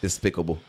Despicable. 0.01 0.59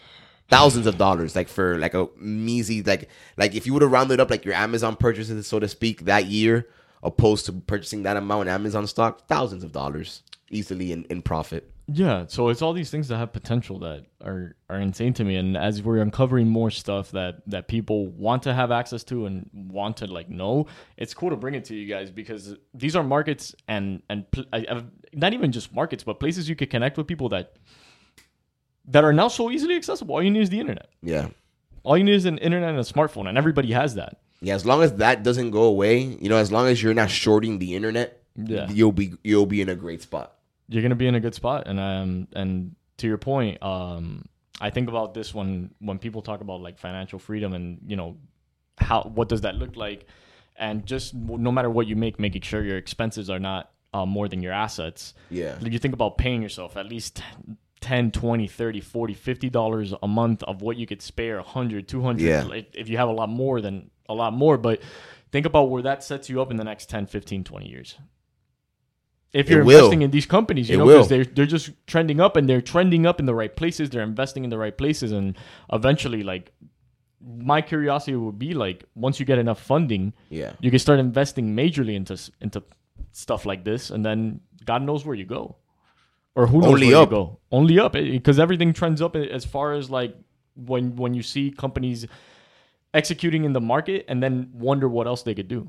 Thousands 0.49 0.87
of 0.87 0.97
dollars, 0.97 1.35
like 1.35 1.49
for 1.49 1.77
like 1.77 1.95
a 1.95 2.07
measly, 2.21 2.83
like 2.83 3.09
like 3.37 3.55
if 3.57 3.67
you 3.67 3.73
would 3.73 3.83
have 3.83 3.91
rounded 3.91 4.21
up 4.21 4.31
like 4.31 4.45
your 4.45 4.55
Amazon 4.55 4.95
purchases, 4.95 5.47
so 5.49 5.59
to 5.59 5.67
speak, 5.67 6.05
that 6.05 6.27
year, 6.27 6.69
opposed 7.03 7.47
to 7.47 7.53
purchasing 7.53 8.05
that 8.05 8.17
amount 8.17 8.43
in 8.49 8.55
Amazon 8.55 8.87
stock, 8.87 9.27
thousands 9.27 9.65
of 9.65 9.73
dollars 9.73 10.23
easily 10.51 10.93
in, 10.93 11.05
in 11.11 11.21
profit. 11.23 11.69
Yeah, 11.89 12.25
so 12.27 12.49
it's 12.49 12.63
all 12.63 12.73
these 12.73 12.91
things 12.91 13.07
that 13.09 13.19
have 13.19 13.33
potential 13.33 13.79
that 13.81 14.07
are 14.25 14.57
are 14.69 14.81
insane 14.81 15.13
to 15.15 15.25
me, 15.25 15.37
and 15.37 15.57
as 15.57 15.83
we're 15.83 15.99
uncovering 15.99 16.49
more 16.49 16.69
stuff 16.71 17.13
that 17.13 17.43
that 17.47 17.69
people 17.69 18.09
want 18.09 18.43
to 18.43 18.53
have 18.55 18.73
access 18.73 19.05
to 19.05 19.27
and 19.27 19.49
want 19.55 19.99
to 19.99 20.07
like 20.09 20.29
know, 20.29 20.67
it's 20.97 21.15
cool 21.15 21.31
to 21.31 21.37
bring 21.37 21.55
it 21.55 21.65
to 21.67 21.77
you 21.77 21.87
guys 21.87 22.11
because 22.11 22.57
these 22.75 22.97
are 22.97 23.05
markets 23.05 23.55
and 23.69 24.03
and 24.11 24.29
pl- 24.33 24.47
I, 24.53 24.67
I've, 24.69 24.85
not 25.13 25.33
even 25.33 25.53
just 25.53 25.73
markets, 25.73 26.03
but 26.03 26.19
places 26.19 26.49
you 26.49 26.57
could 26.57 26.71
connect 26.71 26.97
with 26.97 27.07
people 27.07 27.29
that 27.29 27.55
that 28.89 29.05
are 29.05 29.13
now 29.13 29.29
so 29.29 29.51
easily 29.53 29.77
accessible. 29.77 30.17
All 30.17 30.23
you 30.23 30.31
need 30.31 30.43
is 30.43 30.51
the 30.51 30.59
internet. 30.59 30.89
Yeah. 31.03 31.29
All 31.85 31.97
you 31.97 32.03
need 32.03 32.15
is 32.15 32.25
an 32.25 32.39
internet 32.39 32.71
and 32.71 32.79
a 32.81 32.83
smartphone, 32.83 33.29
and 33.29 33.39
everybody 33.39 33.71
has 33.73 33.95
that. 33.95 34.19
Yeah, 34.41 34.57
as 34.57 34.67
long 34.67 34.83
as 34.83 34.95
that 34.95 35.23
doesn't 35.23 35.53
go 35.53 35.63
away, 35.63 35.99
you 36.01 36.29
know, 36.29 36.37
as 36.37 36.51
long 36.51 36.67
as 36.67 36.83
you're 36.83 36.95
not 36.95 37.11
shorting 37.11 37.61
the 37.61 37.77
internet, 37.77 38.23
Yeah. 38.35 38.69
you'll 38.71 38.91
be 38.93 39.15
you'll 39.23 39.47
be 39.47 39.61
in 39.61 39.69
a 39.69 39.77
great 39.77 40.03
spot. 40.03 40.36
You're 40.69 40.83
gonna 40.83 40.95
be 40.97 41.07
in 41.07 41.15
a 41.15 41.21
good 41.21 41.35
spot. 41.35 41.67
And 41.67 41.79
um 41.81 42.29
and 42.35 42.75
to 42.99 43.07
your 43.07 43.19
point, 43.19 43.63
um 43.63 44.27
I 44.61 44.71
think 44.71 44.89
about 44.89 45.15
this 45.15 45.35
when 45.35 45.71
when 45.81 45.99
people 45.99 46.23
talk 46.23 46.41
about 46.41 46.61
like 46.61 46.79
financial 46.79 47.19
freedom 47.19 47.53
and 47.53 47.79
you 47.87 47.97
know 47.97 48.17
how 48.79 49.03
what 49.03 49.29
does 49.29 49.43
that 49.43 49.55
look 49.55 49.77
like, 49.77 50.07
and 50.57 50.85
just 50.87 51.15
no 51.15 51.51
matter 51.53 51.71
what 51.71 51.87
you 51.87 51.97
make, 51.97 52.19
making 52.19 52.43
sure 52.43 52.63
your 52.63 52.77
expenses 52.79 53.29
are 53.31 53.39
not 53.39 53.71
uh, 53.95 54.05
more 54.07 54.29
than 54.29 54.43
your 54.43 54.53
assets. 54.53 55.15
Yeah. 55.31 55.59
You 55.61 55.79
think 55.79 55.95
about 55.95 56.19
paying 56.19 56.43
yourself 56.43 56.77
at 56.77 56.87
least 56.87 57.23
10 57.81 58.11
20 58.11 58.49
30 58.49 58.81
40 58.81 59.15
50 59.15 59.51
dollars 59.51 59.95
a 60.03 60.09
month 60.09 60.43
of 60.43 60.63
what 60.63 60.77
you 60.77 60.87
could 60.87 61.01
spare 61.03 61.37
100 61.37 61.87
200 61.87 62.23
Yeah. 62.23 62.43
like, 62.43 62.75
if 62.75 62.89
you 62.89 62.97
have 62.97 63.09
a 63.09 63.13
lot 63.13 63.29
more 63.29 63.61
than 63.61 63.91
a 64.09 64.15
lot 64.15 64.33
more 64.33 64.57
but 64.59 64.81
think 65.31 65.47
about 65.47 65.71
where 65.71 65.83
that 65.83 66.03
sets 66.03 66.29
you 66.31 66.41
up 66.41 66.51
in 66.51 66.57
the 66.57 66.65
next 66.65 66.89
10 66.89 67.07
15 67.07 67.45
20 67.45 67.69
years 67.69 67.97
if 69.41 69.49
you're 69.51 69.63
investing 69.63 70.03
in 70.07 70.11
these 70.17 70.27
companies 70.37 70.69
you 70.69 70.75
It 70.77 70.79
know 70.79 70.87
because 70.87 71.09
they're, 71.13 71.25
they're 71.35 71.53
just 71.57 71.71
trending 71.87 72.21
up 72.27 72.37
and 72.37 72.49
they're 72.49 72.67
trending 72.75 73.05
up 73.11 73.21
in 73.21 73.27
the 73.31 73.35
right 73.41 73.55
places 73.61 73.91
they're 73.91 74.09
investing 74.15 74.43
in 74.45 74.51
the 74.55 74.59
right 74.65 74.77
places 74.83 75.13
and 75.13 75.37
eventually 75.79 76.23
like 76.33 76.53
my 77.49 77.61
curiosity 77.73 78.17
would 78.17 78.39
be 78.39 78.55
like 78.55 78.85
once 78.95 79.19
you 79.21 79.27
get 79.33 79.39
enough 79.39 79.61
funding 79.61 80.13
Yeah. 80.31 80.53
you 80.61 80.71
can 80.71 80.79
start 80.87 80.99
investing 81.01 81.55
majorly 81.61 81.95
into 82.01 82.17
into 82.41 82.63
stuff 83.13 83.47
like 83.47 83.65
this, 83.65 83.89
and 83.91 84.05
then 84.05 84.41
God 84.71 84.83
knows 84.83 85.05
where 85.07 85.17
you 85.17 85.25
go, 85.25 85.57
or 86.35 86.47
who 86.47 86.59
knows 86.61 86.73
Only 86.75 86.89
where 86.89 87.03
up. 87.03 87.11
you 87.11 87.17
go. 87.17 87.39
Only 87.51 87.79
up, 87.85 87.93
because 87.95 88.39
everything 88.39 88.75
trends 88.75 89.01
up 89.01 89.17
eh, 89.17 89.25
as 89.39 89.45
far 89.55 89.73
as 89.73 89.89
like 89.99 90.15
when 90.55 90.97
when 90.97 91.15
you 91.15 91.23
see 91.23 91.51
companies 91.51 92.07
executing 92.93 93.45
in 93.45 93.53
the 93.55 93.61
market, 93.61 94.05
and 94.09 94.23
then 94.23 94.51
wonder 94.53 94.87
what 94.97 95.07
else 95.07 95.23
they 95.23 95.35
could 95.35 95.49
do. 95.49 95.61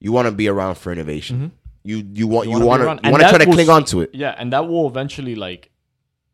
You 0.00 0.12
want 0.12 0.26
to 0.26 0.32
be 0.32 0.48
around 0.48 0.76
for 0.76 0.90
innovation. 0.90 1.36
Mm-hmm. 1.36 1.59
You 1.82 2.04
you 2.12 2.26
want 2.26 2.48
You 2.48 2.60
want 2.60 2.80
to 2.82 3.06
you 3.06 3.10
want 3.12 3.22
to 3.22 3.28
try 3.28 3.38
to 3.38 3.46
will 3.46 3.54
cling 3.54 3.70
on 3.70 3.84
to 3.86 4.02
it. 4.02 4.10
Yeah, 4.14 4.34
and 4.36 4.52
that 4.52 4.68
will 4.68 4.86
eventually 4.86 5.34
like 5.34 5.70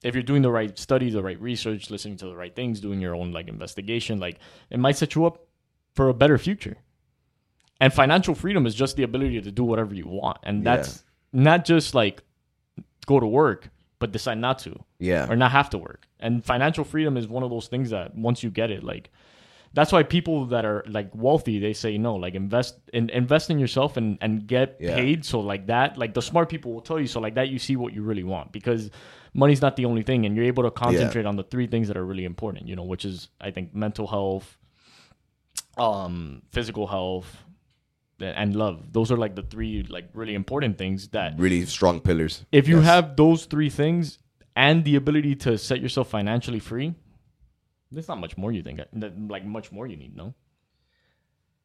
if 0.02 0.14
you're 0.14 0.22
doing 0.22 0.42
the 0.42 0.50
right 0.50 0.76
studies, 0.78 1.14
the 1.14 1.22
right 1.22 1.40
research, 1.40 1.90
listening 1.90 2.16
to 2.18 2.26
the 2.26 2.36
right 2.36 2.54
things, 2.54 2.80
doing 2.80 3.00
your 3.00 3.14
own 3.14 3.32
like 3.32 3.48
investigation, 3.48 4.18
like 4.20 4.38
it 4.70 4.78
might 4.78 4.96
set 4.96 5.14
you 5.14 5.24
up 5.26 5.46
for 5.94 6.08
a 6.08 6.14
better 6.14 6.36
future. 6.38 6.76
And 7.80 7.92
financial 7.92 8.34
freedom 8.34 8.66
is 8.66 8.74
just 8.74 8.96
the 8.96 9.02
ability 9.02 9.40
to 9.40 9.50
do 9.52 9.64
whatever 9.64 9.94
you 9.94 10.06
want. 10.06 10.38
And 10.42 10.64
Yeah. 10.64 10.76
that's 10.76 11.04
not 11.32 11.64
just 11.64 11.94
like 11.94 12.22
go 13.06 13.20
to 13.20 13.26
work, 13.26 13.70
but 13.98 14.12
decide 14.12 14.38
not 14.38 14.58
to 14.60 14.78
Yeah. 14.98 15.26
or 15.30 15.36
not 15.36 15.52
have 15.52 15.70
to 15.70 15.78
work. 15.78 16.06
And 16.18 16.44
financial 16.44 16.84
freedom 16.84 17.16
is 17.16 17.28
one 17.28 17.42
of 17.42 17.50
those 17.50 17.68
things 17.68 17.90
that 17.90 18.14
once 18.16 18.42
you 18.42 18.50
get 18.50 18.70
it, 18.70 18.82
like 18.82 19.10
that's 19.76 19.92
why 19.92 20.02
people 20.02 20.46
that 20.54 20.64
are 20.64 20.82
like 20.88 21.10
wealthy, 21.14 21.56
they 21.60 21.74
say 21.74 21.98
no, 21.98 22.12
like 22.24 22.34
invest 22.34 22.72
in 22.92 23.10
invest 23.10 23.50
in 23.50 23.58
yourself 23.64 23.96
and 24.00 24.16
and 24.24 24.32
get 24.54 24.68
Yeah. 24.80 24.94
paid. 24.96 25.24
So 25.24 25.38
like 25.52 25.66
that, 25.74 25.88
like 26.02 26.12
the 26.14 26.22
smart 26.30 26.48
people 26.48 26.72
will 26.74 26.80
tell 26.90 26.98
you. 27.02 27.06
So 27.14 27.20
like 27.26 27.34
that, 27.38 27.48
you 27.54 27.58
see 27.58 27.76
what 27.76 27.92
you 27.92 28.02
really 28.10 28.24
want 28.34 28.52
because 28.52 28.90
money's 29.34 29.60
not 29.66 29.76
the 29.76 29.84
only 29.84 30.02
thing, 30.02 30.24
and 30.26 30.34
you're 30.34 30.46
able 30.52 30.62
to 30.64 30.70
concentrate 30.86 31.26
on 31.26 31.36
the 31.36 31.44
three 31.52 31.66
things 31.72 31.86
that 31.88 31.96
are 31.96 32.06
really 32.12 32.24
important. 32.24 32.66
You 32.66 32.74
know, 32.78 32.84
which 32.92 33.04
is 33.04 33.28
I 33.48 33.50
think 33.50 33.74
mental 33.74 34.06
health, 34.06 34.56
um, 35.76 36.42
physical 36.52 36.86
health, 36.86 37.44
and 38.18 38.56
love. 38.56 38.92
Those 38.92 39.12
are 39.12 39.16
like 39.18 39.34
the 39.36 39.42
three 39.42 39.82
like 39.96 40.08
really 40.14 40.34
important 40.34 40.78
things 40.78 41.08
that 41.08 41.34
Really 41.38 41.64
strong 41.66 42.00
pillars. 42.00 42.44
if 42.50 42.66
you 42.68 42.76
Yes. 42.76 42.86
have 42.86 43.16
those 43.16 43.44
three 43.44 43.68
things 43.70 44.18
and 44.54 44.84
the 44.84 44.96
ability 44.96 45.34
to 45.46 45.58
set 45.58 45.80
yourself 45.82 46.08
financially 46.08 46.60
free, 46.60 46.94
there's 47.90 48.08
not 48.08 48.18
much 48.18 48.36
more 48.36 48.52
you 48.52 48.62
think 48.62 48.80
like 49.28 49.44
much 49.44 49.72
more 49.72 49.86
you 49.86 49.96
need. 49.96 50.16
No. 50.16 50.34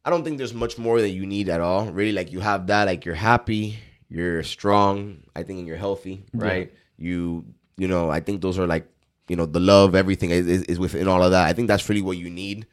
I 0.03 0.09
don't 0.09 0.23
think 0.23 0.37
there's 0.37 0.53
much 0.53 0.77
more 0.77 0.99
that 0.99 1.09
you 1.09 1.25
need 1.25 1.49
at 1.49 1.61
all. 1.61 1.85
Really, 1.91 2.11
like 2.11 2.31
you 2.31 2.39
have 2.39 2.67
that, 2.67 2.85
like 2.85 3.05
you're 3.05 3.15
happy, 3.15 3.77
you're 4.09 4.43
strong. 4.43 5.23
I 5.35 5.43
think, 5.43 5.59
and 5.59 5.67
you're 5.67 5.77
healthy, 5.77 6.23
right? 6.33 6.73
You, 6.97 7.45
you 7.77 7.87
know, 7.87 8.09
I 8.09 8.19
think 8.19 8.41
those 8.41 8.57
are 8.57 8.67
like, 8.67 8.87
you 9.27 9.35
know, 9.35 9.45
the 9.45 9.59
love, 9.59 9.95
everything 9.95 10.31
is, 10.31 10.47
is, 10.47 10.63
is 10.63 10.79
within 10.79 11.07
all 11.07 11.23
of 11.23 11.31
that. 11.31 11.47
I 11.47 11.53
think 11.53 11.67
that's 11.67 11.87
really 11.87 12.01
what 12.01 12.17
you 12.17 12.29
need. 12.29 12.65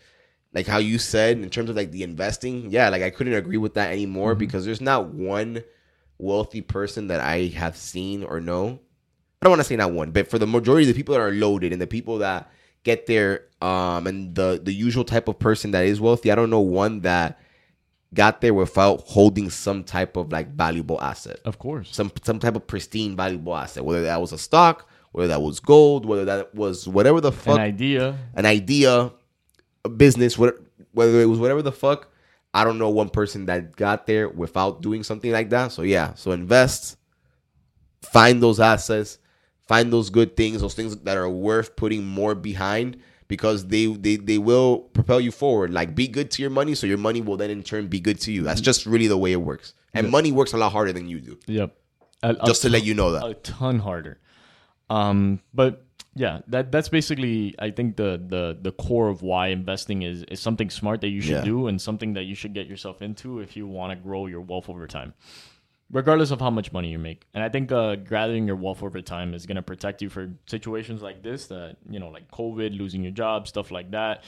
Like 0.55 0.67
how 0.67 0.79
you 0.79 0.99
said 0.99 1.39
in 1.39 1.51
terms 1.51 1.69
of 1.69 1.77
like 1.77 1.91
the 1.91 2.03
investing, 2.03 2.71
yeah, 2.71 2.89
like 2.89 3.03
I 3.03 3.11
couldn't 3.11 3.35
agree 3.35 3.59
with 3.59 3.75
that 3.75 3.93
anymore 3.93 4.33
mm-hmm. 4.33 4.41
because 4.41 4.65
there's 4.65 4.81
not 4.81 5.09
one 5.09 5.63
wealthy 6.17 6.63
person 6.63 7.09
that 7.09 7.21
I 7.21 7.47
have 7.49 7.77
seen 7.77 8.25
or 8.25 8.41
know. 8.41 8.81
I 9.41 9.45
don't 9.45 9.51
want 9.51 9.61
to 9.61 9.65
say 9.65 9.77
not 9.77 9.93
one, 9.93 10.11
but 10.11 10.29
for 10.29 10.39
the 10.39 10.47
majority 10.47 10.89
of 10.89 10.95
the 10.95 10.99
people 10.99 11.15
that 11.15 11.21
are 11.21 11.31
loaded 11.31 11.73
and 11.73 11.81
the 11.81 11.87
people 11.87 12.19
that 12.19 12.51
get 12.91 13.07
there, 13.07 13.33
um, 13.71 14.07
and 14.09 14.35
the 14.39 14.49
the 14.69 14.73
usual 14.87 15.05
type 15.05 15.27
of 15.29 15.37
person 15.39 15.69
that 15.75 15.85
is 15.93 16.01
wealthy, 16.01 16.29
I 16.33 16.35
don't 16.39 16.51
know 16.51 16.61
one 16.85 16.95
that 17.03 17.39
got 18.15 18.41
there 18.41 18.55
without 18.55 18.97
holding 19.15 19.51
some 19.51 19.85
type 19.85 20.17
of 20.17 20.33
like 20.33 20.49
valuable 20.65 20.99
asset, 21.11 21.39
Of 21.45 21.59
course. 21.59 21.89
some 21.99 22.11
some 22.29 22.39
type 22.39 22.57
of 22.57 22.65
pristine 22.67 23.13
valuable 23.17 23.55
asset, 23.55 23.85
whether 23.85 24.03
that 24.11 24.21
was 24.21 24.33
a 24.33 24.39
stock, 24.39 24.89
whether 25.13 25.29
that 25.29 25.43
was 25.43 25.61
gold, 25.61 26.07
whether 26.11 26.25
that 26.33 26.55
was 26.55 26.89
whatever 26.89 27.21
the 27.21 27.33
fuck 27.33 27.57
An 27.61 27.61
idea. 27.75 28.05
an 28.35 28.47
idea, 28.47 29.13
a 29.85 29.89
business, 30.05 30.39
what, 30.41 30.57
whether 30.97 31.21
it 31.21 31.29
was 31.29 31.39
whatever 31.39 31.63
the 31.63 31.73
fuck. 31.85 32.09
I 32.55 32.65
don't 32.65 32.79
know 32.79 32.89
one 32.89 33.11
person 33.11 33.45
that 33.47 33.77
got 33.77 34.07
there 34.07 34.27
without 34.43 34.81
doing 34.81 35.03
something 35.05 35.31
like 35.39 35.51
that. 35.51 35.73
So 35.77 35.83
yeah, 35.83 36.15
so 36.15 36.33
invest, 36.33 36.97
find 38.03 38.43
those 38.43 38.59
assets, 38.59 39.19
find 39.69 39.93
those 39.93 40.11
good 40.11 40.37
things, 40.37 40.61
those 40.63 40.75
things 40.75 40.97
that 40.97 41.17
are 41.17 41.29
worth 41.29 41.77
putting 41.77 42.05
more 42.07 42.35
behind, 42.35 42.97
because 43.29 43.67
they 43.69 43.87
they 43.87 44.17
they 44.17 44.39
will 44.39 44.79
propel 44.99 45.21
you 45.21 45.31
forward. 45.31 45.73
Like 45.73 45.95
be 45.95 46.09
good 46.09 46.31
to 46.33 46.43
your 46.43 46.51
money, 46.51 46.75
so 46.75 46.87
your 46.87 46.99
money 46.99 47.21
will 47.21 47.37
then 47.37 47.51
in 47.51 47.63
turn 47.63 47.87
be 47.89 48.01
good 48.01 48.19
to 48.23 48.33
you. 48.33 48.43
That's 48.43 48.61
just 48.61 48.87
really 48.87 49.07
the 49.07 49.19
way 49.19 49.33
it 49.33 49.43
works. 49.43 49.75
And 49.95 50.11
money 50.11 50.33
works 50.33 50.53
a 50.53 50.57
lot 50.57 50.73
harder 50.73 50.93
than 50.93 51.09
you 51.09 51.21
do. 51.21 51.39
Yep. 51.47 51.77
A- 52.23 52.37
a 52.41 52.47
Just 52.47 52.63
to 52.63 52.69
let 52.69 52.85
you 52.85 52.95
know 52.95 53.13
that. 53.13 53.25
a 53.27 53.35
ton 53.35 53.79
harder. 53.79 54.19
Um, 54.91 55.41
but 55.55 55.85
yeah, 56.15 56.41
that 56.49 56.73
that's 56.73 56.89
basically 56.89 57.55
I 57.59 57.71
think 57.71 57.97
the 57.97 58.21
the 58.27 58.57
the 58.61 58.73
core 58.73 59.09
of 59.09 59.23
why 59.23 59.49
investing 59.49 60.03
is 60.03 60.23
is 60.25 60.41
something 60.41 60.71
smart 60.71 61.01
that 61.03 61.09
you 61.09 61.21
should 61.21 61.45
Yeah. 61.45 61.45
do 61.53 61.67
and 61.69 61.81
something 61.81 62.15
that 62.15 62.25
you 62.25 62.35
should 62.35 62.55
get 62.55 62.67
yourself 62.67 63.03
into 63.03 63.41
if 63.41 63.57
you 63.57 63.67
want 63.67 63.93
to 63.93 63.97
grow 64.03 64.27
your 64.27 64.41
wealth 64.41 64.69
over 64.69 64.87
time. 64.87 65.15
Regardless 65.91 66.31
of 66.31 66.41
how 66.41 66.51
much 66.51 66.71
money 66.73 66.91
you 66.91 66.99
make. 66.99 67.27
And 67.33 67.43
I 67.43 67.49
think 67.49 67.73
uh, 67.73 67.97
gathering 67.97 68.47
your 68.47 68.57
wealth 68.57 68.83
over 68.83 69.01
time 69.01 69.33
is 69.33 69.47
going 69.47 69.57
to 69.57 69.63
protect 69.63 70.03
you 70.03 70.11
for 70.11 70.31
situations 70.47 71.01
like 71.01 71.23
this 71.23 71.47
that, 71.47 71.77
you 71.89 71.99
know, 71.99 72.11
like 72.11 72.31
COVID, 72.31 72.77
losing 72.77 73.03
your 73.03 73.13
job, 73.13 73.49
stuff 73.49 73.71
like 73.71 73.91
that. 73.93 74.23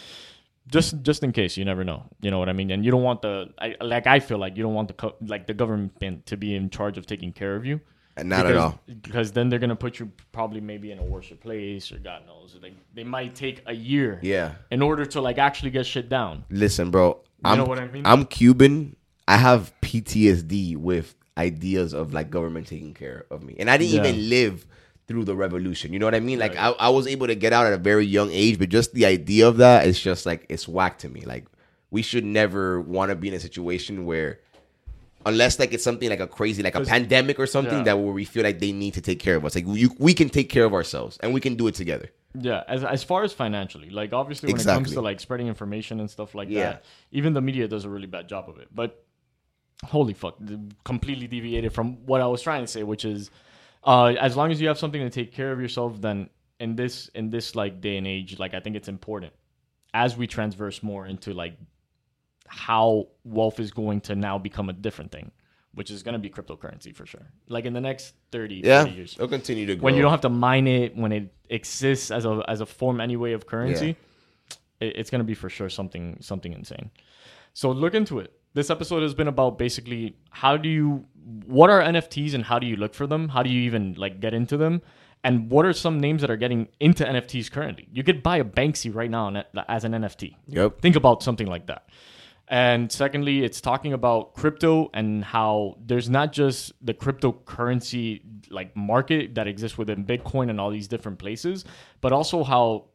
Just 0.68 1.02
just 1.02 1.22
in 1.22 1.32
case, 1.32 1.56
you 1.56 1.64
never 1.64 1.84
know. 1.84 2.04
You 2.22 2.30
know 2.30 2.38
what 2.38 2.48
I 2.48 2.52
mean? 2.52 2.70
And 2.70 2.84
you 2.84 2.90
don't 2.90 3.02
want 3.02 3.22
the 3.22 3.52
I, 3.58 3.74
like 3.80 4.06
I 4.06 4.20
feel 4.20 4.38
like 4.38 4.56
you 4.56 4.62
don't 4.62 4.74
want 4.74 4.88
the 4.88 4.94
co- 4.94 5.16
like 5.26 5.46
the 5.46 5.54
government 5.54 6.26
to 6.26 6.36
be 6.36 6.54
in 6.54 6.70
charge 6.70 6.96
of 6.96 7.06
taking 7.06 7.32
care 7.32 7.56
of 7.56 7.64
you 7.66 7.80
And 8.16 8.28
not 8.28 8.44
because, 8.46 8.50
at 8.50 8.56
all. 8.56 8.80
Because 9.02 9.32
then 9.32 9.48
they're 9.48 9.58
gonna 9.58 9.74
put 9.74 9.98
you 9.98 10.12
probably 10.32 10.60
maybe 10.60 10.92
in 10.92 10.98
a 10.98 11.02
worse 11.04 11.32
place 11.40 11.90
or 11.90 11.98
God 11.98 12.24
knows. 12.26 12.56
Like 12.62 12.74
they 12.94 13.04
might 13.04 13.34
take 13.34 13.62
a 13.66 13.74
year 13.74 14.20
Yeah. 14.22 14.52
in 14.70 14.80
order 14.80 15.04
to 15.06 15.20
like 15.20 15.38
actually 15.38 15.70
get 15.72 15.86
shit 15.86 16.08
down. 16.08 16.44
Listen, 16.50 16.90
bro. 16.90 17.20
I'm, 17.42 17.58
know 17.58 17.64
what 17.64 17.78
I 17.80 17.88
mean? 17.88 18.02
I'm 18.06 18.24
Cuban. 18.26 18.96
I 19.26 19.38
have 19.38 19.72
PTSD 19.82 20.76
with 20.76 21.14
ideas 21.38 21.92
of 21.94 22.12
like 22.12 22.30
government 22.30 22.66
taking 22.66 22.94
care 22.94 23.26
of 23.30 23.42
me, 23.42 23.56
and 23.58 23.70
I 23.70 23.76
didn't 23.76 23.94
Yeah. 24.04 24.10
even 24.10 24.28
live 24.28 24.66
through 25.06 25.24
the 25.24 25.34
revolution. 25.34 25.92
You 25.92 25.98
know 25.98 26.06
what 26.06 26.14
I 26.14 26.20
mean? 26.20 26.38
Like 26.38 26.56
I, 26.56 26.70
I 26.70 26.88
was 26.90 27.06
able 27.06 27.26
to 27.26 27.34
get 27.34 27.52
out 27.52 27.66
at 27.66 27.72
a 27.72 27.78
very 27.78 28.06
young 28.06 28.30
age, 28.30 28.58
but 28.58 28.68
just 28.68 28.92
the 28.94 29.06
idea 29.06 29.48
of 29.48 29.56
that 29.58 29.86
is 29.86 29.98
just 30.00 30.26
like 30.26 30.46
it's 30.48 30.68
whack 30.68 30.98
to 30.98 31.08
me. 31.08 31.22
Like 31.22 31.46
we 31.90 32.02
should 32.02 32.24
never 32.24 32.80
want 32.80 33.10
to 33.10 33.16
be 33.16 33.28
in 33.28 33.34
a 33.34 33.40
situation 33.40 34.06
where. 34.06 34.38
Unless 35.26 35.58
like 35.58 35.74
it's 35.74 35.84
something 35.84 36.08
like 36.08 36.20
a 36.20 36.26
crazy 36.26 36.62
like 36.62 36.74
a 36.74 36.80
pandemic 36.80 37.38
or 37.38 37.46
something 37.46 37.76
Yeah. 37.78 37.82
that 37.84 37.98
where 37.98 38.10
we 38.14 38.24
feel 38.24 38.42
like 38.42 38.58
they 38.58 38.72
need 38.72 38.94
to 38.94 39.02
take 39.02 39.18
care 39.18 39.36
of 39.36 39.44
us 39.44 39.54
like 39.54 39.66
you, 39.68 39.90
we 39.98 40.14
can 40.14 40.30
take 40.30 40.48
care 40.48 40.64
of 40.64 40.72
ourselves 40.72 41.18
and 41.22 41.34
we 41.34 41.42
can 41.42 41.56
do 41.56 41.66
it 41.66 41.74
together 41.74 42.08
Yeah, 42.32 42.64
as 42.66 42.82
as 42.84 43.04
far 43.04 43.22
as 43.22 43.34
financially, 43.34 43.90
like 43.90 44.14
obviously 44.14 44.46
when 44.50 44.58
it 44.58 44.64
comes 44.64 44.78
Exactly. 44.88 44.94
to 44.94 45.00
like 45.02 45.20
spreading 45.20 45.46
information 45.48 46.00
and 46.00 46.08
stuff 46.08 46.34
like 46.34 46.48
Yeah. 46.48 46.60
that, 46.62 46.84
even 47.12 47.34
the 47.34 47.42
media 47.42 47.68
does 47.68 47.84
a 47.84 47.90
really 47.90 48.06
bad 48.06 48.28
job 48.28 48.48
of 48.48 48.56
it. 48.60 48.68
But 48.74 49.04
holy 49.84 50.14
fuck, 50.14 50.36
completely 50.84 51.26
deviated 51.26 51.72
from 51.72 52.04
what 52.06 52.20
I 52.20 52.26
was 52.26 52.42
trying 52.42 52.62
to 52.62 52.66
say, 52.66 52.82
which 52.82 53.04
is, 53.04 53.30
uh, 53.84 54.06
as 54.20 54.36
long 54.36 54.50
as 54.50 54.60
you 54.60 54.68
have 54.68 54.78
something 54.78 55.00
to 55.00 55.10
take 55.10 55.32
care 55.32 55.52
of 55.52 55.60
yourself, 55.60 56.00
then 56.00 56.28
in 56.58 56.76
this 56.76 57.08
in 57.14 57.30
this 57.30 57.54
like 57.54 57.80
day 57.80 57.96
and 57.96 58.06
age, 58.06 58.38
like 58.38 58.54
I 58.54 58.60
think 58.60 58.76
it's 58.76 58.88
important. 58.88 59.32
As 59.92 60.16
we 60.16 60.26
transverse 60.26 60.82
more 60.82 61.06
into 61.06 61.32
like 61.32 61.54
how 62.46 63.08
wealth 63.24 63.58
is 63.60 63.70
going 63.70 64.00
to 64.02 64.14
now 64.14 64.38
become 64.38 64.68
a 64.68 64.72
different 64.72 65.10
thing, 65.12 65.30
which 65.74 65.90
is 65.90 66.02
going 66.02 66.12
to 66.12 66.18
be 66.18 66.28
cryptocurrency 66.28 66.94
for 66.94 67.06
sure. 67.06 67.26
Like 67.48 67.64
in 67.64 67.72
the 67.72 67.80
next 67.80 68.14
30, 68.32 68.62
yeah 68.64 68.82
40 68.82 68.96
years. 68.96 69.14
it'll 69.14 69.28
continue 69.28 69.66
to 69.66 69.76
grow 69.76 69.84
when 69.84 69.94
you 69.94 70.02
don't 70.02 70.10
have 70.10 70.20
to 70.22 70.28
mine 70.28 70.66
it 70.68 70.96
when 70.96 71.12
it 71.12 71.32
exists 71.48 72.10
as 72.10 72.24
a 72.24 72.42
as 72.48 72.60
a 72.60 72.66
form 72.66 73.00
anyway 73.00 73.32
of 73.32 73.46
currency 73.46 73.96
it, 74.80 74.96
it's 74.96 75.10
going 75.10 75.20
to 75.20 75.24
be 75.24 75.34
for 75.34 75.48
sure 75.48 75.68
something 75.68 76.18
something 76.20 76.52
insane. 76.52 76.90
So 77.54 77.70
look 77.72 77.94
into 77.94 78.18
it 78.20 78.32
this 78.54 78.70
episode 78.70 79.02
has 79.02 79.14
been 79.14 79.28
about 79.28 79.58
basically 79.58 80.16
how 80.30 80.56
do 80.56 80.68
you 80.68 81.04
what 81.46 81.70
are 81.70 81.80
nfts 81.80 82.34
and 82.34 82.44
how 82.44 82.58
do 82.58 82.66
you 82.66 82.76
look 82.76 82.94
for 82.94 83.06
them 83.06 83.28
how 83.28 83.42
do 83.42 83.50
you 83.50 83.60
even 83.60 83.94
like 83.94 84.20
get 84.20 84.34
into 84.34 84.56
them 84.56 84.82
and 85.22 85.50
what 85.50 85.66
are 85.66 85.72
some 85.72 86.00
names 86.00 86.20
that 86.22 86.30
are 86.30 86.36
getting 86.36 86.68
into 86.80 87.04
nfts 87.04 87.50
currently 87.50 87.88
you 87.92 88.02
could 88.02 88.22
buy 88.22 88.38
a 88.38 88.44
banksy 88.44 88.94
right 88.94 89.10
now 89.10 89.44
as 89.68 89.84
an 89.84 89.92
nft 89.92 90.34
Yep. 90.48 90.80
think 90.80 90.96
about 90.96 91.22
something 91.22 91.46
like 91.46 91.66
that 91.66 91.86
and 92.50 92.90
secondly, 92.90 93.44
it's 93.44 93.60
talking 93.60 93.92
about 93.92 94.34
crypto 94.34 94.90
and 94.92 95.24
how 95.24 95.76
there's 95.86 96.10
not 96.10 96.32
just 96.32 96.72
the 96.84 96.92
cryptocurrency 96.92 98.22
like 98.50 98.74
market 98.74 99.36
that 99.36 99.46
exists 99.46 99.78
within 99.78 100.04
Bitcoin 100.04 100.50
and 100.50 100.60
all 100.60 100.70
these 100.70 100.88
different 100.88 101.20
places, 101.20 101.64
but 102.00 102.12
also 102.12 102.42
how 102.42 102.86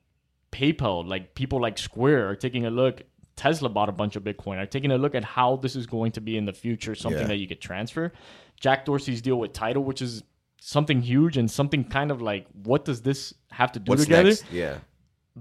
PayPal, 0.52 1.08
like 1.08 1.36
people 1.36 1.62
like 1.62 1.78
Square, 1.78 2.30
are 2.30 2.36
taking 2.36 2.66
a 2.66 2.70
look. 2.70 3.04
Tesla 3.36 3.70
bought 3.70 3.90
a 3.90 3.92
bunch 3.92 4.16
of 4.16 4.24
Bitcoin. 4.24 4.58
Are 4.58 4.66
taking 4.66 4.92
a 4.92 4.98
look 4.98 5.16
at 5.16 5.24
how 5.24 5.58
this 5.58 5.76
is 5.76 5.86
going 5.86 6.12
to 6.14 6.22
be 6.22 6.38
in 6.38 6.46
the 6.46 6.54
future, 6.54 6.96
something 6.96 7.22
Yeah. 7.22 7.28
that 7.28 7.38
you 7.38 7.48
could 7.48 7.62
transfer. 7.62 8.14
Jack 8.60 8.86
Dorsey's 8.86 9.22
deal 9.22 9.38
with 9.38 9.54
Tidal, 9.54 9.84
which 9.84 10.02
is 10.02 10.24
something 10.62 11.02
huge 11.02 11.38
and 11.38 11.50
something 11.52 11.84
kind 11.84 12.12
of 12.12 12.22
like, 12.22 12.48
what 12.64 12.86
does 12.86 13.02
this 13.02 13.34
have 13.52 13.72
to 13.74 13.80
do 13.80 13.90
what's 13.92 14.04
together? 14.04 14.30
next 14.30 14.52
yeah 14.52 14.78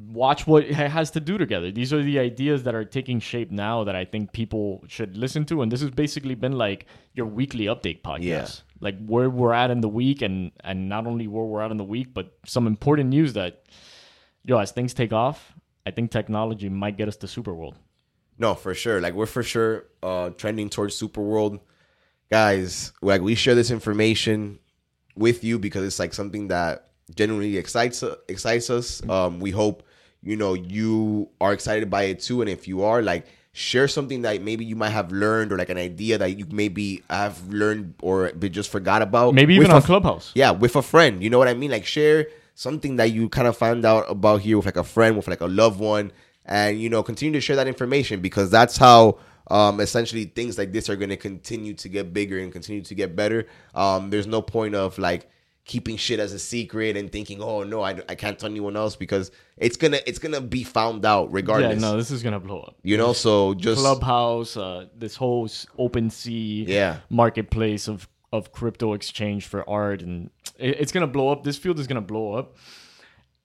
watch 0.09 0.45
what 0.45 0.65
it 0.65 0.75
has 0.75 1.13
to 1.13 1.21
do 1.21 1.39
together. 1.39 1.71
These 1.71 1.93
are 1.93 2.03
the 2.03 2.19
ideas 2.19 2.65
that 2.65 2.75
are 2.75 2.85
taking 2.85 3.21
shape 3.21 3.53
now 3.53 3.85
that 3.85 3.95
I 3.95 4.05
think 4.05 4.33
people 4.33 4.83
should 4.89 5.17
listen 5.17 5.45
to. 5.47 5.63
And 5.63 5.71
this 5.71 5.81
has 5.83 5.91
basically 5.93 6.35
been 6.35 6.53
like 6.59 6.87
your 7.15 7.27
weekly 7.27 7.67
update 7.67 8.03
podcast. 8.03 8.23
Yeah. 8.25 8.49
Like 8.81 8.97
where 9.07 9.31
we're 9.31 9.53
at 9.53 9.71
in 9.71 9.81
the 9.83 9.89
week 9.89 10.21
and 10.21 10.51
and 10.65 10.89
not 10.89 11.07
only 11.07 11.29
where 11.29 11.45
we're 11.45 11.63
at 11.63 11.71
in 11.71 11.77
the 11.77 11.85
week, 11.85 12.13
but 12.13 12.37
some 12.45 12.67
important 12.67 13.09
news 13.11 13.35
that 13.35 13.63
yo, 14.45 14.59
as 14.59 14.73
things 14.73 14.95
take 14.95 15.13
off, 15.13 15.55
I 15.87 15.93
think 15.93 16.11
technology 16.11 16.69
might 16.69 16.97
get 16.97 17.07
us 17.07 17.17
to 17.19 17.29
super 17.29 17.55
world. 17.55 17.79
No, 18.39 18.55
for 18.55 18.75
sure. 18.75 19.01
Like 19.01 19.15
we're 19.15 19.27
for 19.27 19.43
sure 19.43 19.87
uh 20.03 20.31
trending 20.31 20.69
towards 20.71 20.95
super 20.97 21.21
world. 21.23 21.61
Guys, 22.31 22.93
like 23.03 23.21
we 23.21 23.35
share 23.35 23.55
this 23.55 23.71
information 23.71 24.59
with 25.15 25.45
you 25.45 25.59
because 25.59 25.85
it's 25.85 25.99
like 25.99 26.13
something 26.15 26.49
that 26.49 26.89
genuinely 27.15 27.57
excites 27.59 28.03
excites 28.29 28.71
us. 28.71 29.07
Um 29.09 29.41
we 29.41 29.51
hope 29.51 29.83
you 30.23 30.37
know 30.37 30.55
you 30.55 31.29
are 31.41 31.53
excited 31.53 31.91
by 31.91 32.05
it 32.05 32.21
too 32.21 32.41
and 32.41 32.49
if 32.51 32.67
you 32.67 32.83
are 32.83 33.03
like 33.03 33.27
share 33.53 33.87
something 33.87 34.23
that 34.23 34.43
maybe 34.43 34.65
you 34.65 34.75
might 34.75 34.89
have 34.91 35.13
learned 35.13 35.53
or 35.53 35.57
like 35.59 35.69
an 35.69 35.79
idea 35.79 36.19
that 36.19 36.37
you 36.37 36.45
maybe 36.51 37.05
have 37.09 37.47
learned 37.49 37.95
or 38.03 38.33
just 38.33 38.69
forgot 38.69 39.01
about. 39.01 39.33
Maybe 39.33 39.55
even 39.55 39.71
on 39.71 39.79
a- 39.79 39.83
Clubhouse. 39.83 40.33
yeah, 40.35 40.51
with 40.51 40.75
a 40.75 40.83
friend. 40.83 41.23
You 41.23 41.31
know 41.31 41.39
what 41.39 41.47
I 41.47 41.55
mean? 41.55 41.71
Like 41.71 41.87
share 41.87 42.27
something 42.57 42.97
that 42.97 43.13
you 43.13 43.29
kind 43.29 43.47
of 43.47 43.57
found 43.57 43.85
out 43.85 44.11
about 44.11 44.41
here 44.41 44.57
with 44.57 44.67
like 44.67 44.77
a 44.77 44.83
friend, 44.83 45.17
with 45.17 45.29
like 45.29 45.41
a 45.41 45.47
loved 45.47 45.79
one, 45.79 46.11
and 46.47 46.81
you 46.81 46.89
know 46.91 47.03
continue 47.03 47.33
to 47.33 47.41
share 47.41 47.57
that 47.57 47.67
information 47.69 48.21
because 48.21 48.51
that's 48.51 48.77
how 48.77 49.19
um 49.49 49.81
essentially 49.81 50.25
things 50.25 50.59
like 50.59 50.73
this 50.73 50.89
are 50.91 50.97
going 50.97 51.11
to 51.11 51.17
continue 51.17 51.75
to 51.75 51.89
get 51.89 52.13
bigger 52.15 52.39
and 52.39 52.53
continue 52.53 52.83
to 52.83 52.95
get 52.95 53.15
better. 53.17 53.47
Um, 53.75 54.11
there's 54.11 54.27
no 54.27 54.43
point 54.43 54.75
of 54.75 54.99
like 54.99 55.29
keeping 55.67 55.97
shit 55.97 56.21
as 56.21 56.33
a 56.35 56.39
secret 56.39 56.97
and 56.97 57.11
thinking, 57.11 57.41
oh 57.43 57.63
no, 57.63 57.83
I, 57.83 57.93
I 58.09 58.15
can't 58.15 58.39
tell 58.39 58.51
anyone 58.51 58.77
else 58.77 58.97
because 58.97 59.31
it's 59.57 59.77
gonna 59.77 60.01
it's 60.07 60.19
gonna 60.19 60.41
be 60.41 60.65
found 60.65 61.07
out 61.07 61.33
regardless. 61.33 61.81
Yeah, 61.83 61.91
no, 61.93 61.97
this 61.97 62.11
is 62.11 62.23
gonna 62.23 62.41
blow 62.41 62.61
up. 62.61 62.77
You 62.83 62.97
know, 62.97 63.13
so 63.13 63.55
just 63.55 63.81
Clubhouse, 63.81 64.57
uh, 64.57 64.87
this 64.97 65.17
whole 65.17 65.49
open 65.79 66.11
sea 66.11 66.65
Yeah. 66.69 66.99
marketplace 67.11 67.89
of 67.89 68.09
of 68.33 68.51
crypto 68.53 68.95
exchange 68.95 69.47
for 69.47 69.69
art, 69.71 70.03
and 70.03 70.29
it, 70.59 70.81
it's 70.81 70.93
gonna 70.93 71.07
blow 71.07 71.29
up. 71.31 71.45
This 71.45 71.57
field 71.57 71.79
is 71.79 71.87
gonna 71.87 72.01
blow 72.01 72.35
up, 72.35 72.57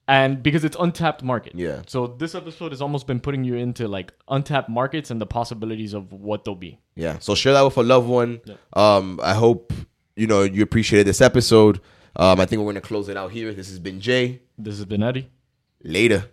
and 0.09 0.41
because 0.41 0.63
it's 0.63 0.75
untapped 0.79 1.23
market. 1.23 1.53
Yeah. 1.55 1.83
So 1.85 2.07
this 2.07 2.33
episode 2.33 2.71
has 2.71 2.81
almost 2.81 3.05
been 3.05 3.19
putting 3.19 3.43
you 3.43 3.55
into 3.55 3.87
like 3.87 4.11
untapped 4.27 4.67
markets 4.67 5.11
and 5.11 5.21
the 5.21 5.27
possibilities 5.27 5.93
of 5.93 6.11
what 6.11 6.43
they'll 6.43 6.55
be. 6.55 6.79
Yeah. 6.95 7.19
So 7.19 7.35
share 7.35 7.53
that 7.53 7.61
with 7.61 7.77
a 7.77 7.83
loved 7.83 8.07
one. 8.07 8.41
Um, 8.73 9.19
I 9.23 9.35
hope 9.35 9.71
you 10.15 10.25
know 10.25 10.41
you 10.41 10.63
appreciated 10.63 11.05
this 11.05 11.21
episode. 11.21 11.79
Um, 12.15 12.39
I 12.39 12.47
think 12.47 12.59
we're 12.59 12.71
gonna 12.71 12.81
close 12.81 13.07
it 13.07 13.17
out 13.17 13.31
here. 13.31 13.53
This 13.53 13.69
has 13.69 13.77
been 13.77 14.01
Jay. 14.01 14.41
This 14.57 14.77
has 14.77 14.85
been 14.85 15.03
Eddie. 15.03 15.29
Later. 15.83 16.25